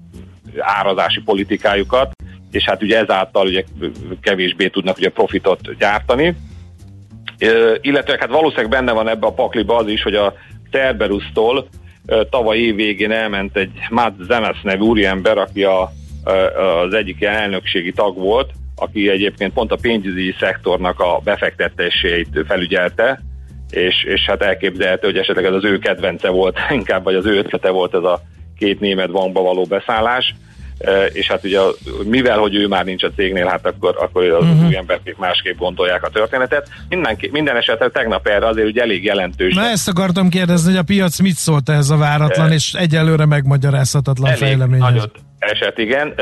árazási 0.58 1.20
politikájukat, 1.20 2.12
és 2.50 2.64
hát 2.64 2.82
ugye 2.82 2.98
ezáltal 2.98 3.46
ugye 3.46 3.64
kevésbé 4.20 4.68
tudnak 4.68 4.96
ugye 4.96 5.08
profitot 5.08 5.76
gyártani, 5.78 6.36
illetve 7.80 8.16
hát 8.20 8.30
valószínűleg 8.30 8.70
benne 8.70 8.92
van 8.92 9.08
ebbe 9.08 9.26
a 9.26 9.32
pakliba 9.32 9.76
az 9.76 9.88
is, 9.88 10.02
hogy 10.02 10.14
a 10.14 10.34
Cerberus-tól 10.70 11.68
tavaly 12.30 12.58
év 12.58 12.74
végén 12.74 13.10
elment 13.10 13.56
egy 13.56 13.72
Matt 13.90 14.22
Zemes 14.22 14.60
nevű 14.62 14.82
úriember, 14.82 15.38
aki 15.38 15.64
a, 15.64 15.92
az 16.84 16.94
egyik 16.94 17.22
elnökségi 17.22 17.92
tag 17.92 18.16
volt, 18.16 18.50
aki 18.76 19.08
egyébként 19.08 19.52
pont 19.52 19.72
a 19.72 19.78
pénzügyi 19.80 20.34
szektornak 20.40 21.00
a 21.00 21.20
befektetését 21.24 22.28
felügyelte, 22.46 23.20
és, 23.70 24.04
és 24.04 24.24
hát 24.26 24.42
elképzelhető, 24.42 25.06
hogy 25.06 25.18
esetleg 25.18 25.44
ez 25.44 25.52
az 25.52 25.64
ő 25.64 25.78
kedvence 25.78 26.28
volt 26.28 26.58
inkább, 26.70 27.04
vagy 27.04 27.14
az 27.14 27.26
ő 27.26 27.36
ötlete 27.36 27.70
volt 27.70 27.94
ez 27.94 28.02
a 28.02 28.20
két 28.58 28.80
német 28.80 29.10
bankba 29.10 29.42
való 29.42 29.64
beszállás, 29.64 30.34
és 31.12 31.26
hát 31.26 31.44
ugye 31.44 31.58
mivel, 32.04 32.38
hogy 32.38 32.54
ő 32.54 32.66
már 32.66 32.84
nincs 32.84 33.02
a 33.02 33.10
cégnél, 33.16 33.46
hát 33.46 33.66
akkor, 33.66 33.96
akkor 33.98 34.24
az 34.24 34.44
uh-huh. 34.44 34.66
új 34.66 34.76
emberek 34.76 35.16
másképp 35.16 35.58
gondolják 35.58 36.02
a 36.04 36.08
történetet. 36.08 36.68
Minden, 36.88 37.18
minden 37.30 37.56
esetre 37.56 37.88
tegnap 37.88 38.26
erre 38.26 38.46
azért 38.46 38.68
ugye 38.68 38.82
elég 38.82 39.04
jelentős. 39.04 39.54
Na 39.54 39.64
ezt 39.64 39.88
akartam 39.88 40.28
kérdezni, 40.28 40.70
hogy 40.70 40.80
a 40.80 40.82
piac 40.82 41.18
mit 41.18 41.36
szólt 41.36 41.68
ez 41.68 41.90
a 41.90 41.96
váratlan 41.96 42.52
és 42.52 42.72
egyelőre 42.72 43.26
megmagyarázhatatlan 43.26 44.30
elég 44.30 44.42
fejlemény. 44.42 44.78
Nagyot 44.78 45.10
eset, 45.38 45.78
igen. 45.78 46.14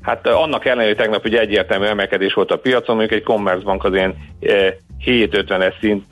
Hát 0.00 0.26
annak 0.26 0.64
ellenére, 0.64 0.86
hogy 0.86 0.96
tegnap 0.96 1.24
ugye 1.24 1.40
egyértelmű 1.40 1.84
emelkedés 1.84 2.32
volt 2.32 2.50
a 2.50 2.56
piacon, 2.56 2.96
mondjuk 2.96 3.18
egy 3.20 3.26
Commerzbank 3.26 3.84
az 3.84 3.94
ilyen 3.94 4.14
750-es 5.06 5.74
szint, 5.80 6.04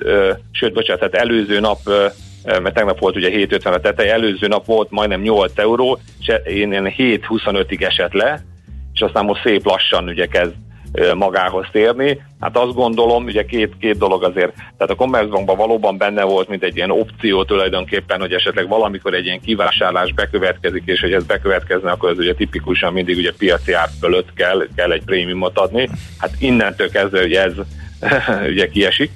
sőt, 0.51 0.73
bocsánat, 0.73 1.01
tehát 1.01 1.27
előző 1.27 1.61
nap 1.61 1.79
mert 2.45 2.75
tegnap 2.75 2.99
volt 2.99 3.17
ugye 3.17 3.31
750 3.31 3.73
a 3.73 3.81
teteje, 3.81 4.13
előző 4.13 4.47
nap 4.47 4.67
volt 4.67 4.91
majdnem 4.91 5.21
8 5.21 5.59
euró, 5.59 5.99
és 6.21 6.33
én 6.45 6.71
7.25-ig 6.71 7.83
esett 7.83 8.13
le, 8.13 8.45
és 8.95 9.01
aztán 9.01 9.25
most 9.25 9.43
szép 9.43 9.65
lassan 9.65 10.09
ugye 10.09 10.27
kezd 10.27 10.55
magához 11.15 11.67
térni. 11.73 12.21
Hát 12.41 12.57
azt 12.57 12.75
gondolom, 12.75 13.25
ugye 13.25 13.45
két, 13.45 13.73
két 13.81 13.99
dolog 13.99 14.25
azért, 14.25 14.55
tehát 14.55 14.91
a 14.91 14.95
Commerzbankban 14.95 15.57
valóban 15.57 15.97
benne 15.97 16.23
volt, 16.23 16.49
mint 16.49 16.63
egy 16.63 16.77
ilyen 16.77 16.91
opció 16.91 17.45
tulajdonképpen, 17.45 18.21
hogy 18.21 18.33
esetleg 18.33 18.69
valamikor 18.69 19.15
egy 19.15 19.25
ilyen 19.25 19.41
kivásárlás 19.41 20.13
bekövetkezik, 20.13 20.83
és 20.87 21.01
hogy 21.01 21.13
ez 21.13 21.25
bekövetkezne, 21.25 21.91
akkor 21.91 22.11
ez 22.11 22.19
ugye 22.19 22.35
tipikusan 22.35 22.93
mindig 22.93 23.17
ugye 23.17 23.33
piaci 23.39 23.73
ár 23.73 23.89
fölött 24.01 24.33
kell, 24.35 24.67
kell 24.77 24.93
egy 24.93 25.05
prémiumot 25.05 25.59
adni. 25.59 25.89
Hát 26.19 26.31
innentől 26.39 26.91
kezdve, 26.91 27.21
hogy 27.21 27.33
ez 27.33 27.53
ugye 28.53 28.69
kiesik, 28.69 29.11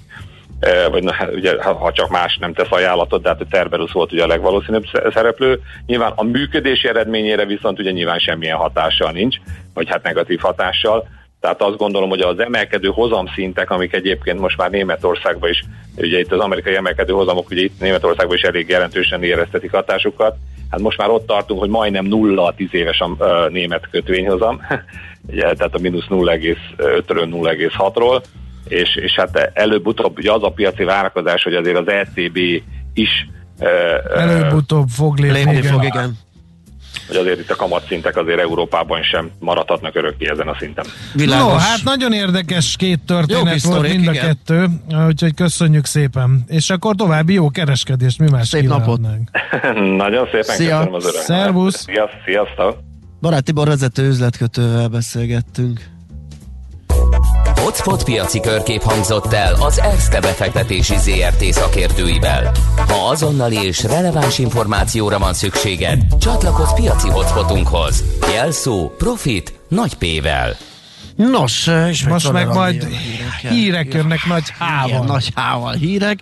vagy 0.91 1.03
na, 1.03 1.13
hát 1.13 1.33
ugye, 1.35 1.63
ha 1.63 1.93
csak 1.93 2.11
más 2.11 2.37
nem 2.37 2.53
tesz 2.53 2.71
ajánlatot, 2.71 3.23
de 3.23 3.29
hát 3.29 3.41
a 3.41 3.47
Cerberus 3.51 3.93
volt 3.93 4.13
ugye 4.13 4.23
a 4.23 4.27
legvalószínűbb 4.27 4.85
szereplő. 5.13 5.61
Nyilván 5.87 6.13
a 6.15 6.25
működési 6.25 6.89
eredményére 6.89 7.45
viszont 7.45 7.79
ugye 7.79 7.91
nyilván 7.91 8.19
semmilyen 8.19 8.57
hatással 8.57 9.11
nincs, 9.11 9.37
vagy 9.75 9.89
hát 9.89 10.03
negatív 10.03 10.39
hatással. 10.41 11.09
Tehát 11.41 11.63
azt 11.63 11.77
gondolom, 11.77 12.09
hogy 12.09 12.21
az 12.21 12.39
emelkedő 12.39 12.89
hozamszintek, 12.89 13.71
amik 13.71 13.93
egyébként 13.93 14.41
most 14.41 14.57
már 14.57 14.71
Németországban 14.71 15.51
is, 15.51 15.65
ugye 15.97 16.19
itt 16.19 16.33
az 16.33 16.39
amerikai 16.39 16.75
emelkedő 16.75 17.13
hozamok, 17.13 17.51
ugye 17.51 17.63
itt 17.63 17.81
Németországban 17.81 18.37
is 18.37 18.43
elég 18.43 18.69
jelentősen 18.69 19.23
éreztetik 19.23 19.73
hatásukat, 19.73 20.37
hát 20.71 20.81
most 20.81 20.99
már 20.99 21.11
ott 21.11 21.27
tartunk, 21.27 21.61
hogy 21.61 21.69
majdnem 21.69 22.05
nulla 22.05 22.45
a 22.45 22.55
10 22.55 22.69
éves 22.71 23.01
a 23.01 23.49
német 23.49 23.89
kötvényhozam, 23.91 24.61
ugye, 25.31 25.43
tehát 25.43 25.75
a 25.75 25.79
mínusz 25.79 26.07
0,5-ről 26.09 27.07
0,6-ról, 27.07 28.23
és, 28.69 28.97
és 28.97 29.15
hát 29.15 29.51
előbb-utóbb 29.53 30.19
ugye 30.19 30.33
az 30.33 30.43
a 30.43 30.51
piaci 30.51 30.85
várakozás, 30.85 31.43
hogy 31.43 31.55
azért 31.55 31.77
az 31.77 31.89
ECB 31.89 32.39
is 32.95 33.29
előbb-utóbb 34.17 34.89
fog 34.89 35.19
lépni, 35.19 35.63
fog, 35.63 35.85
igen 35.85 36.17
hogy 37.07 37.17
azért 37.17 37.39
itt 37.39 37.51
a 37.51 37.57
kamatszintek 37.57 38.17
azért 38.17 38.39
Európában 38.39 39.03
sem 39.03 39.31
maradhatnak 39.39 39.97
örökké 39.97 40.31
ezen 40.31 40.49
a 40.49 40.57
szinten. 40.59 40.85
Világos. 41.15 41.53
No, 41.53 41.59
hát 41.59 41.85
nagyon 41.85 42.13
érdekes 42.13 42.77
két 42.77 43.01
történet 43.07 43.63
jó 43.63 43.71
volt 43.71 43.89
mind 43.89 44.09
a 44.09 44.13
igen. 44.13 44.27
kettő, 44.27 44.67
úgyhogy 45.07 45.35
köszönjük 45.35 45.85
szépen. 45.85 46.45
És 46.47 46.71
akkor 46.71 46.95
további 46.95 47.33
jó 47.33 47.51
kereskedést, 47.51 48.19
mi 48.19 48.31
más 48.31 48.49
Szép 48.49 48.67
napot. 48.67 49.01
nagyon 49.97 50.25
szépen 50.25 50.57
Szia. 50.57 50.77
köszönöm 50.77 50.95
az 50.95 51.05
örömet. 51.05 51.25
Szervusz. 51.25 51.85
Sziasztok. 52.25 52.79
Barát 53.21 53.45
Tibor 53.45 53.67
vezető 53.67 54.09
üzletkötővel 54.09 54.89
beszélgettünk. 54.89 55.81
Hotspot 57.67 58.05
piaci 58.05 58.41
körkép 58.41 58.83
hangzott 58.83 59.33
el 59.33 59.55
az 59.55 59.81
ESZTE 59.81 60.21
befektetési 60.21 60.95
ZRT 60.97 61.45
szakértőivel. 61.45 62.53
Ha 62.77 63.09
azonnali 63.09 63.57
és 63.65 63.83
releváns 63.83 64.39
információra 64.39 65.19
van 65.19 65.35
szükséged, 65.35 66.03
csatlakozz 66.21 66.73
piaci 66.75 67.09
hotspotunkhoz. 67.09 68.05
Jelszó 68.33 68.91
Profit 68.99 69.59
nagy 69.69 69.95
P-vel. 69.95 70.57
Nos, 71.17 71.71
és 71.89 72.07
most 72.07 72.33
meg 72.33 72.47
majd 72.47 72.85
hírek, 72.85 73.53
hírek 73.53 73.95
jönnek 73.95 74.27
nagy 74.27 74.53
hával. 74.59 74.89
Igen, 74.89 75.05
nagy 75.05 75.29
hával 75.35 75.73
hírek 75.73 76.19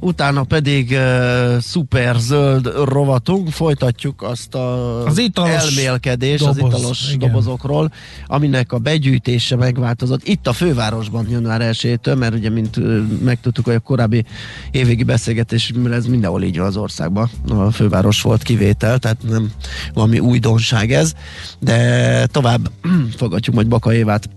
utána 0.00 0.42
pedig 0.42 0.90
uh, 0.90 1.58
szuper 1.58 2.16
zöld 2.16 2.72
rovatunk, 2.84 3.50
folytatjuk 3.50 4.22
azt 4.22 4.54
a 4.54 5.04
az 5.04 5.20
elmélkedést 5.34 6.44
doboz, 6.44 6.62
az 6.62 6.78
italos 6.78 7.12
igen. 7.12 7.18
dobozokról, 7.18 7.92
aminek 8.26 8.72
a 8.72 8.78
begyűjtése 8.78 9.56
megváltozott. 9.56 10.26
Itt 10.28 10.46
a 10.46 10.52
fővárosban 10.52 11.26
január 11.30 11.60
1 11.60 12.00
mert 12.16 12.34
ugye, 12.34 12.50
mint 12.50 12.76
uh, 12.76 13.02
megtudtuk, 13.24 13.64
hogy 13.64 13.74
a 13.74 13.80
korábbi 13.80 14.24
évvégi 14.70 15.04
beszélgetésünkben 15.04 15.92
ez 15.92 16.06
mindenhol 16.06 16.42
így 16.42 16.58
van 16.58 16.66
az 16.66 16.76
országban. 16.76 17.30
A 17.48 17.70
főváros 17.70 18.22
volt 18.22 18.42
kivétel, 18.42 18.98
tehát 18.98 19.18
nem 19.28 19.50
valami 19.94 20.18
újdonság 20.18 20.92
ez, 20.92 21.12
de 21.58 22.26
tovább 22.26 22.70
fogadjuk 23.16 23.54
majd 23.54 23.68
Baka 23.68 23.94
Évát 23.94 24.28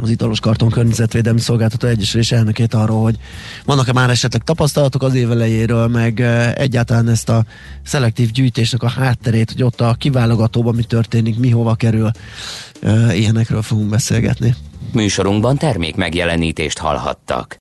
az 0.00 0.10
Italos 0.10 0.40
Karton 0.40 0.70
Környezetvédelmi 0.70 1.40
Szolgáltató 1.40 1.86
Egyesülés 1.86 2.32
elnökét 2.32 2.74
arról, 2.74 3.02
hogy 3.02 3.16
vannak-e 3.64 3.92
már 3.92 4.10
esetleg 4.10 4.42
tapasztalatok 4.42 5.02
az 5.02 5.14
évelejéről, 5.14 5.86
meg 5.86 6.20
egyáltalán 6.54 7.08
ezt 7.08 7.28
a 7.28 7.44
szelektív 7.84 8.30
gyűjtésnek 8.30 8.82
a 8.82 8.88
hátterét, 8.88 9.50
hogy 9.50 9.62
ott 9.62 9.80
a 9.80 9.94
kiválogatóban 9.98 10.74
mi 10.74 10.82
történik, 10.82 11.38
mi 11.38 11.50
hova 11.50 11.74
kerül, 11.74 12.10
ilyenekről 13.12 13.62
fogunk 13.62 13.88
beszélgetni. 13.88 14.54
Műsorunkban 14.92 15.56
termék 15.56 15.96
megjelenítést 15.96 16.78
hallhattak. 16.78 17.50